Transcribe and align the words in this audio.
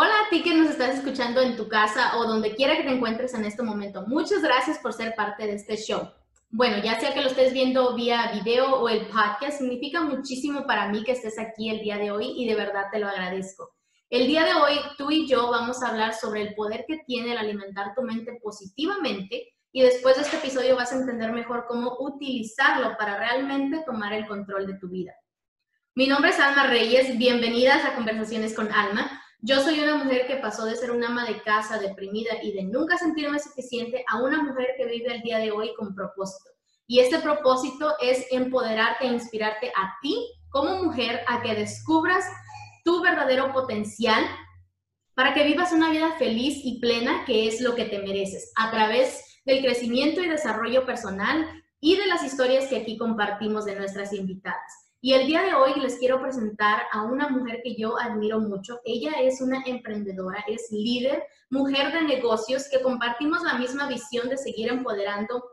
Hola 0.00 0.12
a 0.26 0.30
ti 0.30 0.42
que 0.42 0.54
nos 0.54 0.70
estás 0.70 0.96
escuchando 0.96 1.40
en 1.40 1.56
tu 1.56 1.66
casa 1.66 2.18
o 2.18 2.24
donde 2.24 2.54
quiera 2.54 2.76
que 2.76 2.84
te 2.84 2.90
encuentres 2.90 3.34
en 3.34 3.44
este 3.44 3.64
momento. 3.64 4.04
Muchas 4.06 4.42
gracias 4.42 4.78
por 4.78 4.92
ser 4.92 5.14
parte 5.16 5.44
de 5.44 5.54
este 5.54 5.76
show. 5.76 6.08
Bueno, 6.50 6.76
ya 6.84 7.00
sea 7.00 7.12
que 7.12 7.20
lo 7.20 7.28
estés 7.28 7.52
viendo 7.52 7.96
vía 7.96 8.30
video 8.32 8.76
o 8.76 8.88
el 8.88 9.06
podcast, 9.08 9.58
significa 9.58 10.02
muchísimo 10.02 10.66
para 10.66 10.88
mí 10.88 11.02
que 11.02 11.12
estés 11.12 11.38
aquí 11.38 11.68
el 11.68 11.80
día 11.80 11.98
de 11.98 12.10
hoy 12.10 12.32
y 12.36 12.46
de 12.46 12.54
verdad 12.54 12.84
te 12.92 12.98
lo 13.00 13.08
agradezco. 13.08 13.77
El 14.10 14.26
día 14.26 14.42
de 14.42 14.54
hoy 14.54 14.80
tú 14.96 15.10
y 15.10 15.28
yo 15.28 15.50
vamos 15.50 15.82
a 15.82 15.88
hablar 15.88 16.14
sobre 16.14 16.40
el 16.40 16.54
poder 16.54 16.86
que 16.88 17.00
tiene 17.06 17.32
el 17.32 17.36
alimentar 17.36 17.94
tu 17.94 18.00
mente 18.00 18.38
positivamente 18.42 19.52
y 19.70 19.82
después 19.82 20.16
de 20.16 20.22
este 20.22 20.38
episodio 20.38 20.76
vas 20.76 20.92
a 20.92 20.96
entender 20.96 21.30
mejor 21.30 21.66
cómo 21.68 21.94
utilizarlo 22.00 22.96
para 22.96 23.18
realmente 23.18 23.82
tomar 23.84 24.14
el 24.14 24.26
control 24.26 24.66
de 24.66 24.78
tu 24.78 24.88
vida. 24.88 25.12
Mi 25.94 26.06
nombre 26.06 26.30
es 26.30 26.40
Alma 26.40 26.68
Reyes, 26.68 27.18
bienvenidas 27.18 27.84
a 27.84 27.96
Conversaciones 27.96 28.54
con 28.54 28.72
Alma. 28.72 29.22
Yo 29.40 29.60
soy 29.60 29.78
una 29.80 29.96
mujer 29.96 30.26
que 30.26 30.36
pasó 30.36 30.64
de 30.64 30.76
ser 30.76 30.90
una 30.90 31.08
ama 31.08 31.26
de 31.26 31.42
casa 31.42 31.78
deprimida 31.78 32.42
y 32.42 32.52
de 32.54 32.62
nunca 32.62 32.96
sentirme 32.96 33.38
suficiente 33.38 34.06
a 34.08 34.22
una 34.22 34.42
mujer 34.42 34.68
que 34.78 34.86
vive 34.86 35.16
el 35.16 35.20
día 35.20 35.36
de 35.36 35.50
hoy 35.50 35.74
con 35.76 35.94
propósito. 35.94 36.48
Y 36.86 37.00
este 37.00 37.18
propósito 37.18 37.94
es 38.00 38.26
empoderarte 38.30 39.04
e 39.04 39.12
inspirarte 39.12 39.70
a 39.76 39.98
ti 40.00 40.32
como 40.48 40.82
mujer 40.82 41.20
a 41.26 41.42
que 41.42 41.54
descubras 41.54 42.24
tu 42.88 43.02
verdadero 43.02 43.52
potencial 43.52 44.24
para 45.12 45.34
que 45.34 45.44
vivas 45.44 45.72
una 45.72 45.90
vida 45.90 46.12
feliz 46.12 46.58
y 46.64 46.80
plena, 46.80 47.26
que 47.26 47.46
es 47.46 47.60
lo 47.60 47.74
que 47.74 47.84
te 47.84 47.98
mereces, 47.98 48.50
a 48.56 48.70
través 48.70 49.42
del 49.44 49.60
crecimiento 49.60 50.22
y 50.22 50.26
desarrollo 50.26 50.86
personal 50.86 51.46
y 51.80 51.96
de 51.96 52.06
las 52.06 52.24
historias 52.24 52.64
que 52.68 52.78
aquí 52.78 52.96
compartimos 52.96 53.66
de 53.66 53.76
nuestras 53.76 54.14
invitadas. 54.14 54.94
Y 55.02 55.12
el 55.12 55.26
día 55.26 55.42
de 55.42 55.52
hoy 55.52 55.78
les 55.78 55.96
quiero 55.98 56.18
presentar 56.22 56.84
a 56.90 57.02
una 57.02 57.28
mujer 57.28 57.60
que 57.62 57.76
yo 57.76 57.98
admiro 58.00 58.40
mucho. 58.40 58.80
Ella 58.86 59.20
es 59.20 59.42
una 59.42 59.62
emprendedora, 59.66 60.42
es 60.48 60.68
líder, 60.70 61.22
mujer 61.50 61.92
de 61.92 62.04
negocios, 62.04 62.70
que 62.70 62.80
compartimos 62.80 63.42
la 63.42 63.58
misma 63.58 63.86
visión 63.86 64.30
de 64.30 64.38
seguir 64.38 64.70
empoderando 64.70 65.44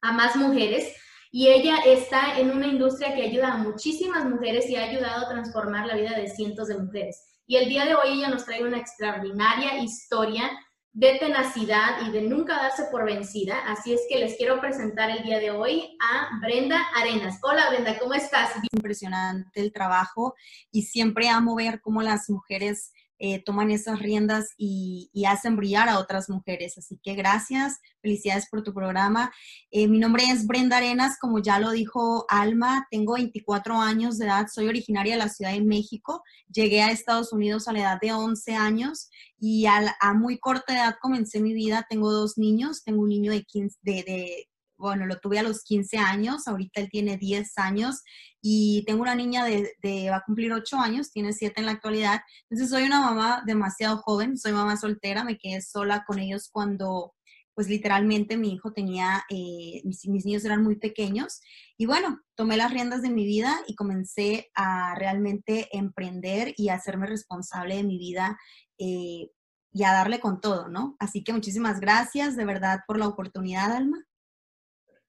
a 0.00 0.12
más 0.12 0.36
mujeres. 0.36 0.94
Y 1.34 1.48
ella 1.48 1.76
está 1.86 2.38
en 2.38 2.50
una 2.50 2.66
industria 2.66 3.14
que 3.14 3.22
ayuda 3.22 3.54
a 3.54 3.56
muchísimas 3.56 4.26
mujeres 4.26 4.68
y 4.68 4.76
ha 4.76 4.84
ayudado 4.84 5.24
a 5.24 5.28
transformar 5.30 5.86
la 5.86 5.96
vida 5.96 6.14
de 6.14 6.28
cientos 6.28 6.68
de 6.68 6.76
mujeres. 6.76 7.24
Y 7.46 7.56
el 7.56 7.70
día 7.70 7.86
de 7.86 7.94
hoy 7.94 8.18
ella 8.18 8.28
nos 8.28 8.44
trae 8.44 8.62
una 8.62 8.76
extraordinaria 8.76 9.78
historia 9.78 10.50
de 10.92 11.16
tenacidad 11.18 12.06
y 12.06 12.10
de 12.10 12.20
nunca 12.20 12.56
darse 12.56 12.84
por 12.90 13.06
vencida. 13.06 13.56
Así 13.66 13.94
es 13.94 14.02
que 14.10 14.18
les 14.18 14.36
quiero 14.36 14.60
presentar 14.60 15.08
el 15.08 15.22
día 15.22 15.38
de 15.38 15.50
hoy 15.50 15.96
a 16.02 16.38
Brenda 16.38 16.82
Arenas. 16.94 17.38
Hola 17.42 17.70
Brenda, 17.70 17.98
¿cómo 17.98 18.12
estás? 18.12 18.50
Impresionante 18.70 19.58
el 19.58 19.72
trabajo 19.72 20.34
y 20.70 20.82
siempre 20.82 21.30
amo 21.30 21.54
ver 21.54 21.80
cómo 21.80 22.02
las 22.02 22.28
mujeres 22.28 22.92
eh, 23.24 23.40
toman 23.40 23.70
esas 23.70 24.00
riendas 24.00 24.48
y, 24.58 25.08
hacen 25.28 25.54
brillar 25.54 25.88
a 25.88 26.00
otras 26.00 26.28
mujeres. 26.28 26.76
Así 26.76 26.98
que 27.00 27.14
gracias, 27.14 27.78
felicidades 28.00 28.48
por 28.50 28.64
tu 28.64 28.74
programa. 28.74 29.32
Eh, 29.70 29.86
mi 29.86 30.00
nombre 30.00 30.24
es 30.24 30.44
Brenda 30.44 30.78
Arenas, 30.78 31.18
como 31.20 31.38
ya 31.38 31.60
lo 31.60 31.70
dijo 31.70 32.26
Alma, 32.28 32.88
tengo 32.90 33.14
24 33.14 33.80
años 33.80 34.18
de 34.18 34.26
edad, 34.26 34.48
soy 34.52 34.66
originaria 34.66 35.12
de 35.12 35.20
la 35.20 35.28
Ciudad 35.28 35.52
de 35.52 35.62
México, 35.62 36.24
llegué 36.52 36.82
a 36.82 36.90
Estados 36.90 37.32
Unidos 37.32 37.68
a 37.68 37.72
la 37.72 37.78
edad 37.78 37.98
de 38.02 38.12
11 38.12 38.56
años 38.56 39.08
y 39.38 39.66
a, 39.66 39.94
muy 40.14 40.40
corta 40.40 40.74
edad 40.74 40.96
comencé 41.00 41.40
mi 41.40 41.54
vida, 41.54 41.86
tengo 41.88 42.10
dos 42.10 42.36
niños, 42.38 42.82
tengo 42.82 43.02
un 43.02 43.08
niño 43.08 43.30
de, 43.30 43.44
15, 43.44 43.78
de 43.82 44.48
bueno, 44.82 45.06
lo 45.06 45.18
tuve 45.18 45.38
a 45.38 45.42
los 45.44 45.62
15 45.62 45.96
años, 45.98 46.48
ahorita 46.48 46.80
él 46.80 46.88
tiene 46.90 47.16
10 47.16 47.56
años 47.58 48.02
y 48.42 48.84
tengo 48.84 49.02
una 49.02 49.14
niña 49.14 49.44
de, 49.44 50.10
va 50.10 50.16
a 50.16 50.24
cumplir 50.24 50.52
8 50.52 50.76
años, 50.76 51.12
tiene 51.12 51.32
7 51.32 51.60
en 51.60 51.66
la 51.66 51.72
actualidad. 51.72 52.20
Entonces 52.50 52.68
soy 52.68 52.82
una 52.82 53.00
mamá 53.00 53.42
demasiado 53.46 53.98
joven, 53.98 54.36
soy 54.36 54.52
mamá 54.52 54.76
soltera, 54.76 55.22
me 55.22 55.38
quedé 55.38 55.62
sola 55.62 56.04
con 56.04 56.18
ellos 56.18 56.48
cuando 56.50 57.14
pues 57.54 57.68
literalmente 57.68 58.36
mi 58.36 58.54
hijo 58.54 58.72
tenía, 58.72 59.22
eh, 59.28 59.82
mis, 59.84 60.04
niños 60.06 60.44
eran 60.44 60.64
muy 60.64 60.76
pequeños 60.76 61.40
y 61.76 61.86
bueno, 61.86 62.20
tomé 62.34 62.56
las 62.56 62.72
riendas 62.72 63.02
de 63.02 63.10
mi 63.10 63.24
vida 63.26 63.60
y 63.68 63.76
comencé 63.76 64.50
a 64.54 64.94
realmente 64.96 65.68
emprender 65.70 66.54
y 66.56 66.70
a 66.70 66.74
hacerme 66.74 67.06
responsable 67.06 67.76
de 67.76 67.84
mi 67.84 67.98
vida 67.98 68.38
eh, 68.78 69.30
y 69.70 69.84
a 69.84 69.92
darle 69.92 70.18
con 70.18 70.40
todo, 70.40 70.68
¿no? 70.68 70.96
Así 70.98 71.22
que 71.22 71.32
muchísimas 71.32 71.78
gracias 71.78 72.36
de 72.36 72.46
verdad 72.46 72.80
por 72.86 72.98
la 72.98 73.06
oportunidad, 73.06 73.70
Alma. 73.70 74.02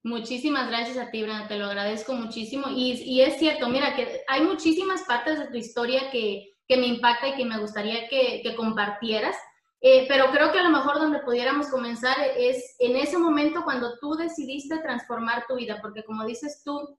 Muchísimas 0.04 0.68
gracias 0.68 0.98
a 0.98 1.12
ti, 1.12 1.24
Brenda, 1.24 1.48
te 1.48 1.58
lo 1.58 1.68
agradezco 1.68 2.14
muchísimo. 2.14 2.68
Y, 2.70 2.92
y, 3.04 3.22
es 3.22 3.40
cierto, 3.40 3.70
mira, 3.70 3.96
que 3.96 4.22
hay 4.28 4.42
muchísimas 4.42 5.04
partes 5.04 5.40
de 5.40 5.48
tu 5.48 5.56
historia 5.56 6.12
que, 6.12 6.54
que 6.68 6.78
me 6.78 6.88
impacta 6.88 7.30
y 7.30 7.36
que 7.36 7.46
me 7.46 7.58
gustaría 7.60 8.08
que, 8.10 8.42
que 8.44 8.56
compartieras, 8.56 9.36
eh, 9.80 10.06
pero 10.08 10.32
creo 10.32 10.52
que 10.52 10.60
a 10.60 10.64
lo 10.64 10.70
mejor 10.70 10.96
donde 10.96 11.20
pudiéramos 11.20 11.68
comenzar 11.68 12.16
es 12.38 12.76
en 12.80 12.96
ese 12.96 13.18
momento 13.18 13.64
cuando 13.64 13.98
tú 14.00 14.16
decidiste 14.16 14.78
transformar 14.80 15.46
tu 15.48 15.56
vida, 15.56 15.80
porque 15.82 16.04
como 16.04 16.26
dices 16.26 16.62
tú, 16.64 16.98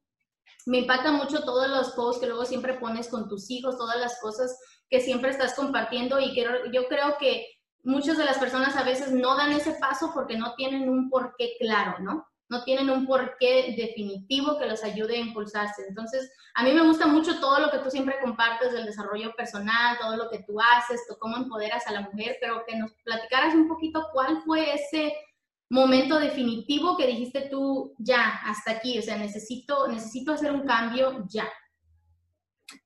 me 0.66 0.78
impacta 0.78 1.12
mucho 1.12 1.44
todos 1.44 1.68
los 1.68 1.92
posts 1.92 2.20
que 2.20 2.26
luego 2.26 2.44
siempre 2.44 2.74
pones 2.74 3.08
con 3.08 3.28
tus 3.28 3.50
hijos, 3.50 3.76
todas 3.76 3.98
las 3.98 4.18
cosas 4.20 4.58
que 4.88 5.00
siempre 5.00 5.30
estás 5.30 5.54
compartiendo 5.54 6.20
y 6.20 6.34
que 6.34 6.46
yo 6.72 6.88
creo 6.88 7.16
que 7.18 7.46
muchas 7.82 8.16
de 8.16 8.24
las 8.24 8.38
personas 8.38 8.76
a 8.76 8.82
veces 8.82 9.12
no 9.12 9.36
dan 9.36 9.52
ese 9.52 9.72
paso 9.72 10.10
porque 10.14 10.36
no 10.38 10.54
tienen 10.54 10.88
un 10.88 11.10
porqué 11.10 11.56
claro, 11.58 11.98
¿no? 12.00 12.26
No 12.48 12.64
tienen 12.64 12.90
un 12.90 13.06
porqué 13.06 13.74
definitivo 13.76 14.58
que 14.58 14.66
los 14.66 14.84
ayude 14.84 15.16
a 15.16 15.20
impulsarse. 15.20 15.82
Entonces, 15.88 16.30
a 16.54 16.62
mí 16.62 16.72
me 16.72 16.86
gusta 16.86 17.06
mucho 17.06 17.40
todo 17.40 17.58
lo 17.60 17.70
que 17.70 17.78
tú 17.78 17.90
siempre 17.90 18.20
compartes 18.20 18.72
del 18.72 18.86
desarrollo 18.86 19.32
personal, 19.34 19.98
todo 19.98 20.16
lo 20.16 20.30
que 20.30 20.44
tú 20.46 20.60
haces, 20.60 21.00
cómo 21.18 21.36
empoderas 21.36 21.86
a 21.86 21.92
la 21.92 22.02
mujer, 22.02 22.36
pero 22.40 22.64
que 22.66 22.76
nos 22.76 22.92
platicaras 23.04 23.54
un 23.54 23.68
poquito 23.68 24.08
cuál 24.12 24.42
fue 24.44 24.74
ese 24.74 25.12
momento 25.70 26.20
definitivo 26.20 26.96
que 26.96 27.06
dijiste 27.06 27.48
tú, 27.50 27.94
ya, 27.98 28.40
hasta 28.44 28.72
aquí, 28.72 28.98
o 28.98 29.02
sea, 29.02 29.16
necesito, 29.16 29.88
necesito 29.88 30.32
hacer 30.32 30.52
un 30.52 30.66
cambio 30.66 31.26
ya. 31.28 31.48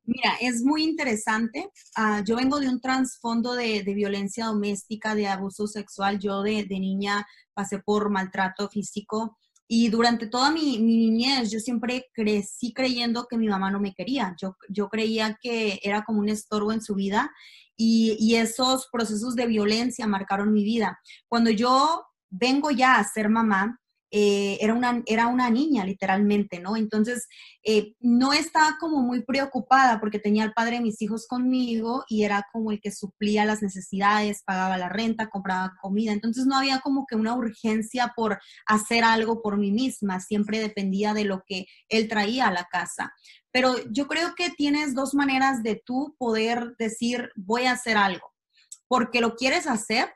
Mira, 0.05 0.33
es 0.41 0.63
muy 0.63 0.85
interesante. 0.85 1.71
Ah, 1.95 2.23
yo 2.25 2.37
vengo 2.37 2.59
de 2.61 2.69
un 2.69 2.81
trasfondo 2.81 3.55
de, 3.55 3.83
violencia 3.83 4.47
doméstica, 4.47 5.15
de 5.15 5.27
abuso 5.27 5.67
sexual. 5.67 6.19
Yo 6.19 6.43
de, 6.43 6.65
de 6.65 6.81
niña 6.81 7.27
pasé 7.53 7.79
por 7.79 8.11
maltrato 8.11 8.69
físico 8.69 9.37
y 9.71 9.91
durante 9.91 10.27
toda 10.27 10.51
mi, 10.51 10.79
niñez 10.79 11.51
yo 11.51 11.61
siempre 11.61 12.07
crecí 12.15 12.73
creyendo 12.73 13.27
que 13.29 13.37
mi 13.37 13.49
mamá 13.49 13.71
no 13.71 13.79
me 13.79 13.93
quería. 13.93 14.35
Yo, 14.41 14.57
yo 14.71 14.89
creía 14.89 15.39
que 15.41 15.79
era 15.83 16.05
como 16.05 16.21
un 16.21 16.31
estorbo 16.31 16.73
en 16.73 16.81
su 16.81 16.95
vida 16.95 17.31
y, 17.77 18.17
y 18.19 18.37
esos 18.37 18.89
procesos 18.91 19.37
de 19.37 19.47
violencia 19.47 20.07
marcaron 20.07 20.55
mi 20.55 20.65
vida. 20.65 20.99
Cuando 21.29 21.51
yo 21.51 22.03
vengo 22.31 22.71
ya 22.71 22.97
a 22.97 23.05
ser 23.05 23.29
mamá, 23.29 23.79
eh, 24.11 24.57
era, 24.61 24.73
una, 24.73 25.03
era 25.07 25.27
una 25.27 25.51
niña 25.51 25.85
literalmente, 25.85 26.61
¿no? 26.61 26.77
Entonces, 26.77 27.29
eh, 27.63 27.95
no 28.01 28.33
estaba 28.33 28.77
como 28.81 29.03
muy 29.03 29.23
preocupada 29.23 30.01
porque 30.01 30.19
tenía 30.19 30.45
al 30.45 30.55
padre 30.55 30.77
de 30.77 30.83
mis 30.83 31.03
hijos 31.03 31.27
conmigo 31.27 32.05
y 32.09 32.25
era 32.25 32.47
como 32.53 32.73
el 32.73 32.81
que 32.81 32.91
suplía 32.91 33.45
las 33.45 33.63
necesidades, 33.63 34.43
pagaba 34.45 34.79
la 34.79 34.89
renta, 34.89 35.29
compraba 35.29 35.75
comida. 35.81 36.13
Entonces, 36.13 36.47
no 36.47 36.57
había 36.57 36.81
como 36.81 37.07
que 37.07 37.17
una 37.17 37.35
urgencia 37.35 38.13
por 38.17 38.39
hacer 38.67 39.05
algo 39.05 39.43
por 39.43 39.59
mí 39.59 39.73
misma, 39.73 40.21
siempre 40.21 40.59
dependía 40.59 41.13
de 41.13 41.25
lo 41.25 41.43
que 41.47 41.67
él 41.89 42.09
traía 42.09 42.49
a 42.49 42.53
la 42.53 42.65
casa. 42.65 43.13
Pero 43.53 43.75
yo 43.91 44.07
creo 44.07 44.35
que 44.35 44.51
tienes 44.51 44.95
dos 44.95 45.15
maneras 45.15 45.63
de 45.63 45.83
tú 45.85 46.15
poder 46.19 46.77
decir, 46.79 47.31
voy 47.37 47.65
a 47.65 47.73
hacer 47.73 47.97
algo, 47.97 48.33
porque 48.87 49.21
lo 49.21 49.37
quieres 49.37 49.67
hacer 49.67 50.09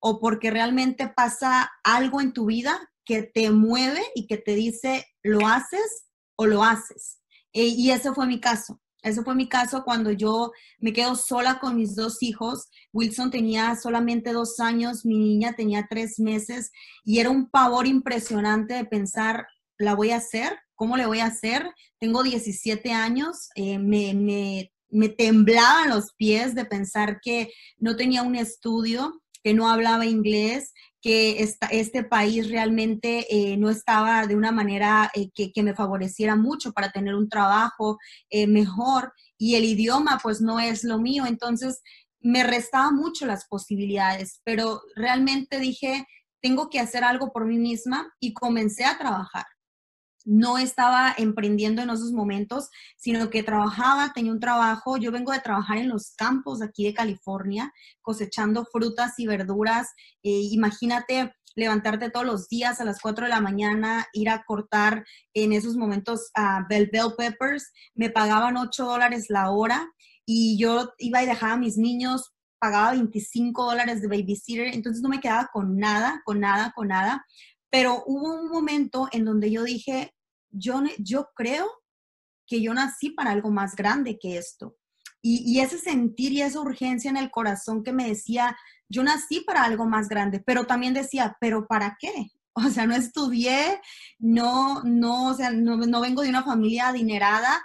o 0.00 0.20
porque 0.20 0.50
realmente 0.50 1.08
pasa 1.08 1.70
algo 1.82 2.20
en 2.20 2.32
tu 2.32 2.46
vida 2.46 2.90
que 3.04 3.22
te 3.22 3.50
mueve 3.50 4.02
y 4.14 4.26
que 4.26 4.38
te 4.38 4.54
dice, 4.54 5.06
lo 5.22 5.46
haces 5.46 6.06
o 6.36 6.46
lo 6.46 6.64
haces. 6.64 7.20
E, 7.52 7.64
y 7.66 7.90
ese 7.90 8.12
fue 8.12 8.26
mi 8.26 8.40
caso. 8.40 8.80
Ese 9.04 9.22
fue 9.22 9.34
mi 9.34 9.48
caso 9.50 9.84
cuando 9.84 10.12
yo 10.12 10.50
me 10.78 10.94
quedo 10.94 11.14
sola 11.14 11.60
con 11.60 11.76
mis 11.76 11.94
dos 11.94 12.22
hijos. 12.22 12.68
Wilson 12.92 13.30
tenía 13.30 13.76
solamente 13.76 14.32
dos 14.32 14.58
años, 14.60 15.04
mi 15.04 15.18
niña 15.18 15.52
tenía 15.54 15.86
tres 15.88 16.18
meses 16.18 16.72
y 17.04 17.18
era 17.18 17.28
un 17.28 17.50
pavor 17.50 17.86
impresionante 17.86 18.72
de 18.72 18.86
pensar, 18.86 19.46
¿la 19.76 19.94
voy 19.94 20.10
a 20.10 20.16
hacer? 20.16 20.58
¿Cómo 20.74 20.96
le 20.96 21.04
voy 21.04 21.20
a 21.20 21.26
hacer? 21.26 21.70
Tengo 22.00 22.22
17 22.22 22.92
años, 22.92 23.50
eh, 23.56 23.78
me, 23.78 24.14
me, 24.14 24.72
me 24.88 25.10
temblaban 25.10 25.90
los 25.90 26.14
pies 26.14 26.54
de 26.54 26.64
pensar 26.64 27.20
que 27.20 27.52
no 27.76 27.96
tenía 27.96 28.22
un 28.22 28.36
estudio, 28.36 29.20
que 29.42 29.52
no 29.52 29.68
hablaba 29.68 30.06
inglés, 30.06 30.72
que 31.04 31.42
esta, 31.42 31.66
este 31.66 32.02
país 32.02 32.48
realmente 32.48 33.26
eh, 33.28 33.58
no 33.58 33.68
estaba 33.68 34.26
de 34.26 34.36
una 34.36 34.52
manera 34.52 35.10
eh, 35.14 35.28
que, 35.34 35.62
me 35.62 35.74
favoreciera 35.74 36.34
mucho 36.34 36.72
para 36.72 36.92
tener 36.92 37.14
un 37.14 37.28
trabajo 37.28 37.98
eh, 38.30 38.46
mejor 38.46 39.12
y 39.36 39.56
el 39.56 39.64
idioma 39.66 40.18
pues 40.22 40.40
no 40.40 40.58
es 40.60 40.82
lo 40.82 40.98
mío, 40.98 41.26
entonces 41.26 41.82
me 42.20 42.42
restaba 42.42 42.90
mucho 42.90 43.26
las 43.26 43.46
posibilidades, 43.46 44.40
pero 44.44 44.80
realmente 44.96 45.60
dije, 45.60 46.06
tengo 46.40 46.70
que 46.70 46.80
hacer 46.80 47.04
algo 47.04 47.34
por 47.34 47.44
mí 47.44 47.58
misma 47.58 48.10
y 48.18 48.32
comencé 48.32 48.86
a 48.86 48.96
trabajar 48.96 49.44
no 50.24 50.58
estaba 50.58 51.14
emprendiendo 51.16 51.82
en 51.82 51.90
esos 51.90 52.12
momentos, 52.12 52.70
sino 52.96 53.30
que 53.30 53.42
trabajaba, 53.42 54.12
tenía 54.14 54.32
un 54.32 54.40
trabajo. 54.40 54.96
Yo 54.96 55.12
vengo 55.12 55.32
de 55.32 55.40
trabajar 55.40 55.78
en 55.78 55.88
los 55.88 56.14
campos 56.16 56.62
aquí 56.62 56.84
de 56.84 56.94
California, 56.94 57.72
cosechando 58.00 58.64
frutas 58.64 59.18
y 59.18 59.26
verduras. 59.26 59.92
Eh, 60.22 60.48
imagínate 60.50 61.32
levantarte 61.56 62.10
todos 62.10 62.26
los 62.26 62.48
días 62.48 62.80
a 62.80 62.84
las 62.84 63.00
4 63.00 63.26
de 63.26 63.30
la 63.30 63.40
mañana, 63.40 64.06
ir 64.12 64.28
a 64.28 64.44
cortar 64.44 65.04
en 65.34 65.52
esos 65.52 65.76
momentos 65.76 66.30
a 66.34 66.66
bell, 66.68 66.90
bell 66.92 67.14
peppers. 67.16 67.70
Me 67.94 68.10
pagaban 68.10 68.56
8 68.56 68.84
dólares 68.84 69.26
la 69.28 69.50
hora 69.50 69.92
y 70.26 70.58
yo 70.58 70.92
iba 70.98 71.22
y 71.22 71.26
dejaba 71.26 71.52
a 71.52 71.58
mis 71.58 71.76
niños, 71.76 72.32
pagaba 72.58 72.92
25 72.92 73.64
dólares 73.64 74.00
de 74.00 74.08
babysitter, 74.08 74.68
entonces 74.68 75.02
no 75.02 75.10
me 75.10 75.20
quedaba 75.20 75.50
con 75.52 75.76
nada, 75.76 76.22
con 76.24 76.40
nada, 76.40 76.72
con 76.74 76.88
nada 76.88 77.24
pero 77.74 78.04
hubo 78.06 78.32
un 78.40 78.48
momento 78.50 79.08
en 79.10 79.24
donde 79.24 79.50
yo 79.50 79.64
dije, 79.64 80.14
yo, 80.52 80.80
yo 80.96 81.30
creo 81.34 81.68
que 82.46 82.62
yo 82.62 82.72
nací 82.72 83.10
para 83.10 83.32
algo 83.32 83.50
más 83.50 83.74
grande 83.74 84.16
que 84.16 84.38
esto. 84.38 84.76
Y, 85.20 85.58
ese 85.58 85.78
sentir 85.78 86.30
y 86.30 86.42
esa 86.42 86.60
urgencia 86.60 87.10
en 87.10 87.16
el 87.16 87.32
corazón 87.32 87.82
que 87.82 87.92
me 87.92 88.06
decía, 88.06 88.56
yo 88.88 89.02
nací 89.02 89.40
para 89.40 89.64
algo 89.64 89.86
más 89.86 90.08
grande, 90.08 90.38
pero 90.38 90.66
también 90.66 90.94
decía, 90.94 91.36
pero 91.40 91.66
¿para 91.66 91.96
qué? 91.98 92.12
O 92.54 92.70
sea, 92.70 92.86
no 92.86 92.94
estudié, 92.94 93.80
no, 94.20 94.84
no, 94.84 95.30
o 95.30 95.34
sea, 95.34 95.50
no, 95.50 95.76
no 95.76 96.00
vengo 96.00 96.22
de 96.22 96.28
una 96.28 96.44
familia 96.44 96.86
adinerada. 96.86 97.60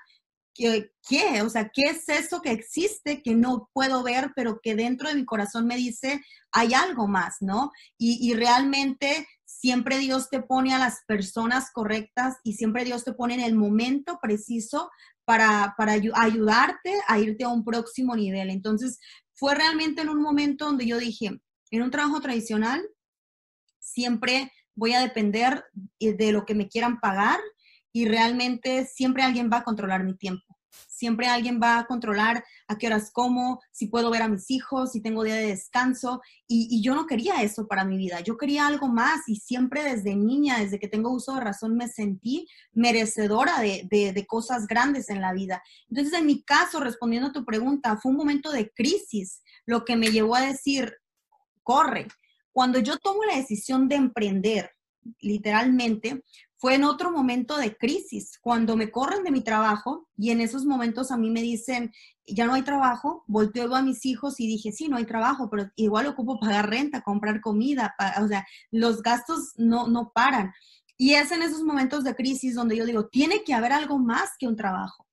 ¿Qué, 0.55 0.89
¿Qué? 1.07 1.43
O 1.43 1.49
sea, 1.51 1.69
¿qué 1.71 1.83
es 1.83 2.09
eso 2.09 2.41
que 2.41 2.49
existe 2.49 3.21
que 3.21 3.35
no 3.35 3.69
puedo 3.73 4.01
ver, 4.01 4.31
pero 4.35 4.59
que 4.59 4.73
dentro 4.73 5.07
de 5.07 5.13
mi 5.13 5.25
corazón 5.25 5.67
me 5.67 5.75
dice, 5.75 6.19
hay 6.51 6.73
algo 6.73 7.07
más, 7.07 7.35
¿no? 7.41 7.71
Y, 7.99 8.27
y 8.27 8.33
realmente 8.33 9.27
siempre 9.49 9.97
Dios 9.97 10.29
te 10.29 10.41
pone 10.41 10.73
a 10.73 10.79
las 10.79 11.03
personas 11.07 11.71
correctas 11.71 12.37
y 12.43 12.53
siempre 12.53 12.85
Dios 12.85 13.03
te 13.03 13.13
pone 13.13 13.33
en 13.33 13.41
el 13.41 13.55
momento 13.55 14.19
preciso 14.21 14.91
para, 15.25 15.73
para 15.77 15.93
ayudarte 15.93 16.93
a 17.07 17.19
irte 17.19 17.43
a 17.43 17.49
un 17.49 17.65
próximo 17.65 18.15
nivel. 18.15 18.51
Entonces, 18.51 18.99
fue 19.33 19.55
realmente 19.55 20.01
en 20.01 20.09
un 20.09 20.21
momento 20.21 20.65
donde 20.65 20.85
yo 20.85 20.97
dije, 20.97 21.41
en 21.71 21.81
un 21.81 21.91
trabajo 21.91 22.21
tradicional, 22.21 22.87
siempre 23.79 24.51
voy 24.75 24.93
a 24.93 25.01
depender 25.01 25.65
de 25.99 26.31
lo 26.31 26.45
que 26.45 26.55
me 26.55 26.69
quieran 26.69 26.99
pagar 26.99 27.39
y 27.91 28.07
realmente 28.07 28.85
siempre 28.85 29.23
alguien 29.23 29.49
va 29.51 29.57
a 29.57 29.63
controlar 29.63 30.03
mi 30.03 30.15
tiempo. 30.15 30.58
Siempre 30.99 31.27
alguien 31.27 31.61
va 31.63 31.79
a 31.79 31.85
controlar 31.85 32.43
a 32.67 32.77
qué 32.77 32.87
horas 32.87 33.09
como, 33.13 33.61
si 33.71 33.87
puedo 33.87 34.09
ver 34.09 34.21
a 34.21 34.27
mis 34.27 34.51
hijos, 34.51 34.91
si 34.91 35.01
tengo 35.01 35.23
día 35.23 35.35
de 35.35 35.47
descanso. 35.47 36.21
Y, 36.45 36.81
yo 36.83 36.93
no 36.93 37.05
quería 37.05 37.41
eso 37.41 37.67
para 37.67 37.85
mi 37.85 37.95
vida. 37.95 38.19
Yo 38.19 38.35
quería 38.35 38.67
algo 38.67 38.89
más 38.89 39.21
y 39.29 39.37
siempre 39.37 39.81
desde 39.81 40.13
niña, 40.13 40.59
desde 40.59 40.77
que 40.77 40.89
tengo 40.89 41.09
uso 41.09 41.35
de 41.35 41.41
razón, 41.41 41.77
me 41.77 41.87
sentí 41.87 42.49
merecedora 42.73 43.61
de, 43.61 43.87
de 43.89 44.27
cosas 44.27 44.67
grandes 44.67 45.09
en 45.09 45.21
la 45.21 45.31
vida. 45.31 45.63
Entonces, 45.87 46.13
en 46.19 46.25
mi 46.25 46.43
caso, 46.43 46.81
respondiendo 46.81 47.29
a 47.29 47.33
tu 47.33 47.45
pregunta, 47.45 47.95
fue 47.95 48.11
un 48.11 48.17
momento 48.17 48.51
de 48.51 48.69
crisis 48.71 49.41
lo 49.65 49.85
que 49.85 49.95
me 49.95 50.11
llevó 50.11 50.35
a 50.35 50.41
decir, 50.41 50.93
corre. 51.63 52.09
Cuando 52.51 52.79
yo 52.79 52.97
tomo 52.97 53.23
la 53.23 53.37
decisión 53.37 53.87
de 53.87 53.95
emprender, 53.95 54.71
literalmente, 55.21 56.23
fue 56.59 56.75
en 56.75 56.83
otro 56.83 57.09
momento 57.09 57.57
de 57.57 57.77
crisis, 57.77 58.37
cuando 58.41 58.75
me 58.75 58.91
corren 58.91 59.23
de 59.23 59.31
mi 59.31 59.41
trabajo 59.41 60.09
y 60.17 60.31
en 60.31 60.41
esos 60.41 60.65
momentos 60.65 61.09
a 61.09 61.15
mí 61.15 61.29
me 61.29 61.41
dicen, 61.41 61.93
ya 62.27 62.45
no 62.45 62.53
hay 62.53 62.63
trabajo, 62.63 63.23
volteo 63.27 63.73
a 63.73 63.81
mis 63.81 64.05
hijos 64.05 64.41
y 64.41 64.47
dije, 64.47 64.73
sí, 64.73 64.89
no 64.89 64.97
hay 64.97 65.05
trabajo, 65.05 65.49
pero 65.49 65.71
igual 65.77 66.07
ocupo 66.07 66.37
pagar 66.37 66.69
renta, 66.69 67.01
comprar 67.01 67.39
comida, 67.39 67.95
o 68.21 68.27
sea, 68.27 68.45
los 68.71 69.01
gastos 69.01 69.53
no, 69.55 69.87
no 69.87 70.11
paran. 70.13 70.53
Y 70.97 71.13
es 71.13 71.31
en 71.31 71.43
esos 71.43 71.63
momentos 71.63 72.03
de 72.03 72.13
crisis 72.13 72.55
donde 72.55 72.75
yo 72.75 72.85
digo, 72.85 73.07
tiene 73.07 73.45
que 73.45 73.53
haber 73.53 73.71
algo 73.71 73.97
más 73.97 74.31
que 74.37 74.45
un 74.45 74.57
trabajo. 74.57 75.07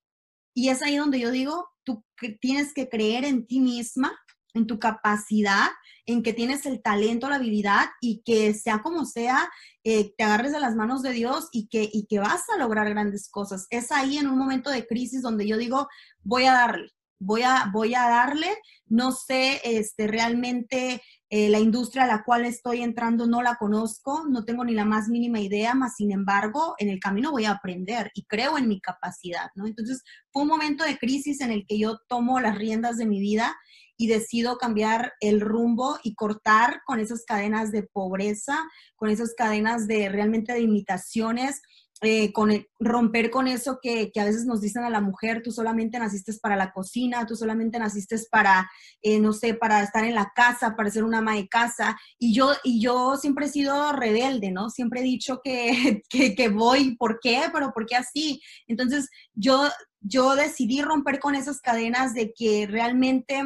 Y 0.52 0.70
es 0.70 0.82
ahí 0.82 0.96
donde 0.96 1.20
yo 1.20 1.30
digo, 1.30 1.68
tú 1.84 2.04
tienes 2.40 2.74
que 2.74 2.88
creer 2.88 3.24
en 3.24 3.46
ti 3.46 3.60
misma, 3.60 4.18
en 4.52 4.66
tu 4.66 4.80
capacidad, 4.80 5.68
en 6.06 6.22
que 6.22 6.32
tienes 6.32 6.64
el 6.66 6.80
talento, 6.80 7.28
la 7.28 7.36
habilidad 7.36 7.86
y 8.00 8.22
que 8.24 8.54
sea 8.54 8.80
como 8.80 9.04
sea, 9.04 9.50
eh, 9.84 10.14
te 10.16 10.24
agarres 10.24 10.52
de 10.52 10.60
las 10.60 10.76
manos 10.76 11.02
de 11.02 11.12
Dios 11.12 11.48
y 11.52 11.68
que, 11.68 11.88
y 11.92 12.06
que 12.06 12.20
vas 12.20 12.48
a 12.48 12.58
lograr 12.58 12.88
grandes 12.88 13.28
cosas. 13.28 13.66
Es 13.70 13.92
ahí 13.92 14.16
en 14.18 14.28
un 14.28 14.38
momento 14.38 14.70
de 14.70 14.86
crisis 14.86 15.22
donde 15.22 15.46
yo 15.46 15.58
digo, 15.58 15.88
voy 16.22 16.44
a 16.44 16.52
darle, 16.52 16.90
voy 17.18 17.42
a, 17.42 17.70
voy 17.72 17.94
a 17.94 18.08
darle, 18.08 18.56
no 18.86 19.10
sé 19.10 19.60
este, 19.64 20.06
realmente 20.06 21.02
eh, 21.28 21.48
la 21.48 21.58
industria 21.58 22.04
a 22.04 22.06
la 22.06 22.22
cual 22.22 22.44
estoy 22.44 22.82
entrando 22.82 23.26
no 23.26 23.42
la 23.42 23.56
conozco, 23.56 24.26
no 24.28 24.44
tengo 24.44 24.64
ni 24.64 24.74
la 24.74 24.84
más 24.84 25.08
mínima 25.08 25.40
idea, 25.40 25.74
más 25.74 25.96
sin 25.96 26.12
embargo, 26.12 26.76
en 26.78 26.88
el 26.88 27.00
camino 27.00 27.32
voy 27.32 27.46
a 27.46 27.52
aprender 27.52 28.12
y 28.14 28.24
creo 28.26 28.58
en 28.58 28.68
mi 28.68 28.80
capacidad, 28.80 29.48
¿no? 29.56 29.66
Entonces, 29.66 30.04
fue 30.30 30.42
un 30.42 30.48
momento 30.48 30.84
de 30.84 30.98
crisis 30.98 31.40
en 31.40 31.50
el 31.50 31.66
que 31.66 31.78
yo 31.78 31.98
tomo 32.08 32.38
las 32.38 32.56
riendas 32.56 32.96
de 32.96 33.06
mi 33.06 33.18
vida 33.18 33.56
y 33.96 34.08
decido 34.08 34.58
cambiar 34.58 35.12
el 35.20 35.40
rumbo 35.40 35.98
y 36.02 36.14
cortar 36.14 36.82
con 36.86 37.00
esas 37.00 37.24
cadenas 37.24 37.72
de 37.72 37.82
pobreza, 37.82 38.68
con 38.96 39.10
esas 39.10 39.34
cadenas 39.34 39.86
de 39.86 40.08
realmente 40.08 40.52
de 40.52 40.60
imitaciones, 40.60 41.62
eh, 42.02 42.30
con 42.34 42.50
romper 42.78 43.30
con 43.30 43.48
eso 43.48 43.78
que, 43.80 44.12
a 44.20 44.24
veces 44.24 44.44
nos 44.44 44.60
dicen 44.60 44.84
a 44.84 44.90
la 44.90 45.00
mujer, 45.00 45.40
tú 45.42 45.50
solamente 45.50 45.98
naciste 45.98 46.30
para 46.42 46.54
la 46.54 46.70
cocina, 46.70 47.26
tú 47.26 47.36
solamente 47.36 47.78
naciste 47.78 48.16
para, 48.30 48.70
eh, 49.00 49.18
no 49.18 49.32
sé, 49.32 49.54
para 49.54 49.82
estar 49.82 50.04
en 50.04 50.14
la 50.14 50.30
casa, 50.34 50.76
para 50.76 50.90
ser 50.90 51.04
una 51.04 51.18
ama 51.18 51.36
de 51.36 51.48
casa. 51.48 51.98
Y 52.18 52.34
yo, 52.34 52.52
y 52.64 52.82
yo 52.82 53.16
siempre 53.16 53.46
he 53.46 53.48
sido 53.48 53.92
rebelde, 53.92 54.50
¿no? 54.50 54.68
Siempre 54.68 55.00
he 55.00 55.04
dicho 55.04 55.40
que, 55.42 56.02
que, 56.10 56.34
que 56.34 56.48
voy, 56.50 56.96
¿por 56.96 57.18
qué? 57.18 57.44
Pero 57.50 57.72
¿por 57.72 57.86
qué 57.86 57.96
así? 57.96 58.42
Entonces, 58.66 59.08
yo, 59.32 59.66
yo 60.00 60.36
decidí 60.36 60.82
romper 60.82 61.18
con 61.18 61.34
esas 61.34 61.62
cadenas 61.62 62.12
de 62.12 62.34
que 62.36 62.66
realmente 62.66 63.42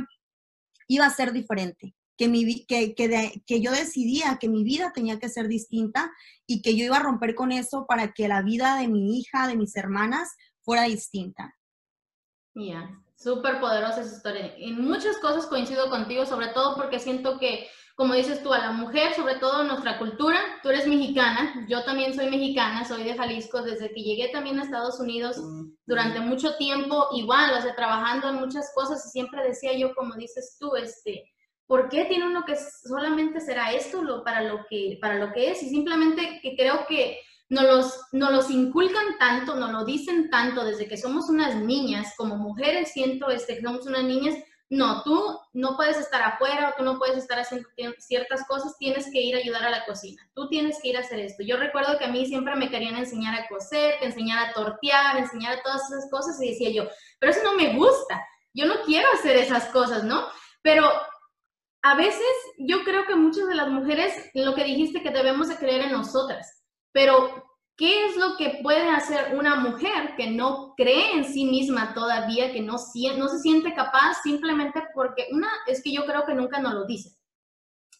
iba 0.91 1.07
a 1.07 1.11
ser 1.11 1.33
diferente, 1.33 1.95
que, 2.19 2.27
mi, 2.27 2.67
que, 2.67 2.97
que, 2.97 3.61
yo 3.61 3.71
decidía 3.71 4.39
que 4.41 4.49
mi 4.49 4.65
vida 4.65 4.91
tenía 4.93 5.21
que 5.21 5.29
ser 5.29 5.47
distinta 5.47 6.11
y 6.49 6.63
que 6.63 6.77
yo 6.77 6.85
iba 6.85 6.97
a 6.97 7.03
romper 7.03 7.37
con 7.37 7.53
eso 7.53 7.87
para 7.87 8.13
que 8.13 8.27
la 8.27 8.43
vida 8.43 8.75
de 8.75 8.89
mi 8.89 9.17
hija, 9.17 9.47
de 9.47 9.57
mis 9.57 9.77
hermanas, 9.77 10.35
fuera 10.63 10.83
distinta. 10.83 11.57
Ya, 12.55 12.91
súper 13.15 13.61
poderosa 13.61 14.01
esa 14.01 14.17
historia. 14.17 14.53
En 14.59 14.83
muchas 14.83 15.17
cosas 15.19 15.47
coincido 15.47 15.89
contigo, 15.91 16.27
sobre 16.27 16.49
todo 16.49 16.75
porque 16.75 16.99
siento 16.99 17.39
que, 17.39 17.69
como 18.01 18.15
dices 18.15 18.43
tú, 18.43 18.51
a 18.55 18.59
la 18.59 18.73
mujer, 18.73 19.13
sobre 19.13 19.35
todo 19.35 19.61
en 19.61 19.69
nuestra 19.69 19.99
cultura, 19.99 20.41
tú 20.63 20.71
eres 20.71 20.87
mexicana, 20.87 21.67
yo 21.69 21.85
también 21.85 22.15
soy 22.15 22.31
mexicana, 22.31 22.83
soy 22.83 23.05
de 23.05 23.15
Jalisco, 23.15 23.61
desde 23.61 23.93
que 23.93 24.03
llegué 24.03 24.29
también 24.29 24.59
a 24.59 24.63
Estados 24.63 24.99
Unidos 25.01 25.39
durante 25.85 26.19
mucho 26.21 26.57
tiempo, 26.57 27.09
igual, 27.13 27.53
o 27.53 27.61
sea, 27.61 27.77
trabajando 27.77 28.31
en 28.31 28.37
muchas 28.37 28.73
cosas 28.75 29.05
y 29.05 29.11
siempre 29.11 29.47
decía 29.47 29.77
yo, 29.77 29.95
como 29.95 30.15
dices 30.15 30.57
tú, 30.59 30.77
este, 30.77 31.31
¿por 31.67 31.91
qué 31.91 32.07
tiene 32.07 32.27
uno 32.27 32.45
que 32.47 32.57
solamente 32.57 33.39
será 33.39 33.71
esto 33.75 34.03
lo, 34.03 34.25
para, 34.25 34.45
lo 34.45 34.65
que, 34.71 34.97
para 34.99 35.17
lo 35.17 35.31
que 35.35 35.51
es? 35.51 35.63
Y 35.63 35.69
simplemente 35.69 36.41
que 36.41 36.57
creo 36.57 36.87
que 36.89 37.19
nos 37.51 37.65
los, 37.65 38.01
nos 38.13 38.33
los 38.33 38.51
inculcan 38.51 39.19
tanto, 39.19 39.57
nos 39.57 39.73
lo 39.73 39.85
dicen 39.85 40.31
tanto 40.31 40.65
desde 40.65 40.89
que 40.89 40.97
somos 40.97 41.29
unas 41.29 41.55
niñas, 41.57 42.15
como 42.17 42.39
mujeres 42.39 42.93
siento 42.95 43.29
este, 43.29 43.57
que 43.57 43.63
somos 43.63 43.87
unas 43.87 44.05
niñas, 44.05 44.37
no, 44.71 45.03
tú 45.03 45.37
no 45.53 45.77
puedes 45.77 45.99
estar 45.99 46.23
afuera, 46.23 46.75
tú 46.79 46.85
no 46.85 46.97
puedes 46.97 47.19
estar 47.19 47.41
haciendo 47.41 47.69
ciertas 47.99 48.47
cosas, 48.47 48.79
tienes 48.79 49.11
que 49.13 49.21
ir 49.21 49.35
a 49.35 49.39
ayudar 49.39 49.65
a 49.65 49.71
la 49.71 49.85
cocina, 49.85 50.23
tú 50.33 50.49
tienes 50.49 50.79
que 50.81 50.91
ir 50.91 50.97
a 50.97 51.01
hacer 51.01 51.19
esto. 51.19 51.43
Yo 51.43 51.57
recuerdo 51.57 51.99
que 51.99 52.05
a 52.05 52.13
mí 52.13 52.25
siempre 52.25 52.55
me 52.55 52.71
querían 52.71 52.97
enseñar 52.97 53.35
a 53.35 53.49
coser, 53.49 53.99
que 53.99 54.07
enseñar 54.07 54.47
a 54.47 54.53
tortear, 54.53 55.17
enseñar 55.19 55.59
a 55.59 55.63
todas 55.63 55.91
esas 55.91 56.09
cosas 56.09 56.41
y 56.41 56.51
decía 56.51 56.71
yo, 56.71 56.89
pero 57.19 57.33
eso 57.33 57.43
no 57.43 57.55
me 57.55 57.75
gusta, 57.75 58.25
yo 58.55 58.67
no 58.67 58.83
quiero 58.87 59.09
hacer 59.13 59.37
esas 59.37 59.67
cosas, 59.67 60.05
¿no? 60.05 60.25
Pero 60.63 60.89
a 61.83 61.97
veces 61.97 62.23
yo 62.59 62.85
creo 62.85 63.07
que 63.07 63.17
muchas 63.17 63.49
de 63.49 63.57
las 63.57 63.69
mujeres, 63.69 64.31
lo 64.35 64.55
que 64.55 64.65
dijiste 64.65 65.03
que 65.03 65.11
debemos 65.11 65.49
de 65.49 65.57
creer 65.57 65.83
en 65.83 65.93
nosotras, 65.93 66.63
pero 66.93 67.50
¿Qué 67.81 68.05
es 68.05 68.17
lo 68.19 68.37
que 68.37 68.61
puede 68.63 68.91
hacer 68.91 69.35
una 69.35 69.57
mujer 69.57 70.15
que 70.15 70.31
no 70.31 70.75
cree 70.77 71.13
en 71.15 71.25
sí 71.25 71.47
misma 71.47 71.95
todavía, 71.95 72.53
que 72.53 72.61
no, 72.61 72.75
no 72.75 73.29
se 73.29 73.39
siente 73.39 73.73
capaz 73.73 74.21
simplemente 74.23 74.85
porque 74.93 75.29
una 75.33 75.49
es 75.67 75.83
que 75.83 75.91
yo 75.91 76.05
creo 76.05 76.27
que 76.27 76.35
nunca 76.35 76.61
nos 76.61 76.75
lo 76.75 76.85
dice. 76.85 77.17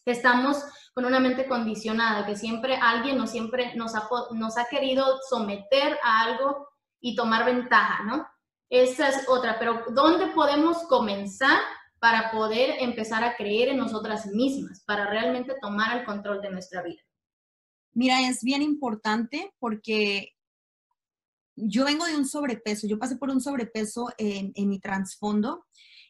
Estamos 0.05 0.63
con 0.93 1.05
una 1.05 1.19
mente 1.19 1.47
condicionada, 1.47 2.27
que 2.27 2.35
siempre 2.35 2.75
alguien 2.75 3.17
nos, 3.17 3.31
siempre 3.31 3.73
nos 3.73 3.95
ha, 3.95 4.07
nos 4.33 4.55
ha 4.59 4.65
querido 4.65 5.17
someter 5.27 5.97
a 6.03 6.25
algo 6.25 6.69
y 6.99 7.15
tomar 7.15 7.43
ventaja, 7.43 8.03
¿no? 8.03 8.27
Esa 8.69 9.09
es 9.09 9.27
otra, 9.27 9.57
pero 9.57 9.83
¿dónde 9.89 10.27
podemos 10.27 10.77
comenzar 10.89 11.59
para 11.97 12.29
poder 12.29 12.75
empezar 12.81 13.23
a 13.23 13.35
creer 13.35 13.69
en 13.69 13.77
nosotras 13.77 14.27
mismas, 14.27 14.83
para 14.85 15.07
realmente 15.07 15.55
tomar 15.59 15.97
el 15.97 16.05
control 16.05 16.39
de 16.39 16.51
nuestra 16.51 16.83
vida? 16.83 17.01
Mira, 17.93 18.21
es 18.27 18.43
bien 18.43 18.61
importante 18.61 19.53
porque 19.59 20.33
yo 21.55 21.85
vengo 21.85 22.05
de 22.05 22.15
un 22.15 22.25
sobrepeso, 22.25 22.87
yo 22.87 22.97
pasé 22.97 23.17
por 23.17 23.29
un 23.29 23.41
sobrepeso 23.41 24.09
en, 24.17 24.53
mi 24.69 24.79
trasfondo 24.79 25.65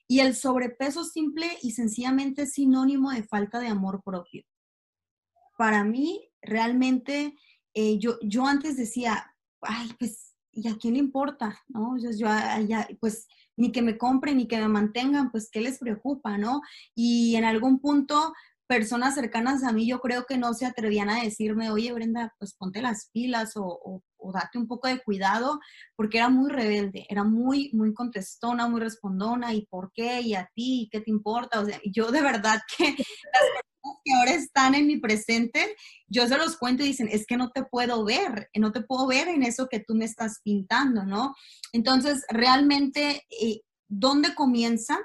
y 0.08 0.20
el 0.20 0.36
sobrepeso 0.36 1.04
simple 1.04 1.48
y 1.62 1.72
sencillamente 1.72 2.44
es 2.44 2.54
sinónimo 2.54 3.12
de 3.12 3.24
falta 3.24 3.60
de 3.60 3.68
amor 3.68 4.02
propio. 4.04 4.44
Para 5.58 5.84
mí, 5.84 6.30
realmente, 6.42 7.36
eh, 7.74 7.98
yo, 7.98 8.18
yo 8.22 8.46
antes 8.46 8.78
decía, 8.78 9.34
ay, 9.62 9.92
pues, 9.98 10.36
¿y 10.52 10.68
a 10.68 10.76
quién 10.76 10.94
le 10.94 11.00
importa? 11.00 11.60
¿No? 11.68 11.98
Yo, 11.98 12.12
yo 12.12 12.28
ya, 12.68 12.88
pues, 13.00 13.28
ni 13.56 13.72
que 13.72 13.82
me 13.82 13.98
compren, 13.98 14.38
ni 14.38 14.48
que 14.48 14.60
me 14.60 14.68
mantengan, 14.68 15.32
pues, 15.32 15.50
¿qué 15.52 15.62
les 15.62 15.80
preocupa? 15.80 16.38
¿No? 16.38 16.62
Y 16.96 17.36
en 17.36 17.46
algún 17.46 17.80
punto 17.80 18.34
personas 18.72 19.16
cercanas 19.16 19.66
a 19.66 19.74
mí 19.74 19.86
yo 19.86 20.00
creo 20.00 20.26
que 20.26 20.38
no 20.38 20.54
se 20.54 20.66
atrevían 20.66 21.10
a 21.10 21.22
decirme, 21.22 21.72
oye 21.72 21.92
Brenda, 21.92 22.34
pues 22.40 22.56
ponte 22.56 22.82
las 22.82 23.10
pilas 23.12 23.52
o, 23.56 24.02
date 24.34 24.58
un 24.58 24.66
poco 24.66 24.88
de 24.88 25.04
cuidado, 25.04 25.60
porque 25.98 26.20
era 26.20 26.30
muy 26.30 26.50
rebelde, 26.50 27.06
era 27.10 27.26
muy, 27.26 27.70
muy 27.74 27.94
contestona, 27.94 28.70
muy 28.70 28.80
respondona, 28.80 29.54
¿y 29.54 29.66
por 29.66 29.92
qué? 29.94 30.22
¿Y 30.22 30.36
a 30.36 30.50
ti? 30.56 30.88
¿Qué 30.90 31.02
te 31.02 31.12
importa? 31.12 31.60
O 31.60 31.66
sea, 31.66 31.82
yo 31.84 32.12
de 32.12 32.22
verdad 32.22 32.62
que 32.78 32.86
las 32.86 32.96
personas 32.96 34.02
que 34.06 34.14
ahora 34.14 34.32
están 34.32 34.76
en 34.76 34.88
mi 34.88 35.02
presente, 35.02 35.76
yo 36.08 36.26
se 36.30 36.38
los 36.38 36.56
cuento 36.56 36.84
y 36.84 36.88
dicen, 36.88 37.10
es 37.12 37.26
que 37.26 37.36
no 37.36 37.52
te 37.52 37.66
puedo 37.66 38.06
ver, 38.06 38.50
no 38.56 38.72
te 38.72 38.80
puedo 38.80 39.06
ver 39.06 39.28
en 39.28 39.44
eso 39.44 39.68
que 39.68 39.82
tú 39.82 39.96
me 39.96 40.06
estás 40.06 40.40
pintando, 40.46 41.04
¿no? 41.04 41.36
Entonces, 41.74 42.24
realmente, 42.30 43.28
eh, 43.42 43.64
¿dónde 43.90 44.34
comienza? 44.34 44.98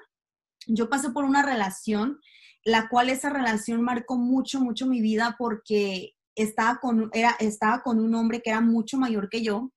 Yo 0.69 0.89
pasé 0.89 1.11
por 1.11 1.25
una 1.25 1.43
relación 1.43 2.21
la 2.67 2.89
cual 2.89 3.11
esa 3.11 3.31
relación 3.31 3.81
marcó 3.81 4.17
mucho, 4.17 4.61
mucho 4.61 4.87
mi 4.87 5.01
vida 5.01 5.37
porque 5.39 6.17
estaba 6.35 6.81
con, 6.81 7.11
era, 7.13 7.37
estaba 7.39 7.81
con 7.81 8.01
un 8.01 8.13
hombre 8.17 8.43
que 8.43 8.51
era 8.51 8.61
mucho 8.61 8.99
mayor 8.99 9.29
que 9.29 9.41
yo 9.41 9.71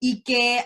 y 0.00 0.24
que 0.24 0.64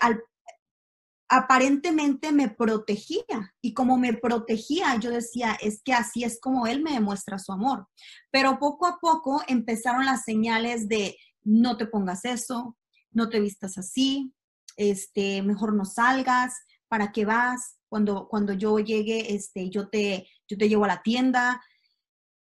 aparentemente 1.28 2.32
me 2.32 2.48
protegía. 2.48 3.54
Y 3.60 3.74
como 3.74 3.98
me 3.98 4.14
protegía, 4.14 4.96
yo 4.96 5.10
decía, 5.10 5.54
es 5.60 5.82
que 5.82 5.92
así 5.92 6.24
es 6.24 6.40
como 6.40 6.66
él 6.66 6.82
me 6.82 6.92
demuestra 6.92 7.38
su 7.38 7.52
amor. 7.52 7.86
Pero 8.30 8.58
poco 8.58 8.86
a 8.86 8.98
poco 8.98 9.42
empezaron 9.46 10.06
las 10.06 10.24
señales 10.24 10.88
de 10.88 11.18
no 11.44 11.76
te 11.76 11.84
pongas 11.84 12.24
eso, 12.24 12.74
no 13.10 13.28
te 13.28 13.38
vistas 13.38 13.76
así, 13.76 14.32
este, 14.78 15.42
mejor 15.42 15.74
no 15.74 15.84
salgas, 15.84 16.54
¿para 16.88 17.12
qué 17.12 17.26
vas? 17.26 17.75
Cuando, 17.88 18.28
cuando 18.28 18.52
yo 18.52 18.78
llegue, 18.78 19.34
este, 19.34 19.70
yo 19.70 19.88
te, 19.88 20.28
yo 20.48 20.58
te 20.58 20.68
llevo 20.68 20.84
a 20.84 20.88
la 20.88 21.02
tienda, 21.02 21.62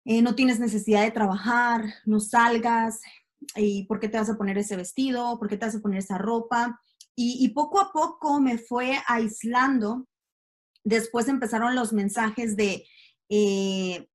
eh, 0.04 0.22
no 0.22 0.34
tienes 0.34 0.60
necesidad 0.60 1.02
de 1.02 1.10
trabajar, 1.10 1.84
no 2.04 2.20
salgas, 2.20 3.00
y 3.56 3.84
por 3.84 4.00
qué 4.00 4.08
te 4.08 4.18
vas 4.18 4.30
a 4.30 4.36
poner 4.36 4.58
ese 4.58 4.76
vestido, 4.76 5.38
por 5.38 5.48
qué 5.48 5.56
te 5.56 5.66
vas 5.66 5.74
a 5.74 5.80
poner 5.80 5.98
esa 5.98 6.18
ropa. 6.18 6.80
Y, 7.16 7.48
poco 7.50 7.80
a 7.80 7.92
poco 7.92 8.40
me 8.40 8.58
fue 8.58 8.98
aislando. 9.06 10.08
Después 10.82 11.28
empezaron 11.28 11.76
los 11.76 11.92
mensajes 11.92 12.56
de, 12.56 12.84
eh, 13.28 14.08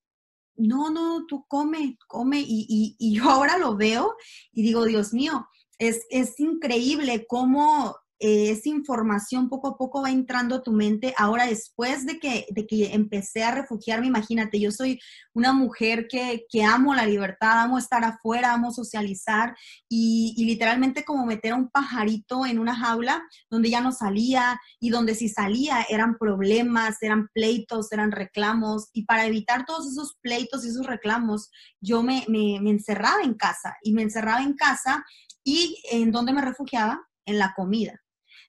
no, 0.57 0.89
no, 0.89 1.25
tú 1.25 1.45
come, 1.47 1.97
come. 2.07 2.41
Y, 2.41 2.97
y, 2.99 3.15
yo 3.15 3.29
ahora 3.29 3.57
lo 3.57 3.77
veo 3.77 4.15
y 4.51 4.63
digo, 4.63 4.83
Dios 4.83 5.13
mío, 5.13 5.47
es, 5.77 6.05
es 6.09 6.39
increíble 6.41 7.25
cómo 7.25 7.95
eh, 8.19 8.51
esa 8.51 8.67
información 8.67 9.47
poco 9.47 9.69
a 9.69 9.77
poco 9.77 10.01
va 10.01 10.11
entrando 10.11 10.55
a 10.55 10.63
tu 10.63 10.73
mente. 10.73 11.13
Ahora, 11.17 11.45
después 11.45 12.05
de 12.05 12.19
que, 12.19 12.45
de 12.49 12.67
que 12.67 12.93
empecé 12.93 13.43
a 13.43 13.51
refugiarme, 13.51 14.07
imagínate, 14.07 14.59
yo 14.59 14.71
soy 14.71 14.99
una 15.33 15.53
mujer 15.53 16.07
que, 16.09 16.45
que 16.49 16.63
amo 16.63 16.93
la 16.93 17.05
libertad, 17.05 17.61
amo 17.63 17.77
estar 17.77 18.03
afuera, 18.03 18.53
amo 18.53 18.73
socializar 18.73 19.55
y, 19.87 20.33
y, 20.35 20.45
literalmente 20.45 21.05
como 21.05 21.25
meter 21.25 21.53
a 21.53 21.55
un 21.55 21.69
pajarito 21.69 22.45
en 22.45 22.59
una 22.59 22.75
jaula 22.75 23.23
donde 23.49 23.69
ya 23.69 23.79
no 23.79 23.93
salía 23.93 24.59
y 24.81 24.89
donde 24.89 25.15
si 25.15 25.29
salía 25.29 25.85
eran 25.89 26.17
problemas, 26.17 27.01
eran 27.01 27.29
pleitos, 27.33 27.91
eran 27.93 28.11
reclamos 28.11 28.89
y 28.91 29.05
para 29.05 29.25
evitar 29.25 29.65
todos 29.65 29.89
esos 29.89 30.17
pleitos 30.21 30.65
y 30.65 30.69
esos 30.69 30.85
reclamos, 30.85 31.51
yo 31.79 32.03
me, 32.03 32.25
me, 32.27 32.59
me 32.61 32.71
encerraba 32.71 33.21
en 33.23 33.35
casa 33.35 33.77
y 33.81 33.93
me 33.93 34.01
encerraba 34.01 34.41
en 34.41 34.55
casa 34.55 35.05
y 35.43 35.81
en 35.91 36.11
donde 36.11 36.33
me 36.33 36.41
refugiaba 36.41 37.01
en 37.25 37.39
la 37.39 37.53
comida. 37.55 38.01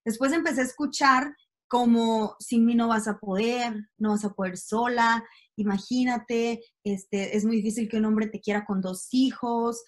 Después 0.04 0.33
empecé 0.33 0.62
a 0.62 0.64
escuchar 0.64 1.35
como 1.69 2.35
sin 2.40 2.66
mí 2.66 2.75
no 2.75 2.88
vas 2.88 3.07
a 3.07 3.19
poder, 3.19 3.88
no 3.97 4.11
vas 4.11 4.25
a 4.25 4.33
poder 4.33 4.57
sola, 4.57 5.25
imagínate, 5.57 6.64
este, 6.85 7.37
es 7.37 7.45
muy 7.45 7.57
difícil 7.57 7.88
que 7.88 7.97
un 7.97 8.07
hombre 8.07 8.26
te 8.26 8.40
quiera 8.40 8.64
con 8.64 8.80
dos 8.80 9.07
hijos. 9.12 9.85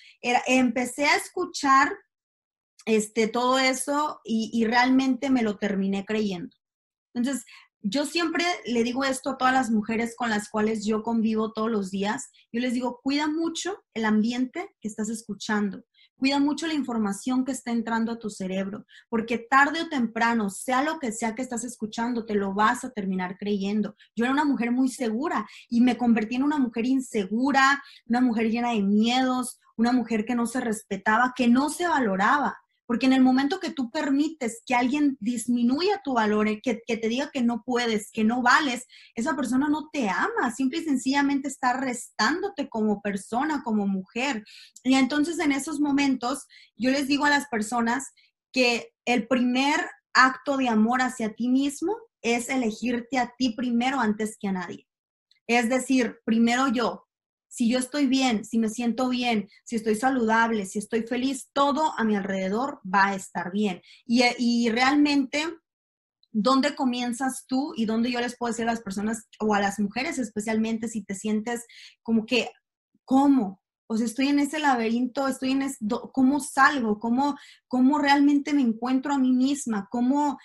Empecé 0.47 1.07
a 1.07 1.17
escuchar 1.17 1.93
este, 2.87 3.27
todo 3.27 3.59
eso 3.59 4.21
y, 4.23 4.51
y 4.53 4.65
realmente 4.65 5.29
me 5.29 5.43
lo 5.43 5.59
terminé 5.59 6.05
creyendo. 6.05 6.57
Entonces, 7.15 7.45
yo 7.81 8.07
siempre 8.07 8.45
le 8.65 8.85
digo 8.85 9.03
esto 9.03 9.31
a 9.31 9.37
todas 9.37 9.53
las 9.53 9.71
mujeres 9.71 10.15
con 10.17 10.31
las 10.31 10.49
cuales 10.49 10.87
yo 10.87 11.03
convivo 11.03 11.53
todos 11.53 11.71
los 11.71 11.91
días. 11.91 12.31
Yo 12.53 12.61
les 12.61 12.75
digo, 12.75 13.01
cuida 13.03 13.27
mucho 13.27 13.83
el 13.93 14.05
ambiente 14.05 14.71
que 14.81 14.87
estás 14.87 15.09
escuchando. 15.09 15.83
Cuida 16.23 16.39
mucho 16.39 16.69
la 16.69 16.75
información 16.75 17.45
que 17.45 17.51
está 17.51 17.73
entrando 17.73 18.13
a 18.13 18.19
tu 18.21 18.31
cerebro, 18.31 18.87
porque 19.09 19.39
tarde 19.39 19.81
o 19.83 19.89
temprano, 19.89 20.51
sea 20.51 20.85
lo 20.85 21.01
que 21.01 21.11
sea 21.11 21.35
que 21.35 21.43
estás 21.43 21.65
escuchando, 21.65 22.25
te 22.25 22.37
lo 22.37 22.55
vas 22.55 22.85
a 22.85 22.93
terminar 22.93 23.37
creyendo. 23.37 23.97
Yo 24.15 24.25
era 24.25 24.33
una 24.33 24.45
mujer 24.45 24.71
muy 24.71 24.89
segura 24.89 25.49
y 25.69 25.81
me 25.81 25.97
convertí 25.97 26.37
en 26.37 26.45
una 26.45 26.61
mujer 26.61 26.87
insegura, 26.87 27.83
una 28.07 28.21
mujer 28.21 28.53
llena 28.53 28.71
de 28.71 28.83
miedos, 28.83 29.59
una 29.77 29.91
mujer 29.91 30.25
que 30.25 30.37
no 30.37 30.47
se 30.47 30.61
respetaba, 30.61 31.33
que 31.35 31.49
no 31.49 31.71
se 31.71 31.89
valoraba. 31.89 32.57
Porque 32.87 33.07
en 33.07 33.13
el 33.13 33.23
momento 33.23 33.61
que 33.61 33.71
tú 33.71 33.91
permites 33.91 34.63
que 34.67 34.75
alguien 34.75 35.17
disminuya 35.21 36.01
tu 36.03 36.15
valor, 36.15 36.49
eh, 36.49 36.61
que, 36.63 36.75
te 36.75 37.09
diga 37.09 37.31
que 37.33 37.43
no 37.43 37.63
puedes, 37.65 38.11
que 38.11 38.25
no 38.25 38.43
vales, 38.43 38.87
esa 39.15 39.35
persona 39.37 39.69
no 39.69 39.89
te 39.93 40.09
ama, 40.09 40.51
simple 40.55 40.79
y 40.79 40.85
sencillamente 40.85 41.49
está 41.49 41.75
restándote 41.75 42.69
como 42.69 43.01
persona, 43.01 43.63
como 43.63 43.87
mujer. 43.87 44.45
Y 44.83 44.95
entonces 44.95 45.39
en 45.39 45.53
esos 45.53 45.81
momentos 45.81 46.47
yo 46.77 46.91
les 46.91 47.09
digo 47.09 47.25
a 47.25 47.31
las 47.31 47.49
personas 47.49 48.11
que 48.53 48.93
el 49.05 49.27
primer 49.27 49.81
acto 50.15 50.57
de 50.57 50.69
amor 50.69 51.03
hacia 51.03 51.35
ti 51.35 51.49
mismo 51.49 51.97
es 52.21 52.49
elegirte 52.49 53.19
a 53.19 53.33
ti 53.37 53.55
primero 53.55 54.01
antes 54.01 54.37
que 54.39 54.49
a 54.49 54.53
nadie. 54.53 54.87
Es 55.47 55.69
decir, 55.69 56.19
primero 56.25 56.69
yo, 56.69 57.07
si 57.53 57.69
yo 57.69 57.79
estoy 57.79 58.07
bien, 58.07 58.47
si 58.47 58.59
me 58.59 58.71
siento 58.71 59.11
bien, 59.11 59.47
si 59.63 59.77
estoy 59.77 59.95
saludable, 59.95 60.65
si 60.65 60.79
estoy 60.79 61.03
feliz, 61.03 61.51
todo 61.53 61.93
a 61.99 62.03
mi 62.03 62.17
alrededor 62.17 62.81
va 62.83 63.09
a 63.09 63.15
estar 63.15 63.53
bien. 63.53 63.83
Y, 64.07 64.23
y 64.39 64.71
realmente, 64.71 65.45
¿dónde 66.31 66.75
comienzas 66.75 67.45
tú 67.47 67.75
y 67.77 67.85
dónde 67.85 68.11
yo 68.11 68.21
les 68.21 68.39
puedo 68.39 68.51
decir 68.51 68.67
a 68.67 68.73
las 68.73 68.81
personas 68.81 69.29
o 69.39 69.55
a 69.55 69.61
las 69.61 69.79
mujeres 69.79 70.19
especialmente 70.19 70.89
si 70.89 71.03
te 71.05 71.15
sientes 71.15 71.67
como 72.03 72.25
que, 72.25 72.49
¿cómo? 73.05 73.61
O 73.87 73.99
sea, 73.99 74.07
estoy 74.07 74.29
en 74.29 74.39
ese 74.39 74.59
laberinto, 74.59 75.29
estoy 75.29 75.51
en 75.51 75.61
ese, 75.61 75.77
¿cómo 76.15 76.41
salgo? 76.41 76.99
¿Cómo, 76.99 77.37
¿Cómo 77.69 77.99
realmente 77.99 78.55
me 78.55 78.63
encuentro 78.63 79.13
a 79.13 79.19
mí 79.19 79.33
misma? 79.33 79.89
¿Cómo, 79.91 80.39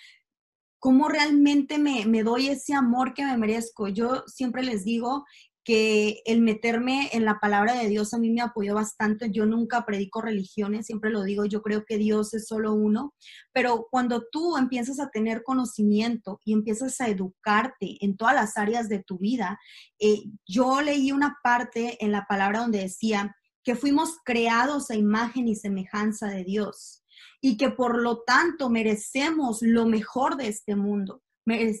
cómo 0.78 1.08
realmente 1.08 1.78
me, 1.78 2.06
me, 2.06 2.22
doy 2.22 2.48
ese 2.48 2.74
amor 2.74 3.14
que 3.14 3.24
me 3.24 3.36
merezco. 3.36 3.88
Yo 3.88 4.24
siempre 4.26 4.62
les 4.62 4.84
digo 4.84 5.24
que 5.68 6.22
el 6.24 6.40
meterme 6.40 7.10
en 7.12 7.26
la 7.26 7.40
palabra 7.40 7.74
de 7.74 7.90
Dios 7.90 8.14
a 8.14 8.18
mí 8.18 8.30
me 8.30 8.40
apoyó 8.40 8.74
bastante. 8.74 9.30
Yo 9.30 9.44
nunca 9.44 9.84
predico 9.84 10.22
religiones, 10.22 10.86
siempre 10.86 11.10
lo 11.10 11.22
digo, 11.22 11.44
yo 11.44 11.60
creo 11.60 11.84
que 11.84 11.98
Dios 11.98 12.32
es 12.32 12.46
solo 12.46 12.72
uno, 12.72 13.12
pero 13.52 13.86
cuando 13.90 14.24
tú 14.32 14.56
empiezas 14.56 14.98
a 14.98 15.10
tener 15.10 15.42
conocimiento 15.42 16.40
y 16.42 16.54
empiezas 16.54 16.98
a 17.02 17.08
educarte 17.08 17.98
en 18.00 18.16
todas 18.16 18.34
las 18.34 18.56
áreas 18.56 18.88
de 18.88 19.04
tu 19.04 19.18
vida, 19.18 19.60
eh, 19.98 20.22
yo 20.46 20.80
leí 20.80 21.12
una 21.12 21.36
parte 21.42 22.02
en 22.02 22.12
la 22.12 22.24
palabra 22.26 22.60
donde 22.60 22.78
decía 22.78 23.36
que 23.62 23.76
fuimos 23.76 24.16
creados 24.24 24.90
a 24.90 24.94
imagen 24.94 25.48
y 25.48 25.54
semejanza 25.54 26.28
de 26.28 26.44
Dios 26.44 27.04
y 27.42 27.58
que 27.58 27.68
por 27.68 28.00
lo 28.00 28.22
tanto 28.22 28.70
merecemos 28.70 29.58
lo 29.60 29.84
mejor 29.84 30.38
de 30.38 30.48
este 30.48 30.76
mundo 30.76 31.20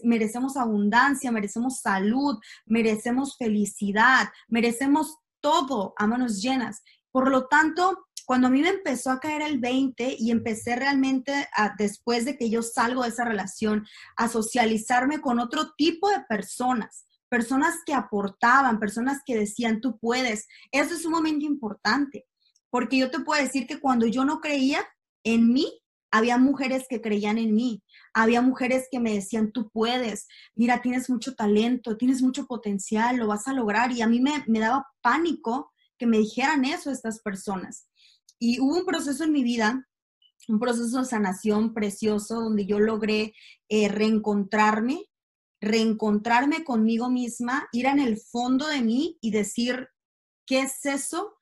merecemos 0.02 0.56
abundancia, 0.56 1.30
merecemos 1.30 1.80
salud, 1.80 2.38
merecemos 2.66 3.36
felicidad, 3.36 4.28
merecemos 4.48 5.18
todo 5.40 5.94
a 5.96 6.06
manos 6.06 6.42
llenas. 6.42 6.82
Por 7.12 7.30
lo 7.30 7.46
tanto, 7.46 8.06
cuando 8.26 8.48
a 8.48 8.50
mí 8.50 8.60
me 8.60 8.68
empezó 8.68 9.10
a 9.10 9.20
caer 9.20 9.42
el 9.42 9.58
20 9.58 10.16
y 10.18 10.30
empecé 10.30 10.76
realmente, 10.76 11.48
después 11.78 12.24
de 12.24 12.36
que 12.36 12.50
yo 12.50 12.62
salgo 12.62 13.02
de 13.02 13.08
esa 13.08 13.24
relación, 13.24 13.86
a 14.16 14.28
socializarme 14.28 15.20
con 15.20 15.38
otro 15.38 15.72
tipo 15.76 16.10
de 16.10 16.20
personas, 16.28 17.06
personas 17.30 17.76
que 17.86 17.94
aportaban, 17.94 18.80
personas 18.80 19.20
que 19.24 19.36
decían, 19.36 19.80
tú 19.80 19.98
puedes, 19.98 20.46
eso 20.72 20.94
es 20.94 21.04
un 21.06 21.12
momento 21.12 21.46
importante, 21.46 22.26
porque 22.70 22.98
yo 22.98 23.10
te 23.10 23.20
puedo 23.20 23.42
decir 23.42 23.66
que 23.66 23.80
cuando 23.80 24.06
yo 24.06 24.24
no 24.24 24.40
creía 24.40 24.86
en 25.24 25.52
mí, 25.52 25.80
había 26.10 26.38
mujeres 26.38 26.86
que 26.88 27.00
creían 27.00 27.38
en 27.38 27.54
mí, 27.54 27.82
había 28.14 28.42
mujeres 28.42 28.88
que 28.90 29.00
me 29.00 29.14
decían, 29.14 29.52
tú 29.52 29.70
puedes, 29.70 30.26
mira, 30.54 30.82
tienes 30.82 31.08
mucho 31.10 31.34
talento, 31.34 31.96
tienes 31.96 32.22
mucho 32.22 32.46
potencial, 32.46 33.16
lo 33.16 33.26
vas 33.26 33.48
a 33.48 33.52
lograr. 33.52 33.92
Y 33.92 34.02
a 34.02 34.08
mí 34.08 34.20
me, 34.20 34.44
me 34.46 34.60
daba 34.60 34.86
pánico 35.00 35.72
que 35.98 36.06
me 36.06 36.18
dijeran 36.18 36.64
eso 36.64 36.90
estas 36.90 37.20
personas. 37.20 37.88
Y 38.38 38.60
hubo 38.60 38.76
un 38.76 38.84
proceso 38.84 39.24
en 39.24 39.32
mi 39.32 39.42
vida, 39.42 39.86
un 40.48 40.60
proceso 40.60 40.98
de 40.98 41.04
sanación 41.04 41.74
precioso, 41.74 42.40
donde 42.40 42.66
yo 42.66 42.78
logré 42.78 43.34
eh, 43.68 43.88
reencontrarme, 43.88 45.06
reencontrarme 45.60 46.64
conmigo 46.64 47.10
misma, 47.10 47.68
ir 47.72 47.86
en 47.86 47.98
el 47.98 48.18
fondo 48.18 48.66
de 48.66 48.80
mí 48.80 49.18
y 49.20 49.30
decir, 49.30 49.88
¿qué 50.46 50.60
es 50.60 50.84
eso 50.86 51.37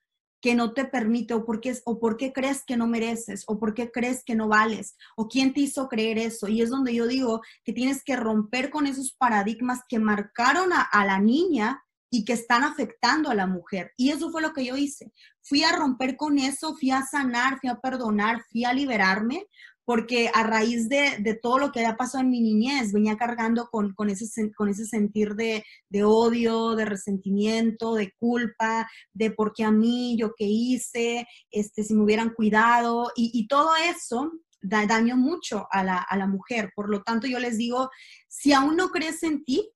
que 0.47 0.55
no 0.55 0.75
te 0.75 0.85
permite 0.85 1.35
o 1.35 1.45
por, 1.45 1.61
qué, 1.61 1.77
o 1.87 1.99
por 1.99 2.17
qué 2.17 2.33
crees 2.33 2.63
que 2.65 2.77
no 2.77 2.87
mereces 2.87 3.43
o 3.49 3.59
por 3.59 3.75
qué 3.75 3.91
crees 3.91 4.23
que 4.23 4.37
no 4.37 4.47
vales 4.47 4.97
o 5.17 5.27
quién 5.27 5.53
te 5.53 5.63
hizo 5.63 5.89
creer 5.89 6.19
eso. 6.19 6.47
Y 6.47 6.63
es 6.63 6.71
donde 6.71 6.95
yo 6.95 7.09
digo 7.09 7.43
que 7.65 7.73
tienes 7.73 8.05
que 8.05 8.15
romper 8.15 8.71
con 8.71 8.87
esos 8.87 9.13
paradigmas 9.13 9.81
que 9.89 9.99
marcaron 9.99 10.73
a, 10.73 10.83
a 10.83 11.05
la 11.05 11.19
niña 11.19 11.83
y 12.13 12.25
que 12.25 12.35
están 12.35 12.63
afectando 12.63 13.29
a 13.29 13.35
la 13.35 13.49
mujer. 13.49 13.91
Y 13.97 14.11
eso 14.11 14.31
fue 14.31 14.41
lo 14.41 14.53
que 14.53 14.65
yo 14.65 14.77
hice. 14.77 15.13
Fui 15.43 15.65
a 15.65 15.73
romper 15.73 16.17
con 16.17 16.39
eso, 16.39 16.77
fui 16.77 16.93
a 16.93 17.03
sanar, 17.03 17.59
fui 17.59 17.69
a 17.69 17.81
perdonar, 17.81 18.41
fui 18.49 18.65
a 18.65 18.73
liberarme, 18.73 19.49
porque 19.87 20.29
a 20.35 20.43
raíz 20.43 20.89
de, 20.89 21.39
todo 21.41 21.59
lo 21.59 21.71
que 21.71 21.79
había 21.79 21.97
pasado 21.97 22.25
en 22.25 22.31
mi 22.31 22.41
niñez, 22.41 22.93
venía 22.93 23.17
cargando 23.17 23.69
con, 23.71 23.95
con, 23.95 24.11
ese, 24.11 24.53
con 24.53 24.69
ese 24.69 24.85
sentir 24.85 25.37
de, 25.37 25.65
odio, 26.03 26.75
de 26.75 26.85
resentimiento, 26.85 27.95
de 27.95 28.13
culpa, 28.19 28.91
de 29.15 29.31
por 29.31 29.53
qué 29.55 29.63
a 29.63 29.71
mí, 29.71 30.17
yo 30.19 30.35
qué 30.37 30.45
hice, 30.45 31.27
este, 31.53 31.85
si 31.85 31.95
me 31.95 32.03
hubieran 32.03 32.31
cuidado, 32.31 33.13
y, 33.15 33.47
todo 33.47 33.71
eso 33.77 34.33
da, 34.61 34.85
daño 34.87 35.17
mucho 35.17 35.69
a 35.71 35.85
la, 35.85 35.99
a 35.99 36.17
la 36.17 36.27
mujer. 36.27 36.73
Por 36.75 36.91
lo 36.91 37.03
tanto, 37.05 37.29
yo 37.29 37.39
les 37.39 37.57
digo, 37.57 37.89
si 38.27 38.53
aún 38.53 38.77
no 38.77 38.89
crees 38.89 39.23
en 39.23 39.45
ti, 39.45 39.71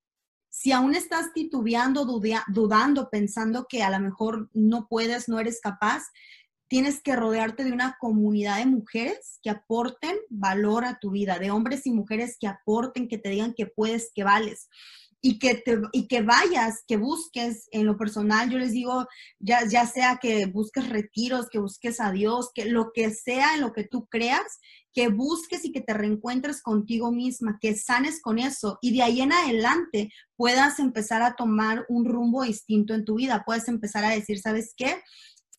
si 0.49 0.73
aún 0.73 0.97
estás 0.97 1.33
titubeando, 1.33 2.05
dudando, 2.49 3.09
pensando 3.09 3.67
que 3.69 3.85
a 3.85 3.90
lo 3.90 4.00
mejor 4.00 4.50
no 4.52 4.88
puedes, 4.88 5.29
no 5.29 5.38
eres 5.38 5.61
capaz, 5.62 6.02
tienes 6.71 7.03
que 7.03 7.17
rodearte 7.17 7.65
de 7.65 7.73
una 7.73 7.97
comunidad 7.99 8.59
de 8.59 8.67
mujeres 8.67 9.41
que 9.43 9.50
aporten 9.50 10.17
valor 10.31 10.85
a 10.85 11.00
tu 11.00 11.11
vida, 11.11 11.41
de 11.41 11.50
hombres 11.50 11.85
y 11.85 11.91
mujeres 11.91 12.37
que 12.39 12.47
aporten, 12.47 13.09
que 13.09 13.19
te 13.19 13.29
digan 13.29 13.55
que 13.55 13.67
puedes, 13.67 14.12
que 14.15 14.23
vales. 14.23 14.69
Y 15.21 15.39
que, 15.39 15.57
te, 15.57 15.79
y 15.93 16.07
que 16.07 16.23
vayas, 16.23 16.83
que 16.87 16.97
busques 16.97 17.69
en 17.73 17.85
lo 17.85 17.99
personal, 17.99 18.49
yo 18.49 18.57
les 18.57 18.71
digo, 18.71 19.07
ya, 19.39 19.67
ya 19.69 19.85
sea 19.85 20.19
que 20.23 20.47
busques 20.47 20.89
retiros, 20.89 21.50
que 21.50 21.59
busques 21.59 22.00
a 22.00 22.11
Dios, 22.12 22.50
que 22.55 22.65
lo 22.67 22.93
que 22.95 23.11
sea 23.11 23.55
en 23.55 23.61
lo 23.61 23.73
que 23.73 23.85
tú 23.85 24.07
creas, 24.07 24.61
que 24.95 25.09
busques 25.09 25.65
y 25.65 25.73
que 25.73 25.83
te 25.83 25.93
reencuentres 25.93 26.62
contigo 26.62 27.12
misma, 27.12 27.59
que 27.61 27.77
sanes 27.77 28.23
con 28.23 28.39
eso 28.39 28.79
y 28.81 28.97
de 28.97 29.03
ahí 29.03 29.21
en 29.21 29.33
adelante 29.33 30.11
puedas 30.37 30.79
empezar 30.79 31.21
a 31.21 31.35
tomar 31.35 31.85
un 31.89 32.07
rumbo 32.07 32.45
distinto 32.45 32.95
en 32.95 33.05
tu 33.05 33.17
vida. 33.17 33.43
Puedes 33.45 33.69
empezar 33.69 34.05
a 34.05 34.11
decir, 34.11 34.39
¿sabes 34.41 34.73
qué? 34.75 35.03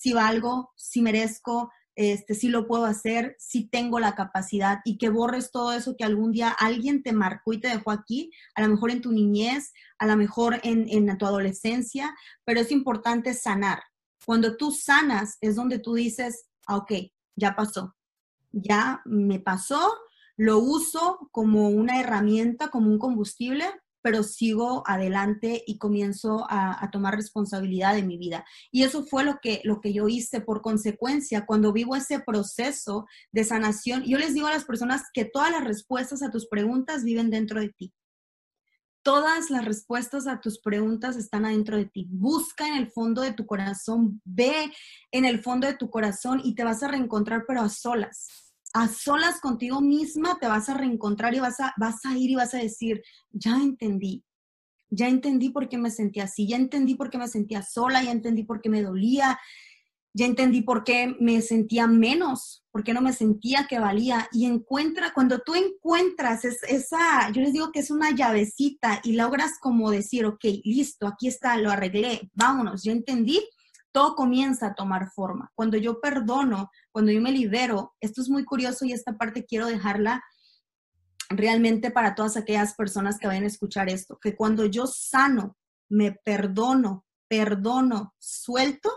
Si 0.02 0.14
valgo, 0.14 0.72
si 0.76 1.04
merezco, 1.04 1.72
este, 1.94 2.34
si 2.34 2.48
lo 2.48 2.66
puedo 2.66 2.86
hacer, 2.86 3.36
si 3.38 3.68
tengo 3.68 4.00
la 4.00 4.16
capacidad 4.16 4.80
y 4.84 4.98
que 4.98 5.10
borres 5.10 5.52
todo 5.52 5.74
eso 5.74 5.96
que 5.96 6.04
algún 6.04 6.32
día 6.32 6.50
alguien 6.50 7.04
te 7.04 7.14
marcó 7.14 7.54
y 7.54 7.60
te 7.60 7.68
dejó 7.68 7.92
aquí, 7.92 8.32
a 8.56 8.64
lo 8.64 8.70
mejor 8.70 8.90
en 8.90 9.02
tu 9.02 9.12
niñez, 9.12 9.74
a 10.00 10.08
lo 10.08 10.18
mejor 10.18 10.60
en, 10.64 10.90
en 10.90 11.16
tu 11.20 11.28
adolescencia, 11.28 12.16
pero 12.46 12.62
es 12.62 12.72
importante 12.72 13.36
sanar. 13.36 13.84
Cuando 14.26 14.58
tú 14.58 14.72
sanas 14.72 15.38
es 15.40 15.56
donde 15.56 15.78
tú 15.78 15.94
dices, 15.94 16.48
ah, 16.66 16.78
ok, 16.78 16.94
ya 17.36 17.56
pasó, 17.56 17.96
ya 18.52 19.04
me 19.06 19.40
pasó, 19.40 19.94
lo 20.36 20.58
uso 20.58 21.30
como 21.32 21.70
una 21.70 22.00
herramienta, 22.00 22.70
como 22.70 22.90
un 22.90 22.98
combustible, 22.98 23.66
pero 24.02 24.24
sigo 24.24 24.84
adelante 24.86 25.64
y 25.66 25.78
comienzo 25.78 26.46
a, 26.50 26.90
tomar 26.92 27.16
responsabilidad 27.16 27.96
de 27.96 28.04
mi 28.04 28.18
vida. 28.18 28.46
Y 28.72 28.84
eso 28.84 29.04
fue 29.04 29.24
lo 29.24 29.40
que, 29.42 29.62
lo 29.64 29.80
que 29.82 29.94
yo 29.94 30.08
hice 30.08 30.42
por 30.42 30.62
consecuencia 30.62 31.46
cuando 31.46 31.72
vivo 31.72 31.96
ese 31.96 32.20
proceso 32.20 33.06
de 33.32 33.44
sanación. 33.44 34.04
Yo 34.04 34.18
les 34.18 34.34
digo 34.34 34.48
a 34.48 34.52
las 34.52 34.66
personas 34.66 35.04
que 35.14 35.26
todas 35.26 35.52
las 35.52 35.64
respuestas 35.64 36.22
a 36.22 36.32
tus 36.32 36.48
preguntas 36.48 37.04
viven 37.04 37.30
dentro 37.30 37.62
de 37.62 37.70
ti. 37.70 37.94
Todas 39.04 39.50
las 39.50 39.66
respuestas 39.66 40.28
a 40.28 40.42
tus 40.42 40.60
preguntas 40.60 41.16
están 41.16 41.46
adentro 41.46 41.78
de 41.78 41.86
ti. 41.86 42.08
Busca 42.10 42.68
en 42.68 42.76
el 42.76 42.92
fondo 42.92 43.22
de 43.22 43.34
tu 43.34 43.48
corazón, 43.48 44.22
ve 44.24 44.72
en 45.12 45.26
el 45.26 45.42
fondo 45.42 45.66
de 45.66 45.76
tu 45.76 45.90
corazón 45.90 46.40
y 46.44 46.54
te 46.54 46.64
vas 46.64 46.84
a 46.84 46.88
reencontrar, 46.88 47.46
pero 47.48 47.62
a 47.62 47.70
solas. 47.70 48.51
A 48.74 48.88
solas 48.88 49.40
contigo 49.42 49.82
misma 49.82 50.38
te 50.40 50.48
vas 50.48 50.70
a 50.70 50.74
reencontrar 50.74 51.34
y 51.34 51.40
vas 51.40 51.60
a, 51.60 51.74
vas 51.78 52.06
a 52.06 52.18
ir 52.18 52.32
y 52.32 52.36
vas 52.36 52.54
a 52.54 52.60
decir, 52.60 53.02
ya 53.32 53.56
entendí, 53.56 54.24
ya 54.90 55.08
entendí 55.08 55.50
por 55.50 55.70
qué 55.70 55.78
me 55.78 55.90
sentía 55.90 56.26
así, 56.26 56.48
ya 56.48 56.58
entendí 56.58 56.96
por 56.96 57.10
qué 57.10 57.18
me 57.18 57.28
sentía 57.28 57.64
sola, 57.64 58.04
ya 58.04 58.12
entendí 58.12 58.44
por 58.44 58.62
qué 58.62 58.70
me 58.70 58.82
dolía, 58.82 59.40
ya 60.14 60.26
entendí 60.26 60.62
por 60.62 60.84
qué 60.84 61.16
me 61.20 61.42
sentía 61.42 61.88
menos, 61.88 62.66
por 62.72 62.84
qué 62.84 62.94
no 62.94 63.02
me 63.02 63.14
sentía 63.14 63.68
que 63.70 63.80
valía. 63.80 64.28
Y 64.32 64.46
encuentra, 64.46 65.14
cuando 65.14 65.40
tú 65.40 65.56
encuentras 65.56 66.44
esa, 66.46 67.32
yo 67.32 67.42
les 67.42 67.54
digo 67.54 67.72
que 67.72 67.80
es 67.80 67.92
una 67.92 68.12
llavecita 68.12 69.00
y 69.04 69.14
logras 69.14 69.54
como 69.60 69.90
decir, 69.90 70.26
ok, 70.26 70.44
listo, 70.64 71.08
aquí 71.08 71.28
está, 71.28 71.58
lo 71.58 71.72
arreglé, 71.72 72.30
vámonos, 72.34 72.84
yo 72.84 72.92
entendí, 72.92 73.40
todo 73.92 74.16
comienza 74.16 74.68
a 74.68 74.76
tomar 74.76 75.12
forma. 75.12 75.52
Cuando 75.56 75.78
yo 75.78 76.00
perdono, 76.00 76.72
cuando 76.92 77.12
yo 77.12 77.22
me 77.22 77.32
libero, 77.32 77.96
esto 78.00 78.22
es 78.22 78.30
muy 78.30 78.46
curioso 78.46 78.86
y 78.86 78.94
esta 78.94 79.18
parte 79.18 79.46
quiero 79.46 79.68
dejarla 79.68 80.24
realmente 81.30 81.92
para 81.92 82.16
todas 82.16 82.38
aquellas 82.38 82.76
personas 82.76 83.18
que 83.18 83.28
vayan 83.28 83.44
a 83.44 83.48
escuchar 83.48 83.90
esto, 83.90 84.20
que 84.22 84.36
cuando 84.36 84.66
yo 84.66 84.88
sano, 84.88 85.58
me 85.90 86.12
perdono, 86.12 87.06
perdono, 87.28 88.14
suelto, 88.20 88.90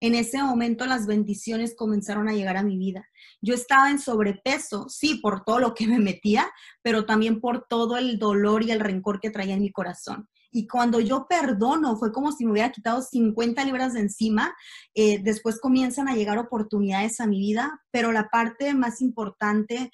en 0.00 0.14
ese 0.14 0.42
momento 0.42 0.86
las 0.86 1.06
bendiciones 1.06 1.74
comenzaron 1.76 2.28
a 2.28 2.32
llegar 2.32 2.56
a 2.56 2.62
mi 2.62 2.78
vida. 2.78 3.08
Yo 3.40 3.54
estaba 3.54 3.90
en 3.90 3.98
sobrepeso, 3.98 4.88
sí, 4.88 5.16
por 5.16 5.44
todo 5.44 5.58
lo 5.58 5.74
que 5.74 5.86
me 5.88 5.98
metía, 5.98 6.48
pero 6.82 7.04
también 7.04 7.40
por 7.40 7.66
todo 7.68 7.96
el 7.96 8.18
dolor 8.18 8.62
y 8.62 8.70
el 8.70 8.80
rencor 8.80 9.20
que 9.20 9.30
traía 9.30 9.54
en 9.54 9.62
mi 9.62 9.72
corazón. 9.72 10.28
Y 10.50 10.66
cuando 10.66 11.00
yo 11.00 11.26
perdono, 11.28 11.96
fue 11.96 12.12
como 12.12 12.32
si 12.32 12.44
me 12.44 12.52
hubiera 12.52 12.72
quitado 12.72 13.02
50 13.02 13.64
libras 13.64 13.92
de 13.92 14.00
encima. 14.00 14.54
Eh, 14.94 15.20
después 15.22 15.60
comienzan 15.60 16.08
a 16.08 16.14
llegar 16.14 16.38
oportunidades 16.38 17.20
a 17.20 17.26
mi 17.26 17.38
vida, 17.38 17.82
pero 17.90 18.12
la 18.12 18.28
parte 18.28 18.74
más 18.74 19.00
importante 19.00 19.90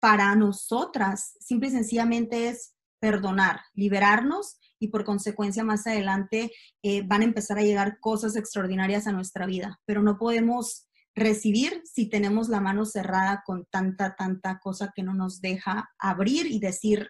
para 0.00 0.34
nosotras, 0.34 1.36
simple 1.40 1.68
y 1.68 1.72
sencillamente, 1.72 2.48
es 2.48 2.74
perdonar, 3.00 3.60
liberarnos 3.74 4.58
y 4.80 4.88
por 4.88 5.04
consecuencia 5.04 5.64
más 5.64 5.86
adelante 5.86 6.52
eh, 6.82 7.02
van 7.02 7.22
a 7.22 7.24
empezar 7.24 7.58
a 7.58 7.62
llegar 7.62 7.98
cosas 8.00 8.36
extraordinarias 8.36 9.06
a 9.06 9.12
nuestra 9.12 9.46
vida, 9.46 9.80
pero 9.84 10.02
no 10.02 10.18
podemos 10.18 10.88
recibir 11.14 11.82
si 11.84 12.08
tenemos 12.08 12.48
la 12.48 12.60
mano 12.60 12.84
cerrada 12.84 13.42
con 13.44 13.66
tanta, 13.66 14.14
tanta 14.14 14.58
cosa 14.60 14.92
que 14.94 15.02
no 15.02 15.14
nos 15.14 15.40
deja 15.40 15.90
abrir 15.98 16.46
y 16.46 16.60
decir, 16.60 17.08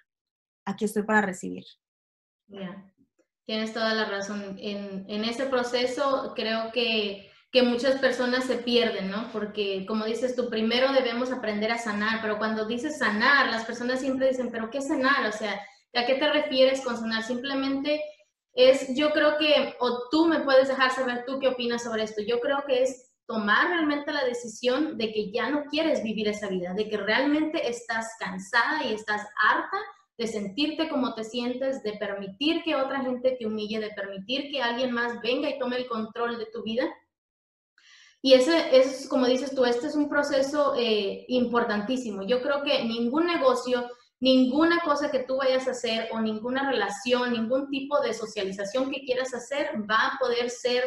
aquí 0.64 0.84
estoy 0.84 1.02
para 1.02 1.20
recibir. 1.20 1.64
Tienes 3.44 3.72
toda 3.72 3.94
la 3.94 4.04
razón. 4.04 4.56
En, 4.60 5.04
en 5.08 5.24
este 5.24 5.46
proceso 5.46 6.32
creo 6.34 6.70
que, 6.72 7.30
que 7.50 7.62
muchas 7.62 7.98
personas 7.98 8.44
se 8.44 8.56
pierden, 8.56 9.10
¿no? 9.10 9.30
Porque 9.32 9.86
como 9.86 10.04
dices 10.04 10.36
tú, 10.36 10.50
primero 10.50 10.92
debemos 10.92 11.32
aprender 11.32 11.72
a 11.72 11.78
sanar, 11.78 12.20
pero 12.20 12.38
cuando 12.38 12.66
dices 12.66 12.98
sanar, 12.98 13.48
las 13.48 13.64
personas 13.64 14.00
siempre 14.00 14.28
dicen, 14.28 14.50
pero 14.50 14.70
¿qué 14.70 14.82
sanar? 14.82 15.26
O 15.26 15.32
sea, 15.32 15.60
¿A 15.94 16.06
qué 16.06 16.14
te 16.14 16.30
refieres 16.30 16.82
con 16.82 16.96
sanar? 16.96 17.22
Simplemente 17.22 18.02
es, 18.52 18.94
yo 18.94 19.10
creo 19.10 19.38
que, 19.38 19.74
o 19.80 20.08
tú 20.10 20.26
me 20.26 20.40
puedes 20.40 20.68
dejar 20.68 20.90
saber 20.90 21.24
tú 21.26 21.38
qué 21.38 21.48
opinas 21.48 21.82
sobre 21.82 22.04
esto. 22.04 22.22
Yo 22.22 22.40
creo 22.40 22.64
que 22.66 22.82
es 22.82 23.12
tomar 23.26 23.68
realmente 23.68 24.12
la 24.12 24.24
decisión 24.24 24.96
de 24.98 25.12
que 25.12 25.30
ya 25.32 25.50
no 25.50 25.64
quieres 25.64 26.02
vivir 26.02 26.28
esa 26.28 26.48
vida, 26.48 26.74
de 26.74 26.88
que 26.88 26.96
realmente 26.96 27.68
estás 27.68 28.16
cansada 28.18 28.84
y 28.84 28.94
estás 28.94 29.22
harta 29.42 29.78
de 30.18 30.26
sentirte 30.26 30.88
como 30.88 31.14
te 31.14 31.22
sientes, 31.22 31.82
de 31.84 31.92
permitir 31.92 32.62
que 32.64 32.74
otra 32.74 33.00
gente 33.00 33.36
te 33.38 33.46
humille, 33.46 33.78
de 33.78 33.90
permitir 33.90 34.50
que 34.50 34.60
alguien 34.60 34.90
más 34.90 35.22
venga 35.22 35.48
y 35.48 35.58
tome 35.58 35.76
el 35.76 35.86
control 35.86 36.38
de 36.38 36.46
tu 36.46 36.64
vida. 36.64 36.84
Y 38.20 38.34
ese 38.34 38.76
es, 38.76 39.08
como 39.08 39.26
dices 39.26 39.54
tú, 39.54 39.64
este 39.64 39.86
es 39.86 39.94
un 39.94 40.08
proceso 40.08 40.74
eh, 40.76 41.24
importantísimo. 41.28 42.24
Yo 42.24 42.42
creo 42.42 42.64
que 42.64 42.82
ningún 42.84 43.26
negocio, 43.26 43.88
ninguna 44.18 44.80
cosa 44.80 45.12
que 45.12 45.20
tú 45.20 45.36
vayas 45.36 45.68
a 45.68 45.70
hacer 45.70 46.08
o 46.12 46.20
ninguna 46.20 46.68
relación, 46.68 47.32
ningún 47.32 47.70
tipo 47.70 48.00
de 48.00 48.12
socialización 48.12 48.90
que 48.90 49.04
quieras 49.04 49.32
hacer 49.34 49.70
va 49.88 50.08
a 50.08 50.18
poder 50.18 50.50
ser 50.50 50.82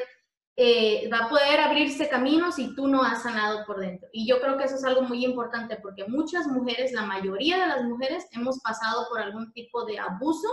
eh, 0.58 1.10
va 1.12 1.26
a 1.26 1.30
poder 1.30 1.60
abrirse 1.62 2.10
camino 2.10 2.52
si 2.52 2.76
tú 2.76 2.88
no 2.88 3.04
has 3.04 3.24
sanado 3.24 3.66
por 3.66 3.80
dentro. 3.80 4.10
Y 4.12 4.28
yo 4.28 4.42
creo 4.42 4.58
que 4.58 4.66
eso 4.66 4.76
es 4.76 4.84
algo 4.84 5.04
muy 5.04 5.24
importante 5.24 5.78
porque 5.78 6.06
muchas 6.06 6.48
mujeres, 6.48 6.92
la 6.92 7.04
mayoría 7.04 7.58
de 7.60 7.68
las 7.68 7.84
mujeres, 7.84 8.28
hemos 8.32 8.60
pasado 8.60 9.08
por 9.10 9.22
algún 9.22 9.52
tipo 9.54 9.86
de 9.86 10.00
abuso 10.00 10.50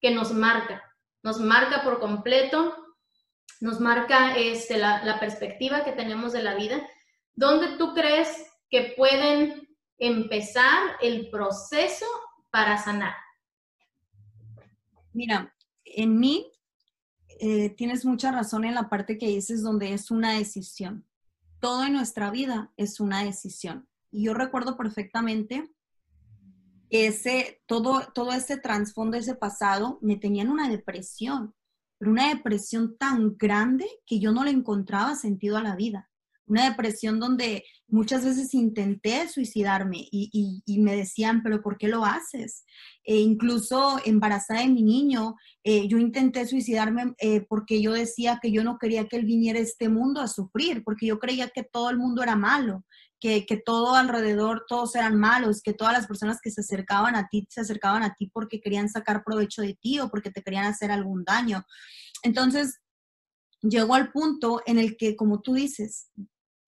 que 0.00 0.10
nos 0.10 0.32
marca, 0.32 0.82
nos 1.22 1.40
marca 1.40 1.82
por 1.82 1.98
completo, 1.98 2.76
nos 3.60 3.80
marca 3.80 4.36
este, 4.36 4.78
la, 4.78 5.04
la 5.04 5.18
perspectiva 5.18 5.84
que 5.84 5.92
tenemos 5.92 6.32
de 6.32 6.42
la 6.42 6.54
vida. 6.54 6.86
¿Dónde 7.34 7.76
tú 7.76 7.92
crees 7.94 8.50
que 8.70 8.94
pueden 8.96 9.68
empezar 9.98 10.96
el 11.00 11.28
proceso 11.30 12.06
para 12.50 12.78
sanar? 12.78 13.14
Mira, 15.12 15.54
en 15.84 16.18
mí 16.18 16.50
eh, 17.40 17.70
tienes 17.70 18.04
mucha 18.04 18.32
razón 18.32 18.64
en 18.64 18.74
la 18.74 18.88
parte 18.88 19.18
que 19.18 19.28
dices 19.28 19.62
donde 19.62 19.92
es 19.92 20.10
una 20.10 20.32
decisión. 20.32 21.06
Todo 21.60 21.84
en 21.84 21.94
nuestra 21.94 22.30
vida 22.30 22.72
es 22.76 23.00
una 23.00 23.24
decisión. 23.24 23.88
Y 24.10 24.24
yo 24.24 24.34
recuerdo 24.34 24.76
perfectamente 24.76 25.70
ese, 26.90 27.62
todo, 27.66 28.02
todo 28.14 28.32
ese 28.32 28.56
trasfondo, 28.56 29.16
ese 29.16 29.34
pasado, 29.34 29.98
me 30.00 30.16
tenía 30.16 30.42
en 30.42 30.50
una 30.50 30.68
depresión, 30.68 31.54
pero 31.98 32.10
una 32.10 32.28
depresión 32.28 32.96
tan 32.96 33.36
grande 33.36 33.86
que 34.06 34.20
yo 34.20 34.32
no 34.32 34.44
le 34.44 34.50
encontraba 34.50 35.16
sentido 35.16 35.56
a 35.56 35.62
la 35.62 35.74
vida 35.74 36.10
una 36.46 36.68
depresión 36.68 37.18
donde 37.18 37.64
muchas 37.88 38.24
veces 38.24 38.54
intenté 38.54 39.28
suicidarme 39.28 40.08
y, 40.10 40.62
me 40.78 40.96
decían, 40.96 41.42
pero 41.42 41.62
¿por 41.62 41.78
qué 41.78 41.88
lo 41.88 42.04
haces? 42.04 42.64
E 43.04 43.16
incluso 43.16 43.98
embarazada 44.04 44.60
de 44.60 44.68
mi 44.68 44.82
niño, 44.82 45.36
eh, 45.62 45.86
yo 45.88 45.98
intenté 45.98 46.46
suicidarme 46.46 47.14
eh, 47.18 47.46
porque 47.48 47.80
yo 47.80 47.92
decía 47.92 48.38
que 48.42 48.50
yo 48.50 48.64
no 48.64 48.78
quería 48.78 49.06
que 49.06 49.16
él 49.16 49.24
viniera 49.24 49.58
a 49.58 49.62
este 49.62 49.88
mundo 49.88 50.20
a 50.20 50.28
sufrir, 50.28 50.82
porque 50.84 51.06
yo 51.06 51.18
creía 51.18 51.48
que 51.48 51.62
todo 51.62 51.90
el 51.90 51.98
mundo 51.98 52.22
era 52.22 52.36
malo, 52.36 52.84
que, 53.20 53.46
que 53.46 53.56
todo 53.56 53.94
alrededor, 53.94 54.64
todos 54.68 54.94
eran 54.96 55.16
malos, 55.16 55.62
que 55.62 55.72
todas 55.72 55.94
las 55.94 56.06
personas 56.06 56.40
que 56.42 56.50
se 56.50 56.60
acercaban 56.60 57.16
a 57.16 57.28
ti 57.28 57.46
se 57.48 57.60
acercaban 57.60 58.02
a 58.02 58.14
ti 58.14 58.30
porque 58.32 58.60
querían 58.60 58.88
sacar 58.88 59.22
provecho 59.24 59.62
de 59.62 59.74
ti 59.80 60.00
o 60.00 60.08
porque 60.08 60.30
te 60.30 60.42
querían 60.42 60.66
hacer 60.66 60.90
algún 60.90 61.24
daño. 61.24 61.64
Entonces, 62.22 62.80
llegó 63.62 63.94
al 63.94 64.12
punto 64.12 64.62
en 64.66 64.78
el 64.78 64.96
que, 64.96 65.16
como 65.16 65.40
tú 65.40 65.54
dices, 65.54 66.10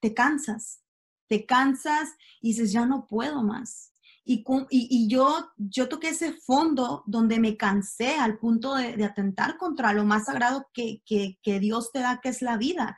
te 0.06 0.14
cansas, 0.14 0.84
te 1.28 1.46
cansas 1.46 2.10
y 2.40 2.50
dices, 2.50 2.70
ya 2.70 2.86
no 2.86 3.08
puedo 3.08 3.42
más. 3.42 3.92
Y, 4.24 4.44
y, 4.70 5.08
yo, 5.08 5.50
yo 5.56 5.88
toqué 5.88 6.10
ese 6.10 6.32
fondo 6.32 7.02
donde 7.06 7.40
me 7.40 7.56
cansé 7.56 8.14
al 8.14 8.38
punto 8.38 8.76
de, 8.76 9.04
atentar 9.04 9.56
contra 9.56 9.92
lo 9.92 10.04
más 10.04 10.26
sagrado 10.26 10.68
que, 10.72 11.02
que, 11.04 11.60
Dios 11.60 11.90
te 11.92 12.00
da, 12.00 12.20
que 12.22 12.28
es 12.28 12.40
la 12.40 12.56
vida. 12.56 12.96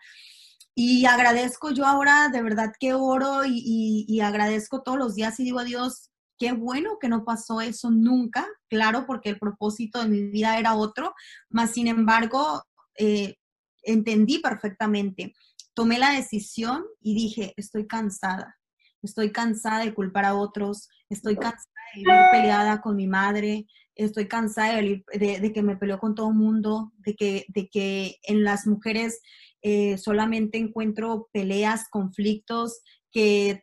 Y 0.74 1.06
agradezco 1.06 1.70
yo 1.70 1.86
ahora, 1.86 2.28
de 2.28 2.42
verdad 2.42 2.72
que 2.78 2.92
oro 2.92 3.46
y, 3.46 4.04
y, 4.06 4.20
agradezco 4.20 4.82
todos 4.82 4.98
los 4.98 5.14
días 5.14 5.40
y 5.40 5.44
digo 5.44 5.60
a 5.60 5.64
Dios, 5.64 6.10
qué 6.38 6.52
bueno 6.52 6.98
que 7.00 7.08
no 7.08 7.24
pasó 7.24 7.62
eso 7.62 7.90
nunca, 7.90 8.46
claro, 8.68 9.06
porque 9.06 9.30
el 9.30 9.38
propósito 9.38 10.02
de 10.02 10.08
mi 10.08 10.22
vida 10.28 10.58
era 10.58 10.76
otro, 10.76 11.14
más 11.48 11.72
sin 11.72 11.88
embargo, 11.88 12.62
eh, 12.98 13.36
entendí 13.82 14.38
perfectamente 14.40 15.34
tomé 15.78 16.00
la 16.00 16.10
decisión 16.10 16.84
y 17.00 17.14
dije, 17.14 17.54
estoy 17.56 17.86
cansada, 17.86 18.58
estoy 19.00 19.30
cansada 19.30 19.84
de 19.84 19.94
culpar 19.94 20.24
a 20.24 20.34
otros, 20.34 20.88
estoy 21.08 21.36
cansada 21.36 21.72
de 21.94 22.00
vivir 22.00 22.20
peleada 22.32 22.80
con 22.80 22.96
mi 22.96 23.06
madre, 23.06 23.64
estoy 23.94 24.26
cansada 24.26 24.74
de, 24.82 25.52
que 25.54 25.62
me 25.62 25.76
peleo 25.76 26.00
con 26.00 26.16
todo 26.16 26.30
el 26.30 26.34
mundo, 26.34 26.90
de 26.96 27.14
que, 27.14 27.44
de 27.46 27.68
que 27.68 28.16
en 28.24 28.42
las 28.42 28.66
mujeres 28.66 29.20
eh, 29.62 29.96
solamente 29.98 30.58
encuentro 30.58 31.28
peleas, 31.32 31.88
conflictos, 31.88 32.80
que 33.12 33.62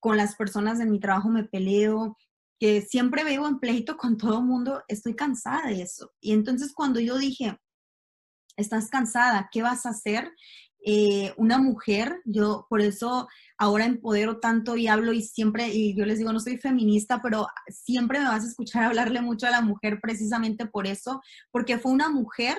con 0.00 0.16
las 0.16 0.36
personas 0.36 0.78
de 0.78 0.86
mi 0.86 0.98
trabajo 0.98 1.28
me 1.28 1.44
peleo, 1.44 2.16
que 2.58 2.80
siempre 2.80 3.22
vivo 3.22 3.46
en 3.46 3.58
pleito 3.58 3.98
con 3.98 4.16
todo 4.16 4.38
el 4.38 4.46
mundo, 4.46 4.82
estoy 4.88 5.14
cansada 5.14 5.68
de 5.68 5.82
eso. 5.82 6.10
Y 6.22 6.32
entonces 6.32 6.72
cuando 6.72 7.00
yo 7.00 7.18
dije, 7.18 7.58
estás 8.56 8.88
cansada, 8.88 9.50
¿qué 9.52 9.60
vas 9.60 9.84
a 9.84 9.90
hacer? 9.90 10.32
Eh, 10.82 11.34
una 11.36 11.58
mujer, 11.58 12.22
yo 12.24 12.66
por 12.70 12.80
eso 12.80 13.28
ahora 13.58 13.84
empodero 13.84 14.40
tanto 14.40 14.76
y 14.76 14.86
hablo 14.86 15.12
y 15.12 15.22
siempre, 15.22 15.68
y 15.68 15.94
yo 15.94 16.06
les 16.06 16.18
digo, 16.18 16.32
no 16.32 16.40
soy 16.40 16.56
feminista, 16.56 17.20
pero 17.22 17.48
siempre 17.68 18.18
me 18.18 18.28
vas 18.28 18.44
a 18.44 18.48
escuchar 18.48 18.84
hablarle 18.84 19.20
mucho 19.20 19.46
a 19.46 19.50
la 19.50 19.60
mujer 19.60 20.00
precisamente 20.00 20.66
por 20.66 20.86
eso, 20.86 21.20
porque 21.50 21.78
fue 21.78 21.92
una 21.92 22.08
mujer 22.08 22.56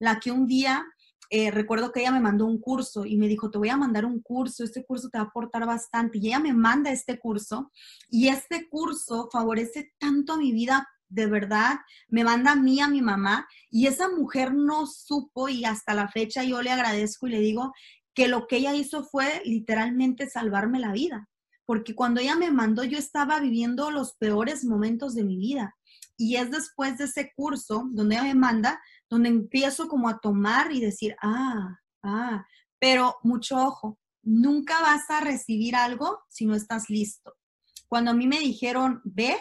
la 0.00 0.18
que 0.18 0.32
un 0.32 0.46
día, 0.46 0.84
eh, 1.30 1.52
recuerdo 1.52 1.92
que 1.92 2.00
ella 2.00 2.10
me 2.10 2.20
mandó 2.20 2.46
un 2.46 2.60
curso 2.60 3.04
y 3.04 3.16
me 3.16 3.28
dijo, 3.28 3.50
te 3.50 3.58
voy 3.58 3.68
a 3.68 3.76
mandar 3.76 4.04
un 4.04 4.20
curso, 4.20 4.64
este 4.64 4.84
curso 4.84 5.08
te 5.08 5.18
va 5.18 5.24
a 5.24 5.26
aportar 5.28 5.64
bastante, 5.64 6.18
y 6.18 6.28
ella 6.28 6.40
me 6.40 6.52
manda 6.52 6.90
este 6.90 7.20
curso, 7.20 7.70
y 8.08 8.28
este 8.28 8.68
curso 8.68 9.28
favorece 9.30 9.92
tanto 9.98 10.32
a 10.32 10.38
mi 10.38 10.52
vida 10.52 10.88
de 11.10 11.26
verdad, 11.26 11.80
me 12.08 12.24
manda 12.24 12.52
a 12.52 12.56
mí, 12.56 12.80
a 12.80 12.88
mi 12.88 13.02
mamá, 13.02 13.46
y 13.70 13.86
esa 13.86 14.08
mujer 14.08 14.54
no 14.54 14.86
supo 14.86 15.48
y 15.48 15.64
hasta 15.64 15.92
la 15.92 16.08
fecha 16.08 16.44
yo 16.44 16.62
le 16.62 16.70
agradezco 16.70 17.26
y 17.26 17.30
le 17.30 17.40
digo 17.40 17.72
que 18.14 18.28
lo 18.28 18.46
que 18.46 18.56
ella 18.56 18.74
hizo 18.74 19.04
fue 19.04 19.42
literalmente 19.44 20.30
salvarme 20.30 20.78
la 20.78 20.92
vida, 20.92 21.28
porque 21.66 21.94
cuando 21.94 22.20
ella 22.20 22.36
me 22.36 22.50
mandó 22.50 22.84
yo 22.84 22.98
estaba 22.98 23.40
viviendo 23.40 23.90
los 23.90 24.16
peores 24.16 24.64
momentos 24.64 25.14
de 25.14 25.24
mi 25.24 25.36
vida. 25.36 25.76
Y 26.16 26.36
es 26.36 26.50
después 26.50 26.98
de 26.98 27.04
ese 27.04 27.32
curso 27.34 27.88
donde 27.92 28.16
ella 28.16 28.24
me 28.24 28.34
manda, 28.34 28.80
donde 29.08 29.30
empiezo 29.30 29.88
como 29.88 30.08
a 30.08 30.18
tomar 30.18 30.70
y 30.70 30.80
decir, 30.80 31.16
ah, 31.22 31.78
ah, 32.02 32.44
pero 32.78 33.16
mucho 33.22 33.56
ojo, 33.56 33.98
nunca 34.22 34.80
vas 34.82 35.08
a 35.08 35.20
recibir 35.20 35.74
algo 35.74 36.20
si 36.28 36.46
no 36.46 36.54
estás 36.54 36.90
listo. 36.90 37.34
Cuando 37.88 38.10
a 38.10 38.14
mí 38.14 38.26
me 38.26 38.38
dijeron, 38.38 39.00
ve, 39.04 39.36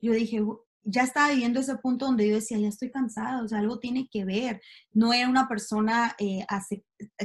yo 0.00 0.12
dije, 0.12 0.40
ya 0.82 1.02
estaba 1.02 1.30
viviendo 1.30 1.60
ese 1.60 1.76
punto 1.76 2.06
donde 2.06 2.28
yo 2.28 2.34
decía, 2.34 2.58
ya 2.58 2.68
estoy 2.68 2.90
cansada, 2.90 3.42
o 3.42 3.48
sea, 3.48 3.58
algo 3.58 3.78
tiene 3.78 4.08
que 4.10 4.24
ver. 4.24 4.60
No 4.92 5.12
era 5.12 5.28
una 5.28 5.48
persona 5.48 6.14
eh, 6.18 6.44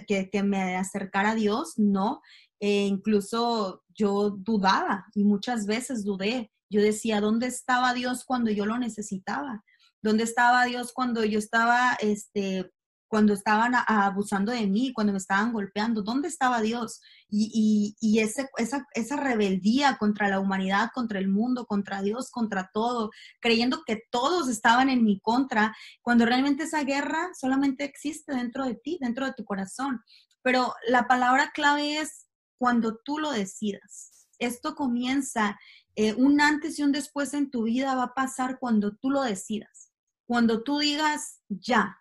que, 0.07 0.29
que, 0.29 0.43
me 0.43 0.75
acercara 0.75 1.31
a 1.31 1.35
Dios, 1.35 1.73
no. 1.77 2.21
Eh, 2.59 2.85
incluso 2.85 3.83
yo 3.89 4.31
dudaba 4.31 5.05
y 5.13 5.23
muchas 5.23 5.65
veces 5.65 6.03
dudé. 6.03 6.51
Yo 6.69 6.81
decía, 6.81 7.21
¿dónde 7.21 7.47
estaba 7.47 7.93
Dios 7.93 8.25
cuando 8.25 8.51
yo 8.51 8.65
lo 8.65 8.77
necesitaba? 8.77 9.63
¿Dónde 10.01 10.23
estaba 10.23 10.65
Dios 10.65 10.91
cuando 10.93 11.23
yo 11.23 11.39
estaba 11.39 11.97
este, 11.99 12.71
cuando 13.15 13.34
estaban 13.34 13.71
abusando 13.88 14.51
de 14.51 14.67
mí, 14.67 14.91
cuando 14.91 15.13
me 15.13 15.19
estaban 15.19 15.54
golpeando, 15.54 16.01
¿dónde 16.01 16.28
estaba 16.28 16.60
Dios? 16.60 16.99
Y, 17.30 18.19
ese, 18.19 18.49
esa, 18.58 18.86
esa, 18.93 19.15
rebeldía 19.15 19.95
contra 19.97 20.28
la 20.28 20.41
humanidad, 20.41 20.89
contra 20.93 21.17
el 21.19 21.30
mundo, 21.30 21.65
contra 21.65 22.01
Dios, 22.01 22.30
contra 22.30 22.71
todo, 22.73 23.12
creyendo 23.39 23.84
que 23.86 24.04
todos 24.12 24.49
estaban 24.49 24.89
en 24.89 25.06
mi 25.06 25.21
contra, 25.21 25.73
cuando 26.01 26.25
realmente 26.25 26.63
esa 26.63 26.84
guerra 26.84 27.30
solamente 27.39 27.86
existe 27.86 28.34
dentro 28.34 28.65
de 28.65 28.75
ti, 28.75 28.97
dentro 28.99 29.25
de 29.25 29.32
tu 29.32 29.45
corazón. 29.45 30.01
Pero 30.41 30.73
la 30.89 31.08
palabra 31.08 31.51
clave 31.54 31.99
es 31.99 32.28
cuando 32.58 32.97
tú 32.97 33.17
lo 33.17 33.32
decidas. 33.32 34.28
Esto 34.39 34.75
comienza, 34.75 35.58
eh, 35.95 36.13
un 36.15 36.41
antes 36.41 36.80
y 36.80 36.84
un 36.84 36.91
después 36.91 37.34
en 37.34 37.49
tu 37.49 37.63
vida 37.63 37.95
va 37.95 38.04
a 38.04 38.13
pasar 38.13 38.60
cuando 38.60 38.97
tú 38.97 39.10
lo 39.10 39.21
decidas. 39.21 39.93
Cuando 40.28 40.63
tú 40.63 40.80
digas, 40.80 41.39
ya, 41.47 41.95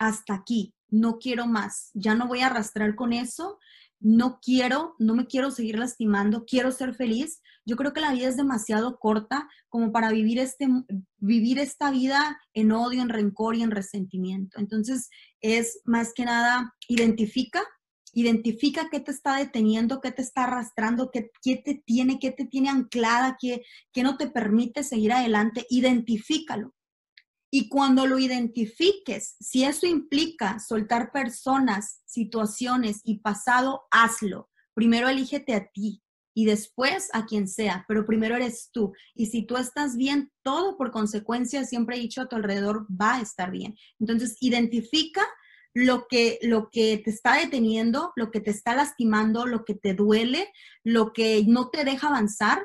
hasta 0.00 0.34
aquí, 0.34 0.74
no 0.88 1.18
quiero 1.18 1.46
más, 1.46 1.90
ya 1.94 2.14
no 2.14 2.26
voy 2.26 2.40
a 2.40 2.46
arrastrar 2.46 2.96
con 2.96 3.12
eso, 3.12 3.58
no 4.00 4.40
quiero, 4.42 4.96
no 4.98 5.14
me 5.14 5.26
quiero 5.26 5.50
seguir 5.50 5.78
lastimando, 5.78 6.46
quiero 6.46 6.72
ser 6.72 6.94
feliz. 6.94 7.42
Yo 7.66 7.76
creo 7.76 7.92
que 7.92 8.00
la 8.00 8.12
vida 8.12 8.28
es 8.28 8.36
demasiado 8.38 8.98
corta 8.98 9.46
como 9.68 9.92
para 9.92 10.10
vivir, 10.10 10.38
este, 10.38 10.68
vivir 11.18 11.58
esta 11.58 11.90
vida 11.90 12.40
en 12.54 12.72
odio, 12.72 13.02
en 13.02 13.10
rencor 13.10 13.56
y 13.56 13.62
en 13.62 13.70
resentimiento. 13.70 14.58
Entonces, 14.58 15.10
es 15.42 15.80
más 15.84 16.14
que 16.14 16.24
nada, 16.24 16.74
identifica, 16.88 17.62
identifica 18.14 18.88
qué 18.90 19.00
te 19.00 19.10
está 19.10 19.36
deteniendo, 19.36 20.00
qué 20.00 20.12
te 20.12 20.22
está 20.22 20.44
arrastrando, 20.44 21.10
qué, 21.10 21.30
te 21.56 21.82
tiene, 21.84 22.18
qué 22.18 22.30
te 22.30 22.46
tiene 22.46 22.70
anclada, 22.70 23.36
qué, 23.38 23.62
qué 23.92 24.02
no 24.02 24.16
te 24.16 24.28
permite 24.28 24.82
seguir 24.82 25.12
adelante, 25.12 25.66
identifícalo. 25.68 26.72
Y 27.50 27.68
cuando 27.68 28.06
lo 28.06 28.18
identifiques, 28.18 29.36
si 29.40 29.64
eso 29.64 29.86
implica 29.86 30.60
soltar 30.60 31.10
personas, 31.10 32.00
situaciones 32.04 33.00
y 33.04 33.18
pasado, 33.18 33.82
hazlo. 33.90 34.48
Primero 34.74 35.08
elígete 35.08 35.54
a 35.54 35.66
ti 35.66 36.02
y 36.32 36.44
después 36.44 37.08
a 37.12 37.26
quien 37.26 37.48
sea, 37.48 37.84
pero 37.88 38.06
primero 38.06 38.36
eres 38.36 38.70
tú. 38.72 38.92
Y 39.14 39.26
si 39.26 39.42
tú 39.42 39.56
estás 39.56 39.96
bien, 39.96 40.30
todo 40.42 40.76
por 40.76 40.92
consecuencia, 40.92 41.64
siempre 41.64 41.96
he 41.96 42.00
dicho 42.00 42.22
a 42.22 42.28
tu 42.28 42.36
alrededor, 42.36 42.86
va 42.88 43.16
a 43.16 43.20
estar 43.20 43.50
bien. 43.50 43.76
Entonces, 43.98 44.36
identifica 44.40 45.26
lo 45.74 46.06
que, 46.08 46.38
lo 46.42 46.70
que 46.70 46.98
te 46.98 47.10
está 47.10 47.36
deteniendo, 47.36 48.12
lo 48.16 48.30
que 48.30 48.40
te 48.40 48.50
está 48.50 48.74
lastimando, 48.74 49.46
lo 49.46 49.64
que 49.64 49.74
te 49.74 49.94
duele, 49.94 50.52
lo 50.84 51.12
que 51.12 51.44
no 51.46 51.70
te 51.70 51.84
deja 51.84 52.08
avanzar 52.08 52.62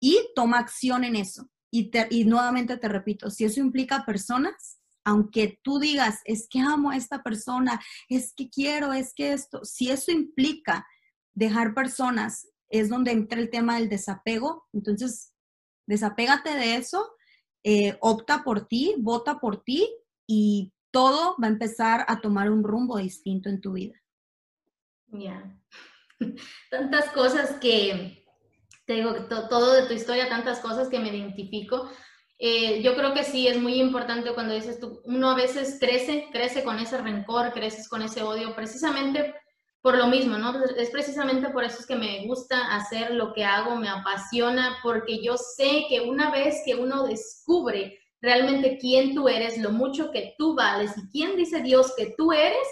y 0.00 0.18
toma 0.34 0.58
acción 0.58 1.04
en 1.04 1.16
eso. 1.16 1.48
Y, 1.70 2.24
nuevamente 2.24 2.76
te 2.76 2.88
repito, 2.88 3.30
si 3.30 3.44
eso 3.44 3.60
implica 3.60 4.04
personas, 4.04 4.80
aunque 5.04 5.58
tú 5.62 5.78
digas, 5.78 6.20
es 6.24 6.48
que 6.48 6.60
amo 6.60 6.90
a 6.90 6.96
esta 6.96 7.22
persona, 7.22 7.80
es 8.08 8.32
que 8.34 8.50
quiero, 8.50 8.92
es 8.92 9.14
que 9.14 9.32
esto, 9.32 9.64
si 9.64 9.90
eso 9.90 10.10
implica 10.10 10.86
dejar 11.32 11.74
personas, 11.74 12.48
es 12.68 12.88
donde 12.88 13.12
entra 13.12 13.40
el 13.40 13.50
tema 13.50 13.76
del 13.76 13.88
desapego, 13.88 14.66
entonces 14.72 15.32
desapégate 15.86 16.54
de 16.54 16.76
eso, 16.76 17.12
eh, 17.62 17.96
opta 18.00 18.42
por 18.42 18.66
ti, 18.66 18.94
vota 18.98 19.38
por 19.38 19.62
ti 19.62 19.88
y 20.26 20.72
todo 20.90 21.36
va 21.42 21.46
a 21.46 21.50
empezar 21.50 22.04
a 22.08 22.20
tomar 22.20 22.50
un 22.50 22.64
rumbo 22.64 22.98
distinto 22.98 23.48
en 23.48 23.60
tu 23.60 23.72
vida. 23.72 24.00
Tantas 26.70 27.10
cosas 27.10 27.58
que, 27.60 28.19
te 28.90 28.96
digo, 28.96 29.14
todo 29.48 29.74
de 29.74 29.86
tu 29.86 29.92
historia, 29.92 30.28
tantas 30.28 30.58
cosas 30.58 30.88
que 30.88 30.98
me 30.98 31.10
identifico. 31.10 31.88
Eh, 32.40 32.82
yo 32.82 32.96
creo 32.96 33.14
que 33.14 33.22
sí, 33.22 33.46
es 33.46 33.56
muy 33.56 33.74
importante 33.74 34.34
cuando 34.34 34.52
dices 34.52 34.80
tú, 34.80 35.00
uno 35.04 35.30
a 35.30 35.36
veces 35.36 35.76
crece, 35.78 36.26
crece 36.32 36.64
con 36.64 36.76
ese 36.80 36.98
rencor, 36.98 37.52
creces 37.52 37.88
con 37.88 38.02
ese 38.02 38.24
odio, 38.24 38.52
precisamente 38.56 39.32
por 39.80 39.96
lo 39.96 40.08
mismo, 40.08 40.38
¿no? 40.38 40.64
Es 40.76 40.90
precisamente 40.90 41.50
por 41.50 41.62
eso 41.62 41.78
es 41.78 41.86
que 41.86 41.94
me 41.94 42.26
gusta 42.26 42.74
hacer 42.74 43.12
lo 43.12 43.32
que 43.32 43.44
hago, 43.44 43.76
me 43.76 43.88
apasiona, 43.88 44.78
porque 44.82 45.22
yo 45.22 45.36
sé 45.36 45.84
que 45.88 46.00
una 46.00 46.32
vez 46.32 46.62
que 46.64 46.74
uno 46.74 47.04
descubre 47.04 47.96
realmente 48.20 48.76
quién 48.76 49.14
tú 49.14 49.28
eres, 49.28 49.56
lo 49.56 49.70
mucho 49.70 50.10
que 50.10 50.34
tú 50.36 50.56
vales 50.56 50.98
y 50.98 51.08
quién 51.10 51.36
dice 51.36 51.62
Dios 51.62 51.94
que 51.96 52.12
tú 52.18 52.32
eres, 52.32 52.66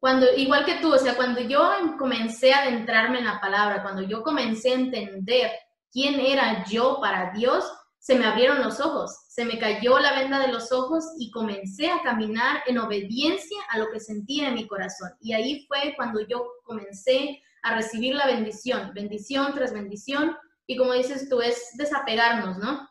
cuando, 0.00 0.26
igual 0.34 0.64
que 0.64 0.76
tú, 0.76 0.94
o 0.94 0.98
sea, 0.98 1.14
cuando 1.14 1.40
yo 1.42 1.70
comencé 1.98 2.54
a 2.54 2.62
adentrarme 2.62 3.18
en 3.18 3.26
la 3.26 3.38
palabra, 3.38 3.82
cuando 3.82 4.00
yo 4.00 4.22
comencé 4.22 4.70
a 4.70 4.74
entender 4.74 5.50
quién 5.92 6.18
era 6.18 6.64
yo 6.64 6.98
para 7.00 7.32
Dios, 7.32 7.70
se 7.98 8.14
me 8.14 8.24
abrieron 8.24 8.62
los 8.62 8.80
ojos, 8.80 9.14
se 9.28 9.44
me 9.44 9.58
cayó 9.58 9.98
la 9.98 10.18
venda 10.18 10.38
de 10.38 10.48
los 10.48 10.72
ojos 10.72 11.04
y 11.18 11.30
comencé 11.30 11.90
a 11.90 12.00
caminar 12.00 12.62
en 12.66 12.78
obediencia 12.78 13.58
a 13.68 13.76
lo 13.76 13.90
que 13.90 14.00
sentía 14.00 14.48
en 14.48 14.54
mi 14.54 14.66
corazón. 14.66 15.10
Y 15.20 15.34
ahí 15.34 15.66
fue 15.68 15.92
cuando 15.96 16.26
yo 16.26 16.46
comencé 16.64 17.42
a 17.62 17.76
recibir 17.76 18.14
la 18.14 18.26
bendición, 18.26 18.92
bendición 18.94 19.52
tras 19.54 19.74
bendición. 19.74 20.34
Y 20.66 20.78
como 20.78 20.94
dices 20.94 21.28
tú, 21.28 21.42
es 21.42 21.72
desapegarnos, 21.74 22.56
¿no? 22.56 22.88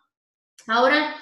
Ahora, 0.67 1.15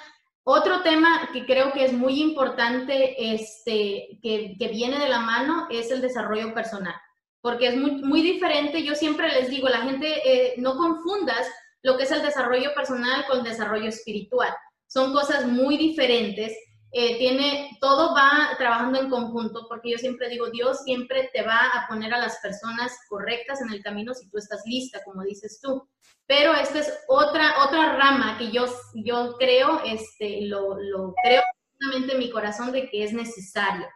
otro 0.50 0.80
tema 0.80 1.28
que 1.30 1.44
creo 1.44 1.72
que 1.72 1.84
es 1.84 1.92
muy 1.92 2.22
importante, 2.22 3.34
este, 3.34 4.18
que, 4.22 4.56
viene 4.72 4.98
de 4.98 5.10
la 5.10 5.20
mano, 5.20 5.66
es 5.70 5.90
el 5.90 6.00
desarrollo 6.00 6.54
personal, 6.54 6.94
porque 7.42 7.66
es 7.66 7.76
muy, 7.76 8.02
muy 8.02 8.22
diferente. 8.22 8.82
Yo 8.82 8.94
siempre 8.94 9.28
les 9.28 9.50
digo, 9.50 9.68
la 9.68 9.82
gente, 9.82 10.06
eh, 10.24 10.54
no 10.56 10.78
confundas 10.78 11.46
lo 11.82 11.98
que 11.98 12.04
es 12.04 12.12
el 12.12 12.22
desarrollo 12.22 12.70
personal 12.74 13.26
con 13.26 13.40
el 13.40 13.44
desarrollo 13.44 13.90
espiritual. 13.90 14.50
Son 14.86 15.12
cosas 15.12 15.46
muy 15.46 15.76
diferentes. 15.76 16.56
Eh, 16.92 17.18
tiene, 17.18 17.76
todo 17.78 18.14
va 18.14 18.56
trabajando 18.56 19.00
en 19.02 19.10
conjunto, 19.10 19.66
porque 19.68 19.90
yo 19.90 19.98
siempre 19.98 20.30
digo, 20.30 20.48
Dios 20.48 20.78
siempre 20.82 21.28
te 21.34 21.42
va 21.42 21.60
a 21.74 21.86
poner 21.88 22.14
a 22.14 22.20
las 22.20 22.38
personas 22.38 22.96
correctas 23.10 23.60
en 23.60 23.70
el 23.70 23.82
camino 23.82 24.14
si 24.14 24.30
tú 24.30 24.38
estás 24.38 24.62
lista, 24.64 25.02
como 25.04 25.24
dices 25.24 25.60
tú. 25.62 25.86
Pero 26.28 26.54
esta 26.54 26.78
es 26.78 26.92
otra, 27.08 27.64
otra 27.64 27.96
rama 27.96 28.36
que 28.38 28.52
yo, 28.52 28.66
yo 28.94 29.36
creo, 29.38 29.82
este, 29.84 30.42
lo, 30.42 30.78
lo 30.78 31.14
creo 31.22 31.42
en 31.80 32.18
mi 32.18 32.30
corazón 32.30 32.70
de 32.70 32.88
que 32.88 33.02
es 33.02 33.12
necesario. 33.12 33.86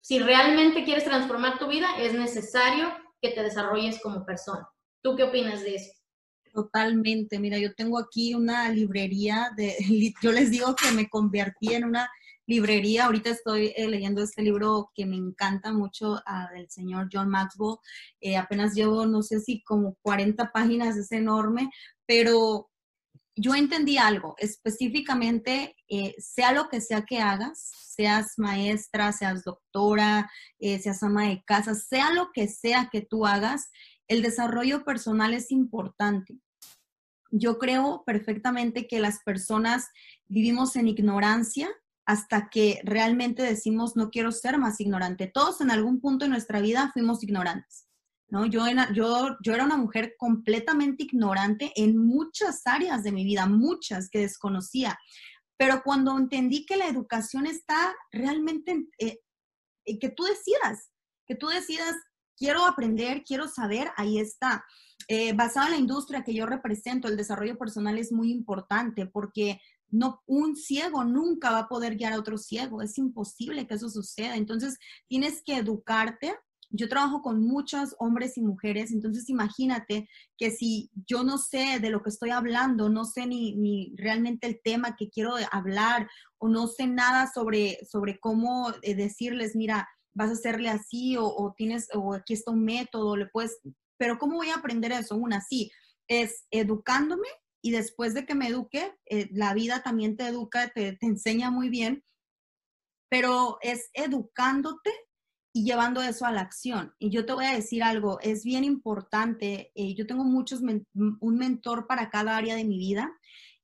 Si 0.00 0.18
realmente 0.18 0.84
quieres 0.84 1.04
transformar 1.04 1.58
tu 1.58 1.68
vida, 1.68 1.88
es 1.98 2.12
necesario 2.12 2.92
que 3.20 3.30
te 3.30 3.42
desarrolles 3.42 4.00
como 4.02 4.26
persona. 4.26 4.68
¿Tú 5.02 5.16
qué 5.16 5.24
opinas 5.24 5.62
de 5.62 5.76
eso? 5.76 5.92
Totalmente. 6.52 7.38
Mira, 7.38 7.58
yo 7.58 7.74
tengo 7.74 7.98
aquí 7.98 8.34
una 8.34 8.68
librería 8.70 9.50
de, 9.56 9.76
yo 10.22 10.32
les 10.32 10.50
digo 10.50 10.74
que 10.74 10.90
me 10.92 11.08
convertí 11.08 11.74
en 11.74 11.84
una 11.84 12.10
librería. 12.46 13.06
Ahorita 13.06 13.30
estoy 13.30 13.72
eh, 13.76 13.88
leyendo 13.88 14.22
este 14.22 14.42
libro 14.42 14.90
que 14.94 15.06
me 15.06 15.16
encanta 15.16 15.72
mucho 15.72 16.20
ah, 16.26 16.48
del 16.54 16.70
señor 16.70 17.08
John 17.12 17.28
Maxwell. 17.28 17.78
Eh, 18.20 18.36
apenas 18.36 18.74
llevo, 18.74 19.06
no 19.06 19.22
sé 19.22 19.40
si 19.40 19.62
como 19.62 19.96
40 20.02 20.52
páginas, 20.52 20.96
es 20.96 21.12
enorme, 21.12 21.70
pero 22.06 22.70
yo 23.34 23.54
entendí 23.54 23.98
algo, 23.98 24.34
específicamente, 24.38 25.76
eh, 25.88 26.14
sea 26.18 26.52
lo 26.52 26.68
que 26.68 26.80
sea 26.80 27.04
que 27.04 27.20
hagas, 27.20 27.70
seas 27.94 28.34
maestra, 28.38 29.12
seas 29.12 29.44
doctora, 29.44 30.30
seas 30.58 31.02
ama 31.02 31.28
de 31.28 31.42
casa, 31.44 31.74
sea 31.74 32.12
lo 32.12 32.30
que 32.32 32.48
sea 32.48 32.88
que 32.90 33.02
tú 33.02 33.26
hagas, 33.26 33.70
el 34.08 34.22
desarrollo 34.22 34.84
personal 34.84 35.34
es 35.34 35.50
importante 35.50 36.40
yo 37.30 37.58
creo 37.58 38.02
perfectamente 38.06 38.86
que 38.86 39.00
las 39.00 39.22
personas 39.22 39.88
vivimos 40.28 40.76
en 40.76 40.88
ignorancia 40.88 41.68
hasta 42.06 42.48
que 42.48 42.80
realmente 42.84 43.42
decimos 43.42 43.96
no 43.96 44.10
quiero 44.10 44.30
ser 44.32 44.58
más 44.58 44.80
ignorante. 44.80 45.26
Todos 45.26 45.60
en 45.60 45.70
algún 45.70 46.00
punto 46.00 46.24
de 46.24 46.30
nuestra 46.30 46.60
vida 46.60 46.90
fuimos 46.92 47.22
ignorantes. 47.22 47.88
¿no? 48.28 48.46
Yo, 48.46 48.64
yo, 48.94 49.36
yo 49.42 49.54
era 49.54 49.64
una 49.64 49.76
mujer 49.76 50.14
completamente 50.16 51.02
ignorante 51.02 51.72
en 51.76 51.98
muchas 51.98 52.62
áreas 52.64 53.02
de 53.02 53.12
mi 53.12 53.24
vida, 53.24 53.46
muchas 53.46 54.08
que 54.08 54.20
desconocía. 54.20 54.98
Pero 55.56 55.82
cuando 55.82 56.16
entendí 56.16 56.64
que 56.64 56.76
la 56.76 56.88
educación 56.88 57.46
está 57.46 57.94
realmente, 58.12 58.86
eh, 58.98 59.18
que 59.84 60.08
tú 60.10 60.24
decidas, 60.24 60.90
que 61.26 61.34
tú 61.34 61.48
decidas, 61.48 61.96
quiero 62.36 62.66
aprender, 62.66 63.24
quiero 63.24 63.48
saber, 63.48 63.90
ahí 63.96 64.18
está. 64.18 64.64
Eh, 65.08 65.32
basado 65.32 65.66
en 65.66 65.72
la 65.72 65.78
industria 65.78 66.24
que 66.24 66.34
yo 66.34 66.46
represento, 66.46 67.08
el 67.08 67.16
desarrollo 67.16 67.56
personal 67.58 67.98
es 67.98 68.12
muy 68.12 68.30
importante 68.30 69.06
porque 69.06 69.60
no, 69.90 70.22
un 70.26 70.56
ciego 70.56 71.04
nunca 71.04 71.50
va 71.50 71.60
a 71.60 71.68
poder 71.68 71.96
guiar 71.96 72.12
a 72.12 72.18
otro 72.18 72.38
ciego. 72.38 72.82
Es 72.82 72.98
imposible 72.98 73.66
que 73.66 73.74
eso 73.74 73.88
suceda. 73.88 74.36
Entonces, 74.36 74.78
tienes 75.08 75.42
que 75.44 75.56
educarte. 75.56 76.34
Yo 76.70 76.88
trabajo 76.88 77.22
con 77.22 77.40
muchos 77.40 77.94
hombres 78.00 78.36
y 78.36 78.42
mujeres, 78.42 78.90
entonces 78.90 79.30
imagínate 79.30 80.08
que 80.36 80.50
si 80.50 80.90
yo 81.06 81.22
no 81.22 81.38
sé 81.38 81.78
de 81.78 81.90
lo 81.90 82.02
que 82.02 82.10
estoy 82.10 82.30
hablando, 82.30 82.88
no 82.88 83.04
sé 83.04 83.24
ni, 83.24 83.54
ni 83.54 83.94
realmente 83.96 84.48
el 84.48 84.60
tema 84.64 84.96
que 84.96 85.08
quiero 85.08 85.36
hablar 85.52 86.10
o 86.38 86.48
no 86.48 86.66
sé 86.66 86.88
nada 86.88 87.30
sobre, 87.32 87.78
sobre 87.88 88.18
cómo 88.18 88.72
eh, 88.82 88.96
decirles, 88.96 89.54
mira, 89.54 89.88
vas 90.12 90.30
a 90.30 90.32
hacerle 90.32 90.68
así 90.68 91.16
o, 91.16 91.54
tienes, 91.56 91.88
o 91.94 92.14
aquí 92.14 92.32
está 92.32 92.50
un 92.50 92.64
método, 92.64 93.16
le 93.16 93.26
puedes, 93.26 93.60
pero 93.96 94.18
¿cómo 94.18 94.36
voy 94.36 94.48
a 94.48 94.56
aprender 94.56 94.90
eso? 94.90 95.14
Una, 95.14 95.40
sí, 95.40 95.70
es 96.08 96.46
educándome 96.50 97.28
y 97.66 97.72
después 97.72 98.14
de 98.14 98.24
que 98.24 98.36
me 98.36 98.46
eduque, 98.46 98.94
eh, 99.06 99.28
la 99.32 99.52
vida 99.52 99.82
también 99.82 100.16
te 100.16 100.24
educa, 100.28 100.70
te, 100.72 100.96
enseña 101.00 101.50
muy 101.50 101.68
bien, 101.68 102.04
pero 103.10 103.58
es 103.60 103.90
educándote 103.92 104.92
y 105.52 105.64
llevando 105.64 106.00
eso 106.00 106.26
a 106.26 106.30
la 106.30 106.42
acción. 106.42 106.94
Y 107.00 107.10
yo 107.10 107.26
te 107.26 107.32
voy 107.32 107.46
a 107.46 107.56
decir 107.56 107.82
algo, 107.82 108.20
es 108.20 108.44
bien 108.44 108.62
importante, 108.62 109.72
eh, 109.74 109.96
yo 109.96 110.06
tengo 110.06 110.22
muchos, 110.22 110.60
un 110.62 111.36
mentor 111.36 111.88
para 111.88 112.08
cada 112.08 112.36
área 112.36 112.54
de 112.54 112.64
mi 112.64 112.78
vida 112.78 113.12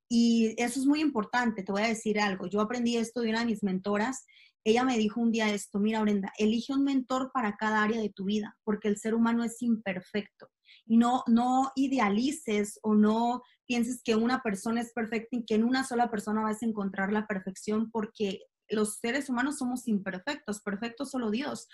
y 0.09 0.57
eso 0.61 0.81
es 0.81 0.87
muy 0.87 1.01
importante, 1.01 1.63
te 1.63 1.71
voy 1.71 1.83
a 1.83 1.87
decir 1.87 2.19
algo, 2.19 2.49
yo 2.49 2.61
aprendí 2.61 2.97
esto 2.97 3.21
de 3.21 3.31
una 3.31 3.41
de 3.41 3.47
mis 3.47 3.63
mentoras 3.63 4.27
ella 4.65 4.85
me 4.85 4.97
dijo 4.97 5.21
un 5.21 5.33
día 5.33 5.53
esto, 5.53 5.81
mira 5.81 6.01
Brenda, 6.03 6.33
elige 6.39 6.73
un 6.73 6.85
mentor 6.85 7.33
para 7.33 7.57
cada 7.57 7.83
área 7.83 8.01
de 8.01 8.11
tu 8.11 8.25
vida, 8.25 8.57
porque 8.65 8.89
el 8.89 8.97
ser 8.97 9.15
humano 9.15 9.43
es 9.43 9.61
imperfecto. 9.61 10.49
Y 10.87 10.99
no, 10.99 11.25
no 11.27 11.73
idealices 11.75 12.79
o 12.83 12.95
no 12.95 13.43
pienses 13.73 14.03
que 14.05 14.17
una 14.17 14.43
persona 14.43 14.83
es 14.83 14.93
perfecta 14.93 15.35
y 15.35 15.47
que 15.47 15.55
en 15.55 15.65
una 15.65 15.83
sola 15.83 16.11
persona 16.11 16.43
vas 16.43 16.63
a 16.63 16.67
encontrar 16.67 17.11
la 17.11 17.27
perfección, 17.27 17.91
porque 17.91 18.43
los 18.69 18.99
seres 18.99 19.31
humanos 19.31 19.57
somos 19.57 19.89
imperfectos, 19.89 20.61
perfecto 20.61 21.07
solo 21.07 21.31
Dios. 21.31 21.69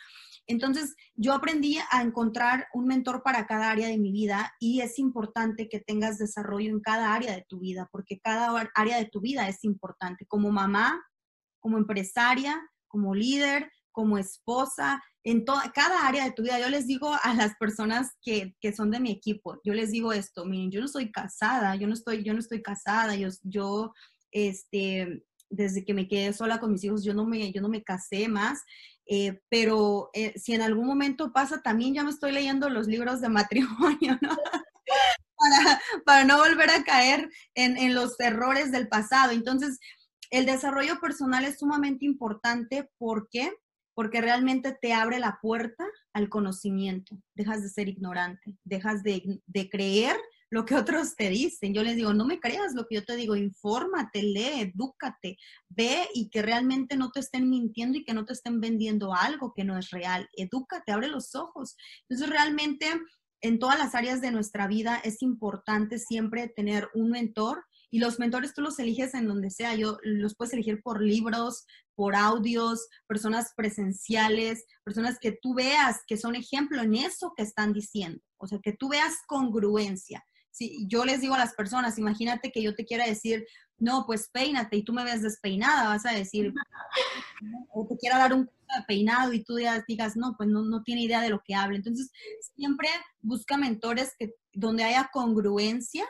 Entonces, 0.47 0.95
yo 1.17 1.33
aprendí 1.33 1.77
a 1.91 2.01
encontrar 2.03 2.69
un 2.73 2.87
mentor 2.87 3.25
para 3.25 3.49
cada 3.49 3.73
área 3.73 3.89
de 3.89 3.99
mi 3.99 4.13
vida 4.13 4.55
y 4.61 4.81
es 4.81 5.01
importante 5.01 5.69
que 5.69 5.81
tengas 5.81 6.19
desarrollo 6.19 6.71
en 6.71 6.79
cada 6.79 7.15
área 7.15 7.35
de 7.35 7.45
tu 7.49 7.59
vida, 7.59 7.89
porque 7.91 8.21
cada 8.21 8.71
área 8.77 8.99
de 8.99 9.07
tu 9.07 9.21
vida 9.21 9.49
es 9.49 9.65
importante. 9.65 10.25
Como 10.27 10.53
mamá, 10.53 11.05
como 11.59 11.79
empresaria, 11.79 12.63
como 12.87 13.13
líder, 13.13 13.73
como 13.99 14.17
esposa, 14.17 15.03
en 15.25 15.45
toda, 15.45 15.73
cada 15.75 16.07
área 16.07 16.23
de 16.23 16.31
tu 16.31 16.45
vida. 16.45 16.61
Yo 16.61 16.69
les 16.69 16.87
digo 16.87 17.11
a 17.21 17.35
las 17.35 17.57
personas 17.57 18.13
que, 18.23 18.55
que, 18.61 18.73
son 18.73 18.93
de 18.93 19.01
mi 19.01 19.11
equipo, 19.11 19.61
yo 19.65 19.75
les 19.75 19.91
digo 19.91 20.13
esto, 20.13 20.45
miren, 20.45 20.71
yo 20.71 20.81
no 20.81 20.87
soy 20.87 21.11
casada, 21.11 21.75
yo 21.75 21.89
no 21.89 21.95
estoy, 21.95 22.23
yo 22.23 22.33
no 22.33 22.39
estoy 22.39 22.63
casada, 22.63 23.17
yo, 23.17 23.29
yo, 23.43 23.93
este, 24.31 25.25
desde 25.51 25.85
que 25.85 25.95
me 25.95 26.07
quedé 26.07 26.33
sola 26.33 26.61
con 26.61 26.71
mis 26.71 26.85
hijos, 26.85 27.03
yo 27.03 27.13
no 27.13 27.27
me, 27.27 27.51
yo 27.51 27.61
no 27.61 27.69
me 27.69 27.83
casé 27.83 28.29
más, 28.29 28.63
eh, 29.07 29.41
pero 29.49 30.11
eh, 30.13 30.33
si 30.39 30.55
en 30.55 30.63
algún 30.63 30.87
momento 30.87 31.33
pasa, 31.33 31.61
también 31.61 31.93
ya 31.93 32.05
me 32.05 32.11
estoy 32.11 32.31
leyendo 32.31 32.71
los 32.71 32.87
libros 32.87 33.21
de 33.21 33.31
matrimonio, 33.31 34.17
¿no? 34.23 34.37
para, 36.07 36.25
no 36.25 36.39
volver 36.39 36.71
a 36.71 36.85
caer 36.85 37.29
en, 37.57 37.77
en 37.77 37.97
los 37.97 38.15
errores 38.21 38.71
del 38.71 38.87
pasado. 38.87 39.33
Entonces, 39.33 39.81
el 40.31 40.47
desarrollo 40.47 41.01
personal 41.01 41.45
es 41.45 41.59
sumamente 41.59 42.05
importante. 42.05 42.89
¿Por 42.97 43.29
qué? 43.29 43.53
Porque 43.99 44.21
realmente 44.21 44.79
te 44.81 44.93
abre 44.93 45.19
la 45.19 45.41
puerta 45.43 45.85
al 46.13 46.29
conocimiento. 46.29 47.21
Dejas 47.35 47.65
de 47.65 47.69
ser 47.69 47.89
ignorante, 47.89 48.55
dejas 48.63 49.03
de, 49.03 49.41
creer 49.69 50.15
lo 50.51 50.65
que 50.65 50.77
otros 50.77 51.17
te 51.17 51.29
dicen. 51.31 51.75
Yo 51.75 51.83
les 51.83 51.97
digo, 51.97 52.15
no 52.15 52.25
me 52.25 52.39
creas 52.39 52.75
lo 52.77 52.87
que 52.87 52.95
yo 52.95 53.05
te 53.05 53.17
digo, 53.17 53.35
infórmate, 53.35 54.23
lee, 54.23 54.73
edúcate, 54.73 55.37
ve 55.69 56.07
y 56.15 56.31
que 56.31 56.43
realmente 56.43 56.97
no 56.97 57.11
te 57.11 57.19
estén 57.19 57.51
mintiendo 57.51 57.99
y 57.99 58.05
que 58.05 58.15
no 58.15 58.25
te 58.25 58.35
estén 58.35 58.61
vendiendo 58.61 59.13
algo 59.13 59.53
que 59.53 59.65
no 59.65 59.77
es 59.77 59.91
real. 59.91 60.29
Edúcate, 60.37 60.93
abre 60.93 61.09
los 61.09 61.35
ojos. 61.35 61.75
Entonces, 62.09 62.31
realmente 62.31 62.87
en 63.41 63.59
todas 63.59 63.81
las 63.81 63.97
áreas 63.97 64.21
de 64.21 64.31
nuestra 64.31 64.69
vida 64.69 65.01
es 65.03 65.23
importante 65.23 65.99
siempre 65.99 66.47
tener 66.47 66.89
un 66.95 67.11
mentor 67.11 67.65
y 67.91 67.99
los 67.99 68.21
mentores 68.21 68.55
tú 68.55 68.61
los 68.61 68.79
eliges 68.79 69.15
en 69.15 69.27
donde 69.27 69.51
sea. 69.51 69.75
Yo 69.75 69.99
los 70.03 70.37
puedes 70.37 70.53
elegir 70.53 70.83
por 70.83 71.03
libros, 71.03 71.65
por 71.99 72.15
audios, 72.15 72.87
personas 73.09 73.53
presenciales, 73.57 74.65
personas 74.85 75.19
que 75.19 75.33
tú 75.33 75.55
veas 75.55 76.03
que 76.07 76.17
son 76.17 76.37
ejemplo 76.37 76.81
en 76.81 76.95
eso 76.95 77.33
que 77.37 77.43
están 77.43 77.73
diciendo. 77.73 78.23
O 78.37 78.47
sea, 78.47 78.61
que 78.63 78.73
tú 78.73 78.89
veas 78.89 79.17
congruencia. 79.27 80.25
Si 80.53 80.87
yo 80.87 81.05
les 81.05 81.23
digo 81.23 81.35
a 81.35 81.39
las 81.39 81.55
personas, 81.55 81.99
imagínate 81.99 82.53
que 82.53 82.63
yo 82.63 82.77
te 82.77 82.85
quiera 82.85 83.05
decir, 83.05 83.45
no, 83.79 84.05
pues 84.07 84.31
peínate 84.33 84.77
y 84.77 84.85
tú 84.85 84.93
me 84.93 85.03
ves 85.03 85.23
despeinada, 85.23 85.89
vas 85.89 86.07
a 86.07 86.13
decir, 86.13 86.55
o 87.73 87.85
te 87.89 87.97
quiera 87.97 88.19
dar 88.19 88.33
un 88.33 88.45
de 88.45 88.85
peinado 88.87 89.33
y 89.33 89.43
tú 89.43 89.57
digas, 89.57 90.17
no, 90.17 90.37
pues 90.37 90.49
no, 90.49 90.63
no 90.63 90.85
tiene 90.85 91.03
idea 91.03 91.21
de 91.21 91.31
lo 91.31 91.43
que 91.45 91.57
habla. 91.57 91.79
Entonces, 91.79 92.13
siempre 92.55 92.89
busca 93.23 93.57
mentores 93.57 94.15
que, 94.17 94.37
donde 94.53 94.85
haya 94.85 95.11
congruencia 95.13 96.07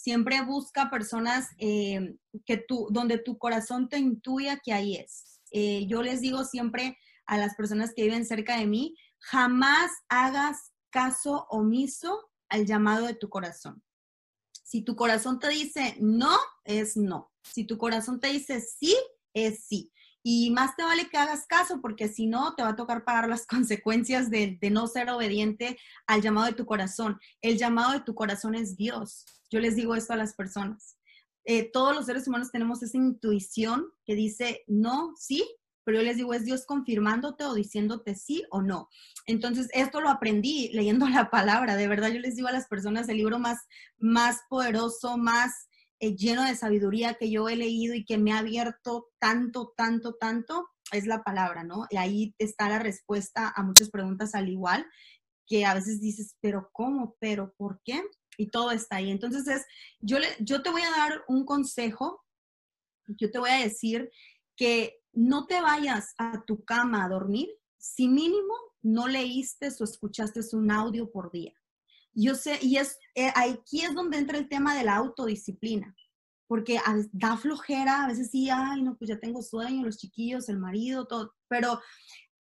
siempre 0.00 0.42
busca 0.42 0.88
personas 0.88 1.48
eh, 1.58 2.16
que 2.46 2.56
tú, 2.56 2.88
donde 2.90 3.18
tu 3.18 3.36
corazón 3.36 3.88
te 3.88 3.98
intuya 3.98 4.58
que 4.58 4.72
ahí 4.72 4.96
es. 4.96 5.29
Eh, 5.50 5.86
yo 5.86 6.02
les 6.02 6.20
digo 6.20 6.44
siempre 6.44 6.98
a 7.26 7.38
las 7.38 7.54
personas 7.54 7.92
que 7.94 8.02
viven 8.02 8.24
cerca 8.24 8.58
de 8.58 8.66
mí, 8.66 8.96
jamás 9.18 9.90
hagas 10.08 10.72
caso 10.90 11.46
omiso 11.50 12.30
al 12.48 12.66
llamado 12.66 13.06
de 13.06 13.14
tu 13.14 13.28
corazón. 13.28 13.82
Si 14.64 14.82
tu 14.82 14.96
corazón 14.96 15.38
te 15.38 15.48
dice 15.48 15.96
no, 16.00 16.36
es 16.64 16.96
no. 16.96 17.32
Si 17.42 17.64
tu 17.64 17.78
corazón 17.78 18.20
te 18.20 18.28
dice 18.28 18.60
sí, 18.60 18.96
es 19.34 19.64
sí. 19.64 19.92
Y 20.22 20.50
más 20.50 20.76
te 20.76 20.82
vale 20.82 21.08
que 21.08 21.16
hagas 21.16 21.46
caso 21.46 21.80
porque 21.80 22.08
si 22.08 22.26
no, 22.26 22.54
te 22.54 22.62
va 22.62 22.70
a 22.70 22.76
tocar 22.76 23.04
pagar 23.04 23.28
las 23.28 23.46
consecuencias 23.48 24.30
de, 24.30 24.58
de, 24.60 24.70
no 24.70 24.86
ser 24.86 25.08
obediente 25.10 25.78
al 26.06 26.20
llamado 26.20 26.46
de 26.48 26.52
tu 26.52 26.66
corazón. 26.66 27.18
El 27.40 27.58
llamado 27.58 27.92
de 27.92 28.00
tu 28.00 28.14
corazón 28.14 28.54
es 28.54 28.76
Dios. 28.76 29.24
Yo 29.50 29.60
les 29.60 29.76
digo 29.76 29.94
esto 29.94 30.12
a 30.12 30.16
las 30.16 30.34
personas. 30.34 30.96
Eh, 31.44 31.70
todos 31.72 31.94
los 31.94 32.06
seres 32.06 32.28
humanos 32.28 32.50
tenemos 32.50 32.82
esa 32.82 32.96
intuición 32.96 33.86
que 34.04 34.14
dice 34.14 34.62
no, 34.66 35.14
sí, 35.16 35.44
pero 35.84 35.98
yo 35.98 36.04
les 36.04 36.16
digo, 36.16 36.34
es 36.34 36.44
Dios 36.44 36.66
confirmándote 36.66 37.44
o 37.44 37.54
diciéndote 37.54 38.14
sí 38.14 38.44
o 38.50 38.62
no. 38.62 38.88
Entonces, 39.26 39.68
esto 39.72 40.00
lo 40.00 40.08
aprendí 40.08 40.70
leyendo 40.72 41.08
la 41.08 41.30
palabra. 41.30 41.76
De 41.76 41.88
verdad, 41.88 42.10
yo 42.10 42.20
les 42.20 42.36
digo 42.36 42.48
a 42.48 42.52
las 42.52 42.68
personas, 42.68 43.08
el 43.08 43.16
libro 43.16 43.38
más, 43.38 43.58
más 43.98 44.40
poderoso, 44.48 45.16
más 45.16 45.68
eh, 45.98 46.14
lleno 46.16 46.44
de 46.44 46.54
sabiduría 46.54 47.14
que 47.14 47.30
yo 47.30 47.48
he 47.48 47.56
leído 47.56 47.94
y 47.94 48.04
que 48.04 48.18
me 48.18 48.32
ha 48.32 48.38
abierto 48.38 49.08
tanto, 49.18 49.72
tanto, 49.76 50.14
tanto, 50.14 50.68
es 50.92 51.06
la 51.06 51.22
palabra, 51.22 51.64
¿no? 51.64 51.86
Y 51.90 51.96
ahí 51.96 52.34
está 52.38 52.68
la 52.68 52.78
respuesta 52.78 53.52
a 53.54 53.62
muchas 53.62 53.90
preguntas 53.90 54.34
al 54.34 54.48
igual, 54.48 54.86
que 55.46 55.66
a 55.66 55.74
veces 55.74 56.00
dices, 56.00 56.36
pero 56.40 56.70
¿cómo? 56.72 57.16
¿Pero 57.20 57.52
por 57.56 57.80
qué? 57.84 58.02
Y 58.40 58.48
todo 58.48 58.70
está 58.70 58.96
ahí. 58.96 59.10
Entonces, 59.10 59.46
es, 59.46 59.66
yo, 60.00 60.18
le, 60.18 60.28
yo 60.40 60.62
te 60.62 60.70
voy 60.70 60.80
a 60.80 60.90
dar 60.90 61.24
un 61.28 61.44
consejo, 61.44 62.24
yo 63.06 63.30
te 63.30 63.38
voy 63.38 63.50
a 63.50 63.62
decir 63.62 64.10
que 64.56 64.98
no 65.12 65.46
te 65.46 65.60
vayas 65.60 66.14
a 66.16 66.42
tu 66.46 66.64
cama 66.64 67.04
a 67.04 67.08
dormir 67.08 67.50
si 67.76 68.08
mínimo 68.08 68.54
no 68.82 69.08
leíste 69.08 69.68
o 69.78 69.84
escuchaste 69.84 70.40
un 70.52 70.70
audio 70.70 71.10
por 71.10 71.30
día. 71.30 71.52
Yo 72.14 72.34
sé, 72.34 72.58
y 72.62 72.78
es 72.78 72.98
eh, 73.14 73.30
aquí 73.34 73.82
es 73.82 73.94
donde 73.94 74.16
entra 74.16 74.38
el 74.38 74.48
tema 74.48 74.74
de 74.74 74.84
la 74.84 74.96
autodisciplina, 74.96 75.94
porque 76.46 76.80
da 77.12 77.36
flojera, 77.36 78.04
a 78.04 78.08
veces 78.08 78.30
sí, 78.30 78.48
ay, 78.48 78.82
no, 78.82 78.96
pues 78.96 79.10
ya 79.10 79.20
tengo 79.20 79.42
sueño, 79.42 79.84
los 79.84 79.98
chiquillos, 79.98 80.48
el 80.48 80.58
marido, 80.58 81.06
todo, 81.06 81.34
pero 81.46 81.80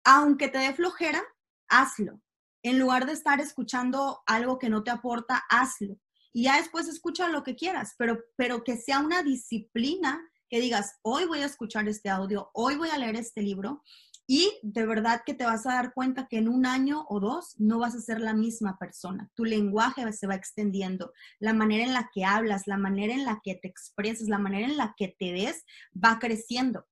aunque 0.04 0.50
te 0.50 0.60
dé 0.60 0.74
flojera, 0.74 1.24
hazlo 1.68 2.22
en 2.64 2.80
lugar 2.80 3.06
de 3.06 3.14
estar 3.14 3.40
escuchando 3.40 4.22
algo 4.26 4.60
que 4.60 4.70
no 4.70 4.84
te 4.84 4.92
aporta, 4.92 5.44
hazlo. 5.50 5.98
Y 6.32 6.44
ya 6.44 6.58
después 6.58 6.88
escucha 6.88 7.28
lo 7.30 7.44
que 7.44 7.56
quieras, 7.56 7.96
pero, 7.98 8.20
pero 8.36 8.64
que 8.64 8.78
sea 8.78 9.00
una 9.00 9.24
disciplina 9.24 10.22
que 10.50 10.60
digas, 10.60 10.98
hoy 11.02 11.26
voy 11.26 11.40
a 11.40 11.46
escuchar 11.46 11.88
este 11.88 12.10
audio, 12.10 12.50
hoy 12.54 12.76
voy 12.76 12.90
a 12.90 12.98
leer 12.98 13.16
este 13.16 13.42
libro 13.42 13.84
y 14.32 14.60
de 14.62 14.86
verdad 14.86 15.24
que 15.26 15.34
te 15.34 15.44
vas 15.44 15.66
a 15.66 15.74
dar 15.74 15.92
cuenta 15.92 16.28
que 16.28 16.38
en 16.38 16.48
un 16.48 16.68
año 16.68 17.04
o 17.10 17.20
dos 17.20 17.56
no 17.58 17.80
vas 17.80 17.96
a 17.96 18.00
ser 18.00 18.22
la 18.22 18.36
misma 18.36 18.78
persona. 18.78 19.32
Tu 19.34 19.44
lenguaje 19.44 20.14
se 20.14 20.28
va 20.28 20.36
extendiendo, 20.36 21.14
la 21.40 21.54
manera 21.54 21.84
en 21.84 21.94
la 21.94 22.12
que 22.14 22.26
hablas, 22.26 22.68
la 22.68 22.78
manera 22.78 23.14
en 23.14 23.26
la 23.26 23.42
que 23.44 23.56
te 23.56 23.68
expresas, 23.68 24.28
la 24.28 24.38
manera 24.38 24.68
en 24.68 24.78
la 24.78 24.94
que 24.96 25.16
te 25.18 25.32
ves 25.32 25.66
va 25.96 26.20
creciendo. 26.20 26.86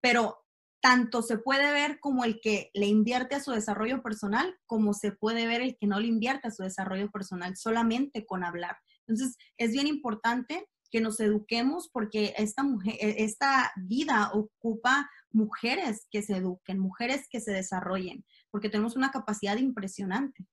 Pero 0.00 0.38
tanto 0.80 1.22
se 1.22 1.38
puede 1.38 1.72
ver 1.72 1.98
como 2.00 2.24
el 2.24 2.40
que 2.40 2.70
le 2.74 2.86
invierte 2.86 3.34
a 3.34 3.40
su 3.40 3.50
desarrollo 3.50 4.02
personal, 4.02 4.56
como 4.66 4.94
se 4.94 5.12
puede 5.12 5.46
ver 5.46 5.60
el 5.60 5.76
que 5.76 5.86
no 5.86 5.98
le 5.98 6.06
invierte 6.06 6.48
a 6.48 6.52
su 6.52 6.62
desarrollo 6.62 7.10
personal 7.10 7.56
solamente 7.56 8.24
con 8.24 8.44
hablar. 8.44 8.76
Entonces, 9.06 9.36
es 9.56 9.72
bien 9.72 9.86
importante 9.86 10.68
que 10.90 11.00
nos 11.00 11.20
eduquemos 11.20 11.88
porque 11.92 12.34
esta, 12.38 12.62
mujer, 12.62 12.94
e, 13.00 13.24
esta 13.24 13.72
vida 13.76 14.30
ocupa 14.32 15.10
mujeres 15.30 16.06
que 16.10 16.22
se 16.22 16.36
eduquen, 16.36 16.78
mujeres 16.78 17.26
que 17.28 17.40
se 17.40 17.52
desarrollen, 17.52 18.24
porque 18.50 18.70
tenemos 18.70 18.96
una 18.96 19.10
capacidad 19.10 19.56
impresionante. 19.56 20.46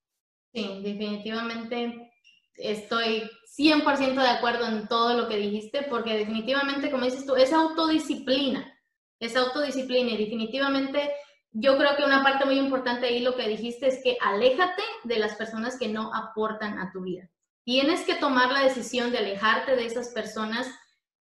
Sí, 0.54 0.82
definitivamente 0.84 2.12
estoy 2.56 3.30
100% 3.58 4.22
de 4.22 4.28
acuerdo 4.28 4.66
en 4.68 4.88
todo 4.88 5.16
lo 5.16 5.28
que 5.28 5.38
dijiste, 5.38 5.84
porque 5.90 6.14
definitivamente, 6.14 6.90
como 6.90 7.06
dices 7.06 7.26
tú, 7.26 7.36
es 7.36 7.54
autodisciplina 7.54 8.75
esa 9.20 9.40
autodisciplina 9.42 10.12
y 10.12 10.18
definitivamente 10.18 11.12
yo 11.52 11.78
creo 11.78 11.96
que 11.96 12.04
una 12.04 12.22
parte 12.22 12.46
muy 12.46 12.58
importante 12.58 13.08
ahí 13.08 13.22
lo 13.22 13.36
que 13.36 13.48
dijiste 13.48 13.88
es 13.88 14.02
que 14.04 14.18
aléjate 14.22 14.84
de 15.06 15.20
las 15.20 15.36
personas 15.36 15.80
que 15.80 15.88
no 15.88 16.14
aportan 16.14 16.80
a 16.80 16.92
tu 16.92 17.02
vida. 17.02 17.30
Tienes 17.64 18.02
que 18.02 18.16
tomar 18.16 18.52
la 18.52 18.64
decisión 18.64 19.12
de 19.12 19.20
alejarte 19.20 19.76
de 19.76 19.86
esas 19.86 20.10
personas 20.10 20.68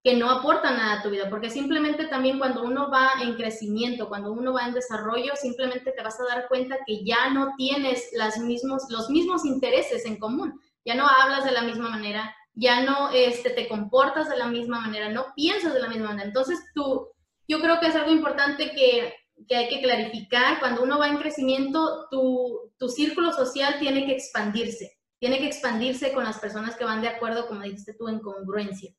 que 0.03 0.17
no 0.17 0.31
aportan 0.31 0.77
nada 0.77 1.01
a 1.01 1.03
tu 1.03 1.09
vida, 1.09 1.31
porque 1.31 1.49
simplemente 1.49 2.07
también 2.07 2.39
cuando 2.39 2.63
uno 2.63 2.91
va 2.91 3.13
en 3.23 3.37
crecimiento, 3.37 4.09
cuando 4.09 4.33
uno 4.33 4.53
va 4.53 4.67
en 4.67 4.75
desarrollo, 4.75 5.35
simplemente 5.35 5.93
te 5.93 6.03
vas 6.03 6.21
a 6.21 6.25
dar 6.25 6.47
cuenta 6.49 6.77
que 6.87 7.03
ya 7.05 7.31
no 7.31 7.55
tienes 7.57 8.11
los 8.13 9.09
mismos 9.09 9.45
intereses 9.47 10.05
en 10.05 10.19
común, 10.19 10.61
ya 10.85 10.95
no 10.95 11.09
hablas 11.09 11.45
de 11.45 11.53
la 11.53 11.63
misma 11.63 11.89
manera, 11.89 12.35
ya 12.53 12.83
no 12.83 13.11
este, 13.11 13.51
te 13.51 13.67
comportas 13.67 14.29
de 14.29 14.37
la 14.37 14.47
misma 14.47 14.81
manera, 14.81 15.09
no 15.09 15.33
piensas 15.35 15.73
de 15.73 15.81
la 15.81 15.89
misma 15.89 16.09
manera. 16.09 16.27
Entonces, 16.27 16.59
tú 16.75 17.09
yo 17.47 17.61
creo 17.61 17.81
que 17.81 17.89
es 17.89 17.97
algo 17.97 18.11
importante 18.11 18.73
que, 18.73 19.15
que 19.47 19.57
hay 19.57 19.69
que 19.69 19.83
clarificar. 19.83 20.61
Cuando 20.61 20.83
uno 20.83 20.99
va 20.99 21.09
en 21.09 21.19
crecimiento, 21.19 22.07
tu, 22.11 22.73
tu, 22.79 22.89
círculo 22.89 23.33
social 23.33 23.79
tiene 23.79 24.07
que 24.07 24.13
expandirse. 24.13 24.99
Tiene 25.19 25.39
que 25.39 25.47
expandirse 25.47 26.13
con 26.13 26.25
las 26.25 26.39
personas 26.39 26.77
que 26.77 26.85
van 26.85 27.01
de 27.01 27.09
acuerdo, 27.09 27.47
como 27.47 27.63
dijiste 27.63 27.95
tú, 27.95 28.09
en 28.09 28.21
congruencia. 28.21 28.93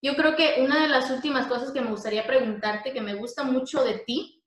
Yo 0.00 0.16
creo 0.16 0.34
que 0.34 0.56
una 0.60 0.82
de 0.82 0.88
las 0.88 1.10
últimas 1.10 1.46
cosas 1.46 1.72
que 1.72 1.80
me 1.80 1.90
gustaría 1.90 2.26
preguntarte, 2.26 2.92
que 2.92 3.00
me 3.00 3.14
gusta 3.14 3.44
mucho 3.44 3.84
de 3.84 3.98
ti, 4.00 4.42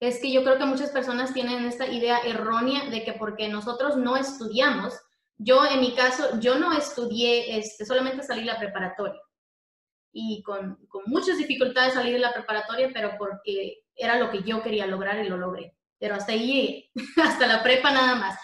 es 0.00 0.18
que 0.18 0.32
yo 0.32 0.42
creo 0.42 0.56
que 0.56 0.64
muchas 0.64 0.90
personas 0.90 1.34
tienen 1.34 1.66
esta 1.66 1.86
idea 1.86 2.20
errónea 2.20 2.88
de 2.88 3.04
que 3.04 3.12
porque 3.12 3.48
nosotros 3.48 3.98
no 3.98 4.16
estudiamos, 4.16 4.94
yo 5.36 5.66
en 5.66 5.80
mi 5.80 5.94
caso, 5.94 6.40
yo 6.40 6.58
no 6.58 6.72
estudié, 6.72 7.58
este, 7.58 7.84
solamente 7.84 8.22
salí 8.22 8.44
la 8.44 8.58
preparatoria 8.58 9.20
y 10.12 10.42
con, 10.42 10.76
con 10.88 11.02
muchas 11.06 11.38
dificultades 11.38 11.94
salir 11.94 12.14
de 12.14 12.18
la 12.18 12.32
preparatoria, 12.32 12.90
pero 12.92 13.12
porque 13.18 13.84
era 13.94 14.18
lo 14.18 14.30
que 14.30 14.42
yo 14.42 14.62
quería 14.62 14.86
lograr 14.86 15.24
y 15.24 15.28
lo 15.28 15.36
logré. 15.36 15.76
Pero 15.98 16.14
hasta 16.14 16.32
ahí 16.32 16.90
hasta 17.22 17.46
la 17.46 17.62
prepa 17.62 17.90
nada 17.90 18.14
más. 18.16 18.38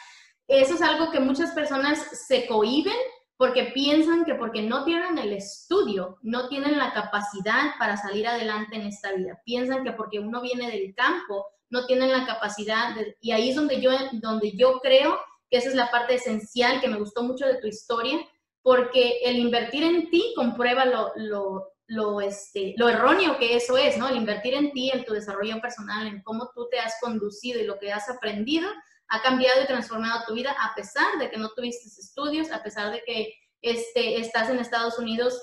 Eso 0.47 0.75
es 0.75 0.83
algo 0.83 1.11
que 1.11 1.21
muchas 1.21 1.53
personas 1.53 2.27
se 2.27 2.47
cohiben 2.47 2.97
porque 3.37 3.65
piensan 3.75 4.25
que 4.25 4.35
porque 4.35 4.63
no 4.63 4.85
tienen 4.85 5.19
el 5.19 5.33
estudio, 5.33 6.19
no 6.23 6.49
tienen 6.49 6.79
la 6.79 6.93
capacidad 6.93 7.75
para 7.79 7.97
salir 7.97 8.27
adelante 8.27 8.77
en 8.77 8.83
esta 8.83 9.13
vida. 9.13 9.41
Piensan 9.45 9.85
que 9.85 9.93
porque 9.93 10.21
uno 10.21 10.41
viene 10.41 10.71
del 10.71 10.95
campo, 10.95 11.47
no 11.69 11.85
tienen 11.87 12.13
la 12.13 12.25
capacidad, 12.25 12.97
y 13.21 13.33
ahí 13.33 13.51
es 13.51 13.57
donde 13.57 13.81
yo, 13.81 13.91
donde 14.13 14.53
yo 14.57 14.81
creo 14.81 15.19
que 15.51 15.59
esa 15.59 15.69
es 15.69 15.75
la 15.75 15.91
parte 15.91 16.15
esencial 16.15 16.81
que 16.81 16.89
me 16.89 16.99
gustó 16.99 17.23
mucho 17.23 17.47
de 17.47 17.61
tu 17.61 17.67
historia, 17.67 18.19
porque 18.67 19.21
el 19.23 19.37
invertir 19.37 19.85
en 19.85 20.11
ti 20.11 20.33
comprueba 20.35 20.85
lo, 20.87 21.13
lo, 21.15 21.75
lo, 21.87 22.21
este, 22.21 22.75
lo 22.77 22.89
erróneo 22.89 23.39
que 23.39 23.55
eso 23.55 23.77
es, 23.77 23.97
¿no? 23.97 24.09
El 24.09 24.17
invertir 24.17 24.55
en 24.55 24.73
ti, 24.73 24.91
en 24.93 25.05
tu 25.05 25.15
desarrollo 25.15 25.61
personal, 25.61 26.09
en 26.09 26.21
cómo 26.25 26.51
tú 26.53 26.67
te 26.69 26.81
has 26.81 26.97
conducido 27.01 27.61
y 27.61 27.65
lo 27.65 27.79
que 27.79 27.93
has 27.93 28.09
aprendido, 28.09 28.69
ha 29.07 29.23
cambiado 29.23 29.63
y 29.63 29.69
transformado 29.69 30.25
tu 30.27 30.35
vida 30.35 30.51
a 30.61 30.75
pesar 30.75 31.17
de 31.21 31.31
que 31.31 31.37
no 31.37 31.51
tuviste 31.51 31.87
estudios, 31.87 32.51
a 32.51 32.65
pesar 32.65 32.91
de 32.91 33.05
que 33.07 33.35
este, 33.63 34.19
estás 34.19 34.51
en 34.51 34.59
Estados 34.59 34.99
Unidos 34.99 35.41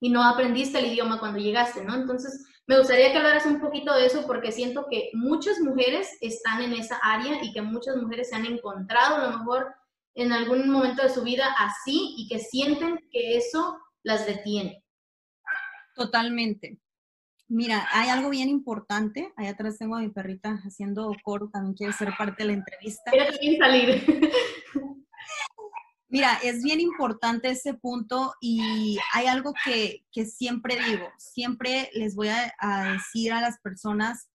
y 0.00 0.08
no 0.08 0.24
aprendiste 0.24 0.78
el 0.78 0.86
idioma 0.86 1.20
cuando 1.20 1.40
llegaste, 1.40 1.84
¿no? 1.84 1.96
Entonces, 1.96 2.46
me 2.66 2.78
gustaría 2.78 3.12
que 3.12 3.18
hablaras 3.18 3.44
un 3.44 3.60
poquito 3.60 3.92
de 3.92 4.06
eso 4.06 4.26
porque 4.26 4.52
siento 4.52 4.86
que 4.90 5.10
muchas 5.12 5.60
mujeres 5.60 6.16
están 6.22 6.62
en 6.62 6.72
esa 6.72 6.96
área 7.02 7.44
y 7.44 7.52
que 7.52 7.60
muchas 7.60 7.96
mujeres 7.96 8.30
se 8.30 8.36
han 8.36 8.46
encontrado 8.46 9.16
a 9.16 9.26
lo 9.26 9.38
mejor 9.38 9.74
en 10.18 10.32
algún 10.32 10.68
momento 10.68 11.04
de 11.04 11.10
su 11.10 11.22
vida 11.22 11.46
así 11.58 12.14
y 12.18 12.26
que 12.26 12.40
sienten 12.40 12.98
que 13.12 13.36
eso 13.36 13.78
las 14.02 14.26
detiene. 14.26 14.84
Totalmente. 15.94 16.80
Mira, 17.46 17.86
hay 17.92 18.08
algo 18.08 18.28
bien 18.28 18.48
importante. 18.48 19.32
Allá 19.36 19.50
atrás 19.50 19.78
tengo 19.78 19.94
a 19.94 20.00
mi 20.00 20.08
perrita 20.08 20.60
haciendo 20.64 21.14
coro, 21.22 21.48
también 21.50 21.74
quiere 21.74 21.92
ser 21.92 22.12
parte 22.18 22.42
de 22.42 22.48
la 22.48 22.52
entrevista. 22.54 23.12
Quiero 23.12 23.30
también 23.30 23.58
salir. 23.58 24.34
Mira, 26.08 26.38
es 26.42 26.64
bien 26.64 26.80
importante 26.80 27.50
ese 27.50 27.74
punto 27.74 28.34
y 28.40 28.98
hay 29.14 29.26
algo 29.26 29.52
que, 29.64 30.04
siempre 30.24 30.82
digo, 30.82 31.06
siempre 31.18 31.90
les 31.92 32.16
voy 32.16 32.28
a, 32.28 32.52
a, 32.58 32.92
decir 32.94 33.32
a 33.32 33.40
las 33.40 33.60
personas 33.60 34.28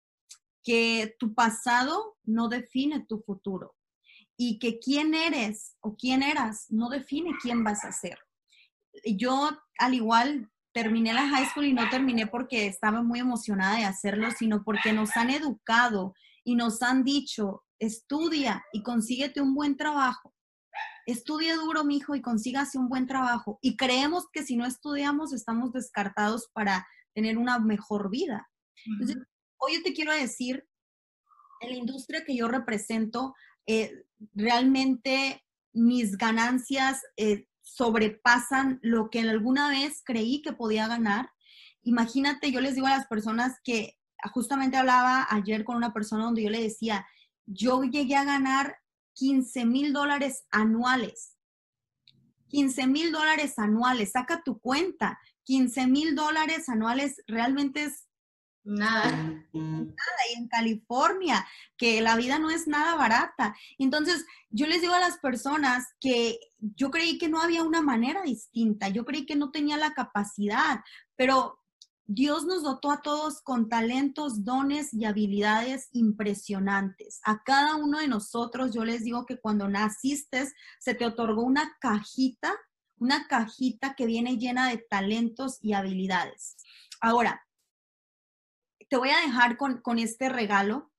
que 0.63 1.15
tu 1.19 1.33
pasado 1.33 2.19
no 2.25 2.49
define 2.49 3.07
tu 3.07 3.21
futuro 3.21 3.77
y 4.43 4.59
que 4.59 4.79
quién 4.79 5.13
eres 5.13 5.77
o 5.81 5.95
quién 5.97 6.23
eras 6.23 6.65
no 6.71 6.89
define 6.89 7.33
quién 7.43 7.63
vas 7.63 7.85
a 7.85 7.93
ser. 7.93 8.19
Yo, 9.05 9.51
al 9.79 9.93
igual, 9.93 10.51
terminé 10.73 11.13
la 11.13 11.29
high 11.29 11.45
school 11.45 11.67
y 11.67 11.75
no 11.75 11.87
terminé 11.91 12.27
porque 12.27 12.67
estaba 12.67 13.03
muy 13.03 13.21
emocionada 13.21 13.77
de 13.77 13.85
hacerlo, 13.85 14.31
sino 14.31 14.65
porque 14.65 14.95
nos 14.95 15.15
han 15.19 15.29
educado 15.29 16.15
y 16.43 16.55
nos 16.55 16.81
han 16.81 17.05
dicho, 17.05 17.65
estudia 17.79 18.65
y 18.73 18.83
consíguete 18.83 19.43
un 19.43 19.55
buen 19.55 19.77
trabajo. 19.77 20.35
Estudia 21.05 21.57
duro, 21.57 21.85
mijo, 21.85 22.15
y 22.15 22.23
consígase 22.23 22.79
un 22.79 22.89
buen 22.89 23.07
trabajo. 23.07 23.59
Y 23.61 23.77
creemos 23.77 24.25
que 24.33 24.43
si 24.43 24.57
no 24.57 24.65
estudiamos 24.65 25.35
estamos 25.35 25.71
descartados 25.75 26.49
para 26.55 26.87
tener 27.15 27.37
una 27.37 27.59
mejor 27.59 28.09
vida. 28.09 28.49
Entonces, 28.87 29.19
hoy 29.59 29.75
yo 29.75 29.83
te 29.83 29.93
quiero 29.93 30.15
decir, 30.15 30.67
en 31.61 31.71
la 31.73 31.77
industria 31.77 32.25
que 32.25 32.35
yo 32.35 32.49
represento, 32.49 33.35
eh, 33.67 34.05
realmente 34.35 35.45
mis 35.73 36.17
ganancias 36.17 37.03
eh, 37.17 37.47
sobrepasan 37.63 38.81
lo 38.83 39.11
que 39.11 39.21
alguna 39.21 39.69
vez 39.69 40.03
creí 40.05 40.43
que 40.43 40.53
podía 40.53 40.89
ganar. 40.89 41.31
Imagínate, 41.83 42.51
yo 42.53 42.61
les 42.61 42.75
digo 42.75 42.87
a 42.87 42.97
las 42.97 43.07
personas 43.07 43.57
que 43.63 43.97
justamente 44.33 44.77
hablaba 44.77 45.27
ayer 45.31 45.65
con 45.65 45.77
una 45.77 45.93
persona 45.93 46.25
donde 46.25 46.43
yo 46.43 46.51
le 46.51 46.63
decía, 46.63 47.07
yo 47.47 47.83
llegué 47.85 48.17
a 48.17 48.25
ganar 48.25 48.77
15 49.15 49.65
mil 49.65 49.93
dólares 49.93 50.45
anuales. 50.51 51.37
15 52.49 52.87
mil 52.89 53.13
dólares 53.13 53.59
anuales, 53.59 54.13
saca 54.13 54.43
tu 54.43 54.61
cuenta. 54.61 55.19
15 55.45 55.87
mil 55.87 56.15
dólares 56.15 56.69
anuales 56.69 57.23
realmente 57.27 57.85
es 57.85 58.07
Nada. 58.63 59.11
Nada. 59.53 59.93
Y 60.33 60.39
en 60.39 60.49
California, 60.49 61.47
que 61.77 62.01
la 62.01 62.17
vida 62.17 62.39
no 62.39 62.51
es 62.51 62.67
nada 62.67 62.95
barata. 62.95 63.55
Entonces, 63.79 64.27
yo 64.51 64.67
les 64.67 64.81
digo 64.83 64.95
a 64.95 65.01
las 65.01 65.19
personas 65.19 65.87
que 66.01 66.39
yo 66.59 66.91
creí 66.91 67.19
que 67.19 67.29
no 67.29 67.41
había 67.41 67.63
una 67.63 67.81
manera 67.81 68.23
distinta, 68.23 68.89
yo 68.89 69.05
creí 69.05 69.27
que 69.27 69.37
no 69.37 69.51
tenía 69.51 69.77
la 69.77 69.95
capacidad, 69.95 70.81
pero 71.17 71.61
Dios 72.13 72.45
nos 72.45 72.65
dotó 72.65 72.91
a 72.91 73.03
todos 73.03 73.41
con 73.41 73.69
talentos, 73.69 74.45
dones 74.45 74.93
y 74.93 75.05
habilidades 75.05 75.89
impresionantes. 75.93 77.21
A 77.23 77.45
cada 77.45 77.77
uno 77.77 78.01
de 78.01 78.09
nosotros, 78.09 78.75
yo 78.75 78.85
les 78.85 79.05
digo 79.05 79.27
que 79.27 79.39
cuando 79.39 79.69
naciste, 79.69 80.51
se 80.81 80.95
te 80.95 81.07
otorgó 81.07 81.43
una 81.43 81.77
cajita, 81.81 82.53
una 82.99 83.29
cajita 83.29 83.95
que 83.95 84.07
viene 84.07 84.39
llena 84.39 84.69
de 84.69 84.79
talentos 84.79 85.59
y 85.63 85.73
habilidades. 85.73 86.57
Ahora, 87.01 87.47
te 88.91 88.97
voy 88.97 89.11
a 89.11 89.21
dejar 89.21 89.57
con, 89.57 89.99
este 89.99 90.29
regalo. 90.29 90.91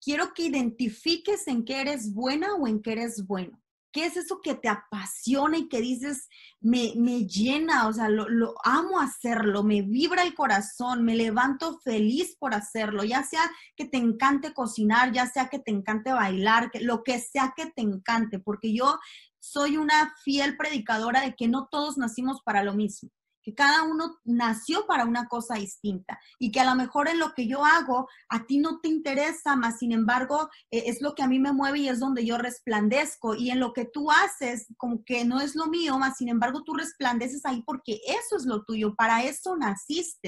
Quiero 0.00 0.34
que 0.34 0.42
identifiques 0.42 1.46
en 1.46 1.64
qué 1.64 1.80
eres 1.80 2.12
buena 2.12 2.54
o 2.56 2.66
en 2.66 2.82
qué 2.82 2.92
eres 2.92 3.26
bueno. 3.26 3.58
¿Qué 3.92 4.06
es 4.06 4.16
eso 4.16 4.40
que 4.42 4.54
te 4.54 4.68
apasiona 4.68 5.58
y 5.58 5.68
que 5.68 5.80
dices, 5.80 6.28
me, 6.60 6.94
me 6.96 7.26
llena, 7.26 7.86
o 7.86 7.92
sea, 7.92 8.08
lo, 8.08 8.26
lo, 8.26 8.54
amo 8.64 8.98
hacerlo, 8.98 9.62
me 9.62 9.82
vibra 9.82 10.22
el 10.22 10.34
corazón, 10.34 11.04
me 11.04 11.14
levanto 11.14 11.78
feliz 11.80 12.34
por 12.38 12.54
hacerlo, 12.54 13.04
ya 13.04 13.22
sea 13.22 13.42
que 13.76 13.84
te 13.84 13.98
encante 13.98 14.54
cocinar, 14.54 15.12
ya 15.12 15.26
sea 15.26 15.50
que 15.50 15.58
te 15.58 15.70
encante 15.70 16.10
bailar, 16.10 16.70
que, 16.70 16.80
lo 16.80 17.02
que 17.02 17.18
sea 17.20 17.52
que 17.54 17.66
te 17.66 17.82
encante, 17.82 18.38
porque 18.38 18.74
yo 18.74 18.98
soy 19.38 19.76
una 19.76 20.14
fiel 20.24 20.56
predicadora 20.56 21.20
de 21.20 21.34
que 21.36 21.46
no 21.46 21.68
todos 21.70 21.98
nacimos 21.98 22.40
para 22.42 22.64
lo 22.64 22.72
mismo 22.72 23.10
que 23.42 23.54
cada 23.54 23.82
uno 23.82 24.18
nació 24.24 24.86
para 24.86 25.04
una 25.04 25.26
cosa 25.26 25.54
distinta 25.54 26.18
y 26.38 26.50
que 26.50 26.60
a 26.60 26.64
lo 26.64 26.74
mejor 26.74 27.08
en 27.08 27.18
lo 27.18 27.34
que 27.34 27.46
yo 27.46 27.64
hago 27.64 28.08
a 28.28 28.46
ti 28.46 28.58
no 28.58 28.80
te 28.80 28.88
interesa, 28.88 29.56
más 29.56 29.78
sin 29.78 29.92
embargo 29.92 30.48
eh, 30.70 30.84
es 30.86 31.00
lo 31.00 31.14
que 31.14 31.22
a 31.22 31.28
mí 31.28 31.38
me 31.38 31.52
mueve 31.52 31.80
y 31.80 31.88
es 31.88 32.00
donde 32.00 32.24
yo 32.24 32.38
resplandezco 32.38 33.34
y 33.34 33.50
en 33.50 33.60
lo 33.60 33.72
que 33.72 33.84
tú 33.84 34.10
haces 34.10 34.66
como 34.76 35.04
que 35.04 35.24
no 35.24 35.40
es 35.40 35.54
lo 35.54 35.66
mío, 35.66 35.98
más 35.98 36.16
sin 36.16 36.28
embargo 36.28 36.62
tú 36.62 36.74
resplandeces 36.74 37.44
ahí 37.44 37.62
porque 37.66 38.00
eso 38.06 38.36
es 38.36 38.46
lo 38.46 38.64
tuyo, 38.64 38.94
para 38.94 39.22
eso 39.24 39.56
naciste. 39.56 40.22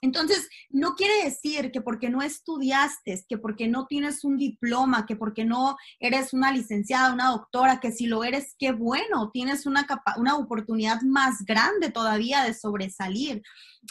Entonces, 0.00 0.48
no 0.70 0.94
quiere 0.94 1.24
decir 1.24 1.70
que 1.70 1.80
porque 1.80 2.10
no 2.10 2.22
estudiaste, 2.22 3.24
que 3.28 3.38
porque 3.38 3.68
no 3.68 3.86
tienes 3.86 4.24
un 4.24 4.36
diploma, 4.36 5.06
que 5.06 5.14
porque 5.14 5.44
no 5.44 5.76
eres 6.00 6.32
una 6.32 6.50
licenciada, 6.50 7.12
una 7.12 7.30
doctora, 7.30 7.78
que 7.78 7.92
si 7.92 8.06
lo 8.06 8.24
eres, 8.24 8.54
qué 8.58 8.72
bueno, 8.72 9.30
tienes 9.32 9.64
una, 9.64 9.86
una 10.16 10.36
oportunidad 10.36 11.02
más 11.02 11.44
grande 11.46 11.90
todavía 11.90 12.41
de 12.44 12.54
sobresalir. 12.54 13.42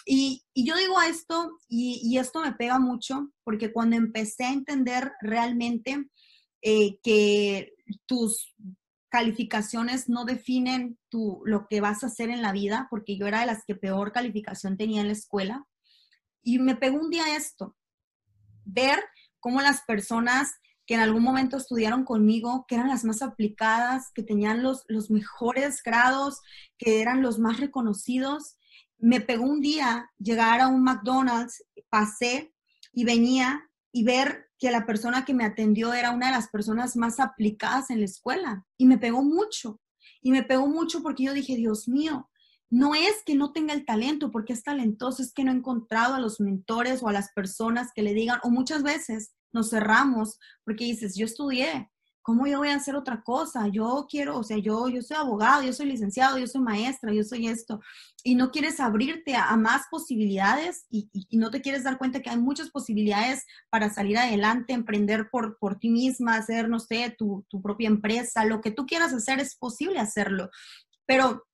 Y, 0.06 0.44
yo 0.56 0.76
digo 0.76 1.02
esto, 1.02 1.58
y, 1.68 2.18
esto 2.18 2.42
me 2.42 2.54
pega 2.54 2.80
mucho, 2.80 3.32
porque 3.44 3.72
cuando 3.72 3.96
empecé 3.96 4.46
a 4.46 4.54
entender 4.54 5.12
realmente 5.22 6.10
eh, 6.62 7.00
que 7.04 7.74
tus 8.06 8.54
calificaciones 9.10 10.08
no 10.08 10.24
definen 10.24 10.98
tu, 11.10 11.42
lo 11.46 11.68
que 11.68 11.82
vas 11.82 12.04
a 12.04 12.08
hacer 12.08 12.30
en 12.30 12.42
la 12.42 12.54
vida, 12.54 12.88
porque 12.90 13.18
yo 13.18 13.28
era 13.28 13.42
de 13.42 13.46
las 13.46 13.66
que 13.66 13.76
peor 13.76 14.12
calificación 14.12 14.78
tenía 14.78 15.02
en 15.02 15.08
la 15.08 15.14
escuela, 15.14 15.68
y 16.42 16.60
me 16.60 16.76
pegó 16.76 17.00
un 17.00 17.10
día 17.10 17.36
esto, 17.36 17.76
ver 18.64 19.00
cómo 19.40 19.62
las 19.62 19.82
personas 19.82 20.54
que 20.92 20.96
en 20.96 21.04
algún 21.04 21.24
momento 21.24 21.56
estudiaron 21.56 22.04
conmigo, 22.04 22.66
que 22.68 22.76
eran 22.76 22.90
las 22.90 23.06
más 23.06 23.22
aplicadas, 23.22 24.12
que 24.14 24.24
tenían 24.24 24.62
los, 24.62 24.84
los 24.90 25.10
mejores 25.10 25.82
grados, 25.82 26.42
que 26.78 27.02
eran 27.02 27.22
los 27.22 27.40
más 27.40 27.62
reconocidos. 27.62 28.58
Me 28.98 29.22
pegó 29.22 29.46
un 29.46 29.62
día 29.62 30.12
llegar 30.18 30.60
a 30.60 30.68
un 30.68 30.84
McDonald's, 30.84 31.64
pasé 31.88 32.54
y 32.92 33.06
venía 33.06 33.70
y 33.94 34.04
ver 34.04 34.50
que 34.60 34.70
la 34.70 34.86
persona 34.86 35.24
que 35.24 35.34
me 35.34 35.46
atendió 35.46 35.94
era 35.94 36.12
una 36.12 36.26
de 36.26 36.34
las 36.34 36.50
personas 36.50 36.98
más 36.98 37.22
aplicadas 37.22 37.90
en 37.90 38.00
la 38.00 38.06
escuela. 38.06 38.66
Y 38.78 38.86
me 38.86 38.98
pegó 38.98 39.24
mucho. 39.24 39.80
Y 40.22 40.32
me 40.32 40.44
pegó 40.44 40.68
mucho 40.68 41.02
porque 41.02 41.24
yo 41.24 41.34
dije, 41.34 41.56
Dios 41.56 41.88
mío, 41.88 42.30
no 42.70 42.96
es 42.96 43.24
que 43.26 43.36
no 43.36 43.54
tenga 43.54 43.74
el 43.74 43.86
talento, 43.86 44.30
porque 44.30 44.52
es 44.52 44.62
talentoso, 44.62 45.24
es 45.24 45.32
que 45.32 45.46
no 45.46 45.54
he 45.54 45.56
encontrado 45.56 46.16
a 46.16 46.20
los 46.20 46.42
mentores 46.42 47.02
o 47.02 47.08
a 47.08 47.14
las 47.14 47.32
personas 47.32 47.92
que 47.96 48.02
le 48.02 48.14
digan, 48.14 48.42
o 48.44 48.50
muchas 48.50 48.84
veces 48.84 49.32
nos 49.52 49.70
cerramos 49.70 50.40
porque 50.64 50.86
dices, 50.86 51.16
yo 51.16 51.26
estudié, 51.26 51.90
¿cómo 52.22 52.46
yo 52.48 52.60
voy 52.60 52.70
a 52.70 52.76
hacer 52.76 52.96
otra 52.96 53.22
cosa? 53.24 53.68
Yo 53.68 54.06
quiero, 54.10 54.38
o 54.38 54.44
sea, 54.44 54.58
yo, 54.58 54.88
yo 54.90 55.02
soy 55.02 55.18
abogado, 55.18 55.64
yo 55.64 55.74
soy 55.74 55.88
licenciado, 55.88 56.38
yo 56.38 56.48
soy 56.48 56.62
maestra, 56.62 57.14
yo 57.14 57.24
soy 57.24 57.48
esto, 57.48 57.82
y 58.24 58.36
no 58.36 58.52
quieres 58.52 58.80
abrirte 58.80 59.36
a, 59.36 59.56
más 59.58 59.84
posibilidades 59.90 60.86
y, 60.90 61.10
no 61.32 61.50
te 61.50 61.62
quieres 61.62 61.84
dar 61.84 61.98
cuenta 61.98 62.22
que 62.22 62.30
hay 62.30 62.38
muchas 62.38 62.70
posibilidades 62.70 63.46
para 63.70 63.90
salir 63.90 64.18
adelante, 64.18 64.74
emprender 64.74 65.30
por, 65.32 65.58
por 65.58 65.80
ti 65.80 65.90
misma, 65.90 66.36
hacer, 66.36 66.70
no 66.70 66.80
sé, 66.80 67.16
tu, 67.18 67.46
tu 67.50 67.62
propia 67.62 67.88
empresa, 67.88 68.46
lo 68.46 68.62
que 68.62 68.72
tú 68.72 68.86
quieras 68.86 69.14
hacer 69.14 69.40
es 69.40 69.56
posible 69.56 70.00
hacerlo, 70.00 70.50
pero 71.06 71.46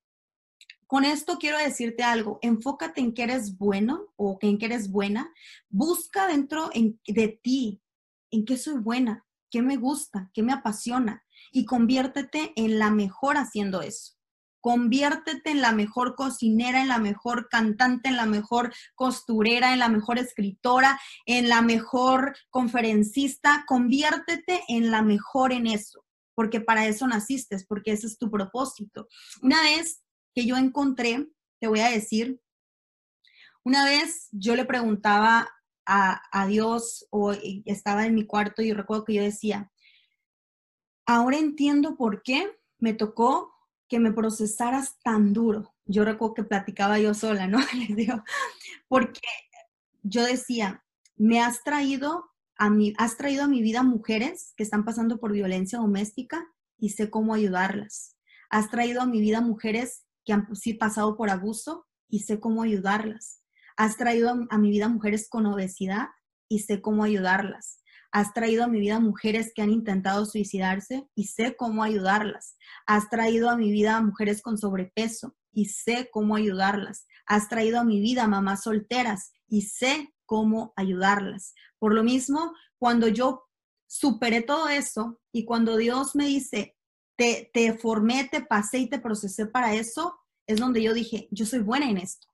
con 0.87 1.03
esto 1.03 1.37
quiero 1.37 1.57
decirte 1.57 2.03
algo, 2.03 2.39
enfócate 2.41 3.01
en 3.01 3.13
que 3.13 3.23
eres 3.23 3.57
bueno 3.57 4.07
o 4.15 4.37
en 4.41 4.57
que 4.57 4.67
eres 4.67 4.89
buena, 4.89 5.31
busca 5.69 6.27
dentro 6.27 6.69
de 7.05 7.39
ti 7.43 7.81
en 8.31 8.45
qué 8.45 8.57
soy 8.57 8.79
buena, 8.79 9.25
qué 9.49 9.61
me 9.61 9.77
gusta, 9.77 10.29
qué 10.33 10.43
me 10.43 10.53
apasiona 10.53 11.23
y 11.51 11.65
conviértete 11.65 12.53
en 12.55 12.79
la 12.79 12.91
mejor 12.91 13.37
haciendo 13.37 13.81
eso. 13.81 14.13
Conviértete 14.59 15.51
en 15.51 15.61
la 15.61 15.71
mejor 15.71 16.15
cocinera, 16.15 16.81
en 16.81 16.89
la 16.89 16.97
mejor 16.97 17.47
cantante, 17.47 18.09
en 18.09 18.17
la 18.17 18.25
mejor 18.25 18.73
costurera, 18.95 19.71
en 19.71 19.79
la 19.79 19.87
mejor 19.87 20.17
escritora, 20.17 20.99
en 21.25 21.47
la 21.47 21.61
mejor 21.61 22.35
conferencista. 22.49 23.63
Conviértete 23.67 24.63
en 24.67 24.91
la 24.91 25.03
mejor 25.03 25.53
en 25.53 25.67
eso, 25.67 26.03
porque 26.35 26.59
para 26.59 26.85
eso 26.85 27.07
naciste, 27.07 27.57
porque 27.69 27.91
ese 27.91 28.07
es 28.07 28.17
tu 28.17 28.29
propósito. 28.29 29.07
Una 29.41 29.61
vez 29.61 30.03
que 30.35 30.45
yo 30.45 30.57
encontré, 30.57 31.27
te 31.59 31.67
voy 31.67 31.79
a 31.79 31.89
decir, 31.89 32.41
una 33.63 33.85
vez 33.85 34.27
yo 34.31 34.55
le 34.55 34.65
preguntaba 34.65 35.49
a, 35.87 36.45
Dios 36.47 37.07
o 37.09 37.31
estaba 37.65 38.05
en 38.05 38.13
mi 38.13 38.25
cuarto 38.25 38.61
y 38.61 38.73
recuerdo 38.73 39.05
que 39.05 39.13
yo 39.13 39.23
decía, 39.23 39.71
ahora 41.05 41.37
entiendo 41.37 41.95
por 41.95 42.21
qué 42.23 42.51
me 42.77 42.93
tocó 42.93 43.53
que 43.87 43.99
me 43.99 44.11
procesaras 44.11 44.99
tan 45.01 45.31
duro. 45.31 45.73
Yo 45.85 46.03
recuerdo 46.03 46.33
que 46.33 46.43
platicaba 46.43 46.99
yo 46.99 47.13
sola, 47.13 47.47
¿no? 47.47 47.59
Les 47.73 47.95
digo, 47.95 48.21
porque 48.89 49.21
yo 50.03 50.25
decía, 50.25 50.83
me 51.15 51.39
has 51.41 51.63
traído 51.63 52.25
a 52.57 52.69
mi, 52.69 52.93
has 52.97 53.15
traído 53.15 53.45
a 53.45 53.47
mi 53.47 53.61
vida 53.61 53.81
mujeres 53.83 54.53
que 54.57 54.63
están 54.63 54.83
pasando 54.83 55.19
por 55.19 55.31
violencia 55.31 55.79
doméstica 55.79 56.45
y 56.77 56.89
sé 56.89 57.09
cómo 57.09 57.33
ayudarlas. 57.33 58.17
Has 58.49 58.69
traído 58.69 59.01
a 59.01 59.05
mi 59.05 59.21
vida 59.21 59.39
mujeres 59.39 60.05
que 60.25 60.33
han 60.33 60.47
pasado 60.77 61.15
por 61.15 61.29
abuso 61.29 61.87
y 62.09 62.19
sé 62.19 62.41
cómo 62.41 62.63
ayudarlas. 62.63 63.41
Has 63.77 63.95
traído 63.95 64.47
a 64.49 64.57
mi 64.57 64.71
vida 64.71 64.89
mujeres 64.89 65.29
con 65.29 65.45
obesidad 65.45 66.07
y 66.49 66.59
sé 66.59 66.81
cómo 66.81 67.03
ayudarlas. 67.03 67.79
Has 68.11 68.33
traído 68.33 68.63
a 68.63 68.67
mi 68.67 68.79
vida 68.79 68.99
mujeres 68.99 69.51
que 69.53 69.61
han 69.61 69.69
intentado 69.69 70.25
suicidarse 70.25 71.07
y 71.13 71.25
sé 71.25 71.55
cómo 71.55 71.83
ayudarlas. 71.83 72.57
Has 72.87 73.09
traído 73.09 73.51
a 73.51 73.55
mi 73.55 73.71
vida 73.71 74.01
mujeres 74.01 74.41
con 74.41 74.57
sobrepeso 74.57 75.35
y 75.51 75.65
sé 75.65 76.09
cómo 76.11 76.35
ayudarlas. 76.35 77.05
Has 77.27 77.49
traído 77.49 77.79
a 77.79 77.83
mi 77.83 77.99
vida 78.01 78.27
mamás 78.27 78.63
solteras 78.63 79.31
y 79.47 79.61
sé 79.63 80.11
cómo 80.25 80.73
ayudarlas. 80.75 81.53
Por 81.77 81.93
lo 81.93 82.03
mismo, 82.03 82.53
cuando 82.79 83.07
yo 83.07 83.43
superé 83.85 84.41
todo 84.41 84.69
eso 84.69 85.19
y 85.31 85.45
cuando 85.45 85.77
Dios 85.77 86.15
me 86.15 86.25
dice, 86.25 86.75
te, 87.15 87.51
te 87.53 87.77
formé, 87.77 88.27
te 88.31 88.41
pasé 88.41 88.79
y 88.79 88.89
te 88.89 88.99
procesé 88.99 89.45
para 89.45 89.75
eso, 89.75 90.17
es 90.47 90.59
donde 90.59 90.81
yo 90.81 90.93
dije, 90.93 91.27
yo 91.29 91.45
soy 91.45 91.59
buena 91.59 91.89
en 91.89 91.97
esto. 91.97 92.27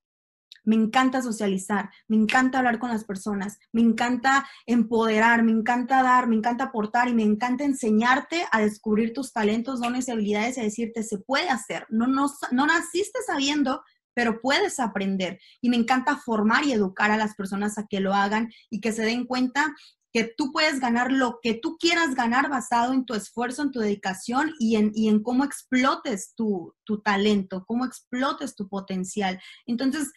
Me 0.64 0.76
encanta 0.76 1.22
socializar, 1.22 1.90
me 2.08 2.16
encanta 2.16 2.60
hablar 2.60 2.80
con 2.80 2.90
las 2.90 3.04
personas, 3.04 3.60
me 3.72 3.82
encanta 3.82 4.48
empoderar, 4.66 5.44
me 5.44 5.52
encanta 5.52 6.02
dar, 6.04 6.28
me 6.28 6.36
encanta 6.36 6.66
aportar 6.66 7.10
y 7.10 7.14
me 7.14 7.24
encanta 7.24 7.64
enseñarte 7.64 8.46
a 8.52 8.62
descubrir 8.62 9.14
tus 9.14 9.34
talentos, 9.34 9.82
dones 9.82 10.08
y 10.08 10.12
habilidades 10.12 10.58
y 10.58 10.62
a 10.62 10.64
decirte, 10.64 11.04
se 11.04 11.18
puede 11.18 11.50
hacer. 11.50 11.86
No, 11.90 12.08
no, 12.08 12.28
no 12.52 12.66
naciste 12.66 13.20
sabiendo, 13.26 13.84
pero 14.14 14.42
puedes 14.42 14.80
aprender. 14.80 15.40
Y 15.62 15.70
me 15.70 15.78
encanta 15.78 16.18
formar 16.18 16.66
y 16.66 16.74
educar 16.74 17.12
a 17.12 17.18
las 17.18 17.36
personas 17.36 17.78
a 17.78 17.88
que 17.88 18.00
lo 18.00 18.14
hagan 18.14 18.52
y 18.70 18.80
que 18.80 18.92
se 18.92 19.04
den 19.04 19.26
cuenta 19.26 19.74
que 20.14 20.32
tú 20.38 20.52
puedes 20.52 20.80
ganar 20.80 21.12
lo 21.12 21.40
que 21.42 21.56
tú 21.56 21.78
quieras 21.80 22.14
ganar 22.14 22.48
basado 22.48 22.94
en 22.94 23.04
tu 23.04 23.16
esfuerzo, 23.16 23.64
en 23.64 23.72
tu 23.72 23.80
dedicación 23.80 24.54
y 24.60 24.76
en, 24.76 24.92
y 24.94 25.10
en 25.10 25.24
cómo 25.24 25.44
explotes 25.44 26.36
tu, 26.36 26.76
tu, 26.84 27.02
talento, 27.02 27.66
cómo 27.66 27.84
explotes 27.84 28.56
tu 28.56 28.70
potencial. 28.70 29.42
Entonces, 29.66 30.12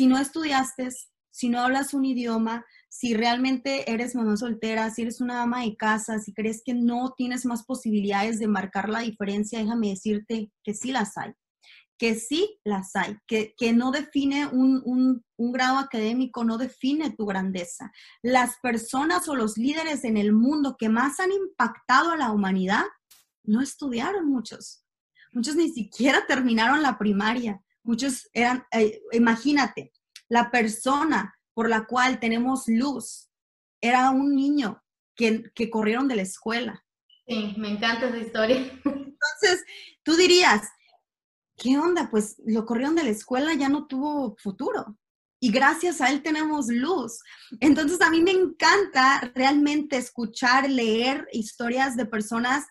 si 0.00 0.06
no 0.06 0.16
estudiaste, 0.16 0.88
si 1.30 1.50
no 1.50 1.60
hablas 1.60 1.92
un 1.92 2.06
idioma, 2.06 2.64
si 2.88 3.12
realmente 3.12 3.92
eres 3.92 4.14
mamá 4.14 4.34
soltera, 4.38 4.90
si 4.90 5.02
eres 5.02 5.20
una 5.20 5.42
ama 5.42 5.60
de 5.60 5.76
casa, 5.76 6.18
si 6.20 6.32
crees 6.32 6.62
que 6.64 6.72
no 6.72 7.12
tienes 7.14 7.44
más 7.44 7.66
posibilidades 7.66 8.38
de 8.38 8.48
marcar 8.48 8.88
la 8.88 9.00
diferencia, 9.00 9.58
déjame 9.58 9.90
decirte 9.90 10.50
que 10.64 10.72
sí 10.72 10.90
las 10.90 11.18
hay 11.18 11.34
que 11.98 12.14
sí 12.14 12.58
las 12.64 12.96
hay, 12.96 13.18
que, 13.26 13.72
no 13.74 13.90
define 13.90 14.46
un, 14.46 15.22
grado 15.36 15.76
académico, 15.76 16.44
no 16.44 16.56
define 16.56 17.10
tu 17.10 17.26
grandeza. 17.26 17.92
Las 18.22 18.56
personas 18.62 19.28
o 19.28 19.36
los 19.36 19.58
líderes 19.58 20.04
en 20.04 20.16
el 20.16 20.32
mundo 20.32 20.76
que 20.78 20.88
más 20.88 21.20
han 21.20 21.30
impactado 21.30 22.12
a 22.12 22.16
la 22.16 22.32
humanidad 22.32 22.84
no 23.42 23.60
estudiaron 23.60 24.30
muchos. 24.30 24.82
Muchos 25.34 25.56
ni 25.56 25.68
siquiera 25.68 26.24
terminaron 26.26 26.80
la 26.80 26.96
primaria. 26.96 27.62
Muchos 27.82 28.28
eran, 28.32 28.64
eh, 28.72 29.00
imagínate, 29.12 29.92
la 30.28 30.50
persona 30.50 31.34
por 31.54 31.68
la 31.68 31.86
cual 31.86 32.20
tenemos 32.20 32.64
luz 32.66 33.30
era 33.80 34.10
un 34.10 34.34
niño 34.34 34.82
que, 35.16 35.50
que 35.54 35.70
corrieron 35.70 36.08
de 36.08 36.16
la 36.16 36.22
escuela. 36.22 36.84
Sí, 37.26 37.54
me 37.56 37.70
encanta 37.70 38.08
esa 38.08 38.18
historia. 38.18 38.56
Entonces, 38.84 39.64
tú 40.02 40.16
dirías, 40.16 40.68
¿qué 41.56 41.78
onda? 41.78 42.08
Pues 42.10 42.36
lo 42.46 42.64
corrieron 42.64 42.94
de 42.94 43.04
la 43.04 43.10
escuela, 43.10 43.54
ya 43.54 43.68
no 43.68 43.86
tuvo 43.86 44.36
futuro. 44.38 44.98
Y 45.42 45.50
gracias 45.50 46.00
a 46.00 46.10
él 46.10 46.22
tenemos 46.22 46.68
luz. 46.68 47.20
Entonces 47.60 48.00
a 48.02 48.10
mí 48.10 48.20
me 48.20 48.32
encanta 48.32 49.32
realmente 49.34 49.96
escuchar, 49.96 50.68
leer 50.68 51.26
historias 51.32 51.96
de 51.96 52.04
personas 52.04 52.66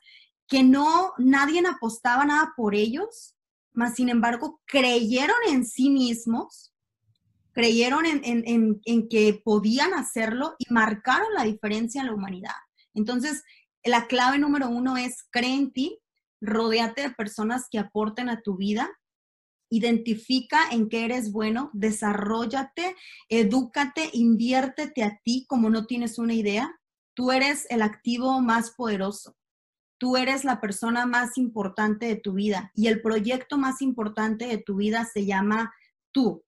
que 0.47 0.63
no, 0.63 1.13
nadie 1.17 1.63
apostaba 1.67 2.25
nada 2.25 2.53
por 2.55 2.75
ellos, 2.75 3.35
mas 3.73 3.95
sin 3.95 4.09
embargo 4.09 4.61
creyeron 4.65 5.37
en 5.49 5.65
sí 5.65 5.89
mismos, 5.89 6.73
creyeron 7.51 8.05
en, 8.05 8.81
en 8.83 9.09
que 9.09 9.41
podían 9.43 9.93
hacerlo 9.93 10.55
y 10.59 10.71
marcaron 10.73 11.33
la 11.33 11.43
diferencia 11.43 12.01
en 12.01 12.07
la 12.07 12.13
humanidad. 12.13 12.55
Entonces, 12.93 13.43
la 13.83 14.07
clave 14.07 14.37
número 14.37 14.69
uno 14.69 14.97
es 14.97 15.25
cree 15.31 15.55
en 15.55 15.71
ti, 15.71 15.99
Rodéate 16.41 17.01
de 17.01 17.11
personas 17.11 17.67
que 17.69 17.79
aporten 17.79 18.29
a 18.29 18.41
tu 18.41 18.55
vida, 18.55 18.89
identifica 19.69 20.69
en 20.71 20.89
qué 20.89 21.05
eres 21.05 21.31
bueno, 21.31 21.69
desarrollate, 21.73 22.95
edúcate, 23.27 24.09
inviértete 24.13 25.03
a 25.03 25.19
ti 25.23 25.45
como 25.47 25.69
no 25.69 25.85
tienes 25.85 26.17
una 26.17 26.33
idea. 26.33 26.73
Tú 27.13 27.31
eres 27.31 27.67
el 27.69 27.81
activo 27.81 28.39
más 28.39 28.71
poderoso. 28.71 29.35
Tú 29.99 30.17
eres 30.17 30.45
la 30.45 30.61
persona 30.61 31.05
más 31.05 31.37
importante 31.37 32.07
de 32.07 32.15
tu 32.15 32.33
vida 32.33 32.71
y 32.73 32.87
el 32.87 33.01
proyecto 33.01 33.57
más 33.57 33.81
importante 33.81 34.47
de 34.47 34.57
tu 34.57 34.77
vida 34.77 35.05
se 35.05 35.25
llama 35.25 35.73
tú. 36.11 36.43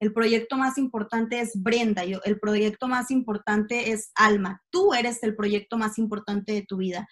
El 0.00 0.12
proyecto 0.12 0.56
más 0.56 0.78
importante 0.78 1.40
es 1.40 1.52
Brenda, 1.54 2.02
el 2.02 2.40
proyecto 2.40 2.88
más 2.88 3.10
importante 3.10 3.92
es 3.92 4.12
Alma. 4.14 4.62
Tú 4.70 4.94
eres 4.94 5.22
el 5.22 5.34
proyecto 5.36 5.76
más 5.76 5.98
importante 5.98 6.52
de 6.52 6.62
tu 6.62 6.78
vida. 6.78 7.06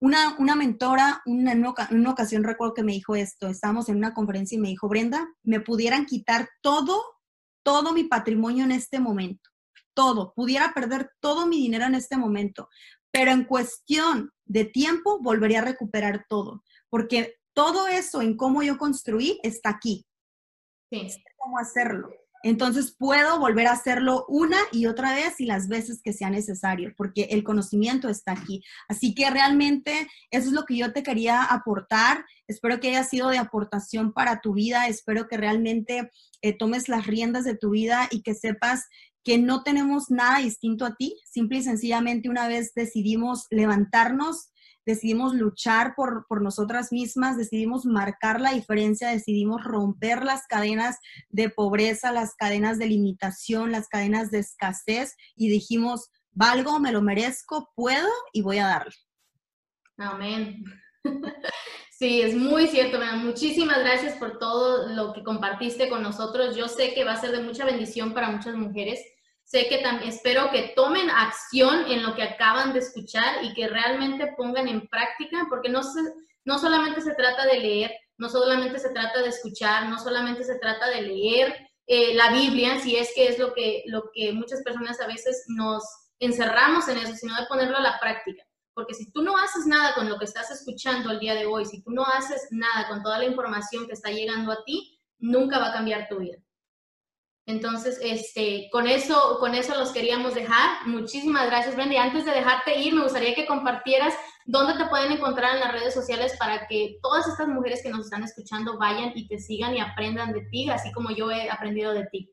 Una, 0.00 0.36
una 0.38 0.56
mentora, 0.56 1.22
una, 1.26 1.54
una 1.90 2.10
ocasión 2.10 2.42
recuerdo 2.42 2.74
que 2.74 2.82
me 2.82 2.92
dijo 2.92 3.14
esto, 3.14 3.48
estábamos 3.48 3.88
en 3.88 3.96
una 3.96 4.14
conferencia 4.14 4.56
y 4.56 4.60
me 4.60 4.68
dijo, 4.68 4.88
Brenda, 4.88 5.28
me 5.44 5.60
pudieran 5.60 6.06
quitar 6.06 6.48
todo, 6.60 7.00
todo 7.64 7.92
mi 7.92 8.04
patrimonio 8.04 8.64
en 8.64 8.72
este 8.72 8.98
momento, 8.98 9.50
todo, 9.94 10.32
pudiera 10.34 10.72
perder 10.74 11.10
todo 11.20 11.46
mi 11.46 11.58
dinero 11.58 11.86
en 11.86 11.94
este 11.94 12.16
momento, 12.16 12.68
pero 13.12 13.30
en 13.30 13.44
cuestión 13.44 14.32
de 14.44 14.64
tiempo 14.64 15.20
volvería 15.20 15.60
a 15.60 15.64
recuperar 15.64 16.26
todo, 16.28 16.64
porque 16.90 17.36
todo 17.54 17.86
eso 17.86 18.22
en 18.22 18.36
cómo 18.36 18.62
yo 18.62 18.78
construí 18.78 19.38
está 19.42 19.70
aquí. 19.70 20.06
Sí. 20.90 21.10
Sé 21.10 21.22
cómo 21.38 21.58
hacerlo. 21.58 22.10
Entonces 22.42 22.94
puedo 22.98 23.38
volver 23.38 23.68
a 23.68 23.72
hacerlo 23.72 24.24
una 24.28 24.58
y 24.72 24.86
otra 24.86 25.14
vez 25.14 25.40
y 25.40 25.46
las 25.46 25.68
veces 25.68 26.02
que 26.02 26.12
sea 26.12 26.28
necesario, 26.28 26.92
porque 26.96 27.28
el 27.30 27.44
conocimiento 27.44 28.08
está 28.08 28.32
aquí. 28.32 28.62
Así 28.88 29.14
que 29.14 29.30
realmente 29.30 30.08
eso 30.30 30.48
es 30.48 30.52
lo 30.52 30.64
que 30.64 30.76
yo 30.76 30.92
te 30.92 31.04
quería 31.04 31.44
aportar. 31.44 32.24
Espero 32.48 32.80
que 32.80 32.88
haya 32.88 33.04
sido 33.04 33.28
de 33.28 33.38
aportación 33.38 34.12
para 34.12 34.40
tu 34.40 34.54
vida. 34.54 34.88
Espero 34.88 35.28
que 35.28 35.36
realmente 35.36 36.10
eh, 36.42 36.56
tomes 36.56 36.88
las 36.88 37.06
riendas 37.06 37.44
de 37.44 37.56
tu 37.56 37.70
vida 37.70 38.08
y 38.10 38.22
que 38.22 38.34
sepas 38.34 38.86
que 39.24 39.38
no 39.38 39.62
tenemos 39.62 40.10
nada 40.10 40.38
distinto 40.38 40.84
a 40.84 40.94
ti. 40.94 41.16
Simple 41.24 41.58
y 41.58 41.62
sencillamente 41.62 42.28
una 42.28 42.48
vez 42.48 42.72
decidimos 42.74 43.46
levantarnos 43.50 44.52
decidimos 44.84 45.34
luchar 45.34 45.94
por, 45.94 46.26
nosotras 46.42 46.92
mismas, 46.92 47.36
decidimos 47.36 47.84
marcar 47.84 48.40
la 48.40 48.52
diferencia, 48.52 49.10
decidimos 49.10 49.62
romper 49.62 50.24
las 50.24 50.46
cadenas 50.46 50.98
de 51.28 51.50
pobreza, 51.50 52.12
las 52.12 52.34
cadenas 52.34 52.78
de 52.78 52.86
limitación, 52.86 53.72
las 53.72 53.88
cadenas 53.88 54.30
de 54.30 54.40
escasez 54.40 55.16
y 55.36 55.48
dijimos, 55.48 56.10
valgo, 56.32 56.80
me 56.80 56.92
lo 56.92 57.02
merezco, 57.02 57.70
puedo 57.74 58.08
y 58.32 58.42
voy 58.42 58.58
a 58.58 58.66
darle. 58.66 58.94
Amén. 59.96 60.64
Sí, 61.90 62.20
es 62.20 62.34
muy 62.34 62.66
cierto, 62.66 62.98
Muchísimas 63.18 63.78
gracias 63.78 64.16
por 64.16 64.40
todo 64.40 64.88
lo 64.88 65.12
que 65.12 65.22
compartiste 65.22 65.88
con 65.88 66.02
nosotros. 66.02 66.56
Yo 66.56 66.66
sé 66.66 66.94
que 66.94 67.04
va 67.04 67.12
a 67.12 67.20
ser 67.20 67.30
de 67.30 67.44
mucha 67.44 67.64
bendición 67.64 68.12
para 68.12 68.28
muchas 68.28 68.56
mujeres 68.56 68.98
sé 69.52 69.68
que 69.68 69.78
también 69.78 70.08
espero 70.08 70.50
que 70.50 70.72
tomen 70.74 71.10
acción 71.10 71.84
en 71.86 72.02
lo 72.02 72.14
que 72.14 72.22
acaban 72.22 72.72
de 72.72 72.78
escuchar 72.78 73.44
y 73.44 73.52
que 73.52 73.68
realmente 73.68 74.32
pongan 74.34 74.66
en 74.66 74.88
práctica, 74.88 75.46
porque 75.50 75.68
no, 75.68 75.82
no 76.46 76.58
solamente 76.58 77.02
se 77.02 77.14
trata 77.14 77.44
de 77.44 77.58
leer, 77.58 77.92
no 78.16 78.30
solamente 78.30 78.78
se 78.78 78.88
trata 78.88 79.20
de 79.20 79.28
escuchar, 79.28 79.90
no 79.90 79.98
solamente 79.98 80.42
se 80.42 80.58
trata 80.58 80.88
de 80.88 81.02
leer 81.02 81.68
eh, 81.86 82.14
la 82.14 82.32
Biblia, 82.32 82.80
si 82.80 82.96
es 82.96 83.12
que 83.14 83.28
es 83.28 83.38
lo 83.38 83.52
que, 83.52 83.82
lo 83.88 84.04
que 84.14 84.32
muchas 84.32 84.62
personas 84.62 84.98
a 85.02 85.06
veces 85.06 85.44
nos 85.48 85.84
encerramos 86.18 86.88
en 86.88 86.96
eso, 86.96 87.14
sino 87.14 87.36
de 87.38 87.46
ponerlo 87.46 87.76
a 87.76 87.82
la 87.82 88.00
práctica. 88.00 88.42
Porque 88.72 88.94
si 88.94 89.12
tú 89.12 89.20
no 89.20 89.36
haces 89.36 89.66
nada 89.66 89.94
con 89.94 90.08
lo 90.08 90.18
que 90.18 90.24
estás 90.24 90.50
escuchando 90.50 91.10
el 91.10 91.20
día 91.20 91.34
de 91.34 91.44
hoy, 91.44 91.66
si 91.66 91.82
tú 91.82 91.90
no 91.90 92.06
haces 92.06 92.48
nada 92.52 92.88
con 92.88 93.02
toda 93.02 93.18
la 93.18 93.26
información 93.26 93.86
que 93.86 93.92
está 93.92 94.10
llegando 94.10 94.50
a 94.50 94.64
ti, 94.64 94.98
nunca 95.18 95.58
va 95.58 95.68
a 95.68 95.72
cambiar 95.74 96.08
tu 96.08 96.20
vida. 96.20 96.38
Entonces, 97.46 97.98
este, 98.02 98.68
con 98.70 98.86
eso, 98.86 99.38
con 99.40 99.54
eso 99.54 99.76
los 99.76 99.90
queríamos 99.90 100.34
dejar. 100.34 100.86
Muchísimas 100.86 101.46
gracias, 101.46 101.74
Brenda. 101.74 101.94
Y 101.94 101.98
antes 101.98 102.24
de 102.24 102.30
dejarte 102.30 102.78
ir, 102.78 102.94
me 102.94 103.02
gustaría 103.02 103.34
que 103.34 103.46
compartieras 103.46 104.14
dónde 104.46 104.74
te 104.74 104.88
pueden 104.88 105.12
encontrar 105.12 105.54
en 105.54 105.60
las 105.60 105.72
redes 105.72 105.92
sociales 105.92 106.34
para 106.38 106.66
que 106.68 106.98
todas 107.02 107.26
estas 107.26 107.48
mujeres 107.48 107.82
que 107.82 107.90
nos 107.90 108.04
están 108.04 108.22
escuchando 108.22 108.78
vayan 108.78 109.12
y 109.16 109.26
te 109.26 109.38
sigan 109.38 109.74
y 109.74 109.80
aprendan 109.80 110.32
de 110.32 110.42
ti, 110.50 110.70
así 110.70 110.92
como 110.92 111.10
yo 111.10 111.30
he 111.30 111.50
aprendido 111.50 111.92
de 111.92 112.06
ti. 112.06 112.32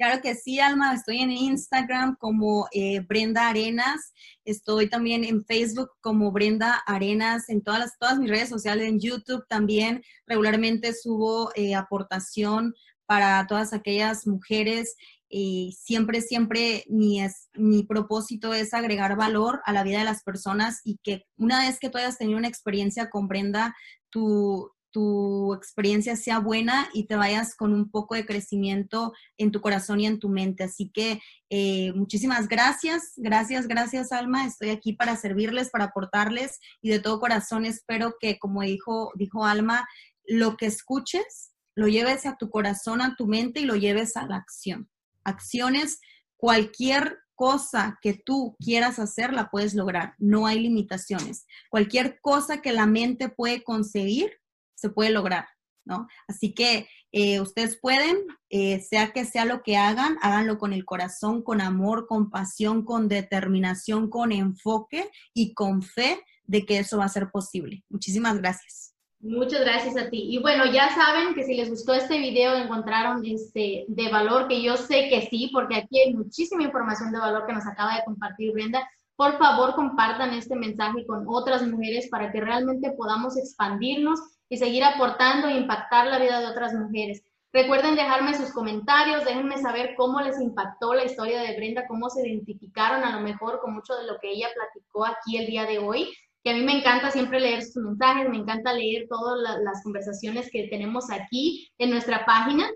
Claro 0.00 0.22
que 0.22 0.34
sí, 0.34 0.58
Alma. 0.60 0.94
Estoy 0.94 1.18
en 1.18 1.30
Instagram 1.30 2.16
como 2.16 2.68
eh, 2.72 3.00
Brenda 3.00 3.50
Arenas. 3.50 4.14
Estoy 4.46 4.88
también 4.88 5.24
en 5.24 5.44
Facebook 5.44 5.90
como 6.00 6.32
Brenda 6.32 6.82
Arenas. 6.86 7.50
En 7.50 7.62
todas, 7.62 7.80
las, 7.80 7.98
todas 7.98 8.18
mis 8.18 8.30
redes 8.30 8.48
sociales, 8.48 8.88
en 8.88 8.98
YouTube 8.98 9.44
también 9.46 10.02
regularmente 10.26 10.94
subo 10.94 11.50
eh, 11.54 11.74
aportación 11.74 12.74
para 13.10 13.44
todas 13.48 13.72
aquellas 13.72 14.24
mujeres 14.28 14.94
y 15.28 15.76
siempre, 15.76 16.20
siempre 16.20 16.84
mi, 16.88 17.20
es, 17.20 17.48
mi 17.54 17.82
propósito 17.82 18.54
es 18.54 18.72
agregar 18.72 19.16
valor 19.16 19.60
a 19.64 19.72
la 19.72 19.82
vida 19.82 19.98
de 19.98 20.04
las 20.04 20.22
personas 20.22 20.80
y 20.84 21.00
que 21.02 21.24
una 21.36 21.58
vez 21.58 21.80
que 21.80 21.90
tú 21.90 21.98
hayas 21.98 22.18
tenido 22.18 22.38
una 22.38 22.46
experiencia 22.46 23.10
con 23.10 23.26
Brenda, 23.26 23.74
tu, 24.10 24.70
tu 24.92 25.52
experiencia 25.54 26.14
sea 26.14 26.38
buena 26.38 26.88
y 26.94 27.08
te 27.08 27.16
vayas 27.16 27.56
con 27.56 27.74
un 27.74 27.90
poco 27.90 28.14
de 28.14 28.24
crecimiento 28.24 29.12
en 29.38 29.50
tu 29.50 29.60
corazón 29.60 29.98
y 29.98 30.06
en 30.06 30.20
tu 30.20 30.28
mente. 30.28 30.62
Así 30.62 30.88
que 30.94 31.20
eh, 31.48 31.92
muchísimas 31.94 32.46
gracias, 32.46 33.14
gracias, 33.16 33.66
gracias 33.66 34.12
Alma. 34.12 34.46
Estoy 34.46 34.70
aquí 34.70 34.92
para 34.92 35.16
servirles, 35.16 35.70
para 35.70 35.86
aportarles 35.86 36.60
y 36.80 36.90
de 36.90 37.00
todo 37.00 37.18
corazón 37.18 37.64
espero 37.64 38.14
que, 38.20 38.38
como 38.38 38.62
dijo, 38.62 39.10
dijo 39.16 39.44
Alma, 39.44 39.88
lo 40.28 40.56
que 40.56 40.66
escuches 40.66 41.50
lo 41.80 41.88
lleves 41.88 42.26
a 42.26 42.36
tu 42.36 42.48
corazón, 42.48 43.00
a 43.00 43.16
tu 43.16 43.26
mente 43.26 43.60
y 43.60 43.64
lo 43.64 43.74
lleves 43.74 44.16
a 44.16 44.26
la 44.26 44.36
acción 44.36 44.88
acciones, 45.24 46.00
cualquier 46.36 47.18
cosa 47.34 47.98
que 48.02 48.14
tú 48.14 48.56
quieras 48.58 48.98
hacer 48.98 49.32
la 49.32 49.50
puedes 49.50 49.74
lograr. 49.74 50.14
No 50.18 50.46
hay 50.46 50.60
limitaciones. 50.60 51.46
Cualquier 51.70 52.20
cosa 52.20 52.60
que 52.60 52.72
la 52.72 52.86
mente 52.86 53.28
puede 53.28 53.62
conseguir, 53.62 54.30
se 54.74 54.90
puede 54.90 55.10
lograr, 55.10 55.46
¿no? 55.84 56.06
Así 56.28 56.52
que 56.52 56.86
eh, 57.12 57.40
ustedes 57.40 57.78
pueden, 57.80 58.18
eh, 58.50 58.80
sea 58.80 59.12
que 59.12 59.24
sea 59.24 59.44
lo 59.44 59.62
que 59.62 59.76
hagan, 59.76 60.18
háganlo 60.22 60.58
con 60.58 60.72
el 60.72 60.84
corazón, 60.84 61.42
con 61.42 61.60
amor, 61.60 62.06
con 62.06 62.30
pasión, 62.30 62.84
con 62.84 63.08
determinación, 63.08 64.10
con 64.10 64.32
enfoque 64.32 65.10
y 65.34 65.54
con 65.54 65.82
fe 65.82 66.22
de 66.44 66.66
que 66.66 66.78
eso 66.78 66.98
va 66.98 67.06
a 67.06 67.08
ser 67.08 67.30
posible. 67.30 67.84
Muchísimas 67.88 68.38
gracias. 68.38 68.89
Muchas 69.22 69.60
gracias 69.60 69.98
a 69.98 70.08
ti. 70.08 70.28
Y 70.30 70.38
bueno, 70.38 70.64
ya 70.72 70.94
saben 70.94 71.34
que 71.34 71.44
si 71.44 71.54
les 71.54 71.68
gustó 71.68 71.92
este 71.92 72.18
video, 72.18 72.54
encontraron 72.54 73.22
este 73.26 73.84
de 73.86 74.08
valor, 74.08 74.48
que 74.48 74.62
yo 74.62 74.78
sé 74.78 75.10
que 75.10 75.28
sí, 75.28 75.50
porque 75.52 75.76
aquí 75.76 76.00
hay 76.00 76.14
muchísima 76.14 76.62
información 76.62 77.12
de 77.12 77.18
valor 77.18 77.44
que 77.46 77.52
nos 77.52 77.66
acaba 77.66 77.96
de 77.96 78.04
compartir 78.06 78.54
Brenda. 78.54 78.88
Por 79.16 79.36
favor, 79.36 79.74
compartan 79.74 80.32
este 80.32 80.56
mensaje 80.56 81.04
con 81.04 81.26
otras 81.28 81.66
mujeres 81.66 82.08
para 82.08 82.32
que 82.32 82.40
realmente 82.40 82.92
podamos 82.92 83.36
expandirnos 83.36 84.20
y 84.48 84.56
seguir 84.56 84.84
aportando 84.84 85.48
e 85.48 85.58
impactar 85.58 86.06
la 86.06 86.18
vida 86.18 86.40
de 86.40 86.46
otras 86.46 86.72
mujeres. 86.72 87.22
Recuerden 87.52 87.96
dejarme 87.96 88.34
sus 88.34 88.52
comentarios, 88.52 89.26
déjenme 89.26 89.58
saber 89.58 89.96
cómo 89.98 90.22
les 90.22 90.40
impactó 90.40 90.94
la 90.94 91.04
historia 91.04 91.42
de 91.42 91.56
Brenda, 91.56 91.86
cómo 91.86 92.08
se 92.08 92.26
identificaron 92.26 93.04
a 93.04 93.14
lo 93.14 93.20
mejor 93.20 93.60
con 93.60 93.74
mucho 93.74 93.94
de 93.96 94.06
lo 94.06 94.18
que 94.18 94.30
ella 94.30 94.48
platicó 94.54 95.04
aquí 95.04 95.36
el 95.36 95.46
día 95.46 95.66
de 95.66 95.78
hoy 95.78 96.08
que 96.42 96.50
a 96.50 96.54
mí 96.54 96.62
me 96.62 96.78
encanta 96.78 97.10
siempre 97.10 97.40
leer 97.40 97.62
sus 97.62 97.82
mensajes, 97.82 98.28
me 98.28 98.38
encanta 98.38 98.72
leer 98.72 99.06
todas 99.08 99.38
las 99.62 99.82
conversaciones 99.82 100.50
que 100.50 100.68
tenemos 100.68 101.10
aquí 101.10 101.70
en 101.78 101.90
nuestra 101.90 102.24
página. 102.24 102.68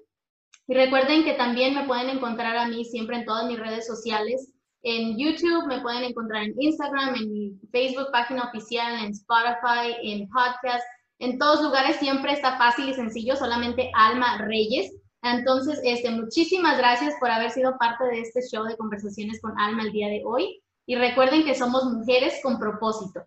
Y 0.67 0.75
recuerden 0.75 1.25
que 1.25 1.35
también 1.35 1.75
me 1.75 1.85
pueden 1.85 2.09
encontrar 2.09 2.57
a 2.57 2.69
mí 2.69 2.85
siempre 2.85 3.17
en 3.17 3.25
todas 3.25 3.47
mis 3.47 3.59
redes 3.59 3.87
sociales. 3.87 4.53
En 4.83 5.19
YouTube, 5.19 5.67
me 5.67 5.81
pueden 5.81 6.05
encontrar 6.05 6.45
en 6.45 6.55
Instagram, 6.59 7.15
en 7.15 7.33
mi 7.33 7.59
Facebook 7.73 8.11
página 8.13 8.45
oficial, 8.45 9.03
en 9.03 9.13
Spotify, 9.13 9.97
en 10.03 10.29
podcast. 10.29 10.85
En 11.19 11.39
todos 11.39 11.63
lugares 11.63 11.97
siempre 11.97 12.33
está 12.33 12.59
fácil 12.59 12.91
y 12.91 12.95
sencillo, 12.95 13.37
solamente 13.37 13.91
Alma 13.95 14.39
Reyes. 14.39 14.93
Entonces, 15.23 15.81
este, 15.85 16.11
muchísimas 16.11 16.77
gracias 16.77 17.15
por 17.19 17.31
haber 17.31 17.51
sido 17.51 17.79
parte 17.79 18.05
de 18.05 18.21
este 18.21 18.43
show 18.43 18.65
de 18.65 18.77
conversaciones 18.77 19.41
con 19.41 19.59
Alma 19.59 19.85
el 19.85 19.93
día 19.93 20.09
de 20.09 20.23
hoy. 20.25 20.63
Y 20.87 20.97
recuerden 20.97 21.45
que 21.45 21.55
somos 21.55 21.85
mujeres 21.85 22.35
con 22.43 22.59
propósito. 22.59 23.27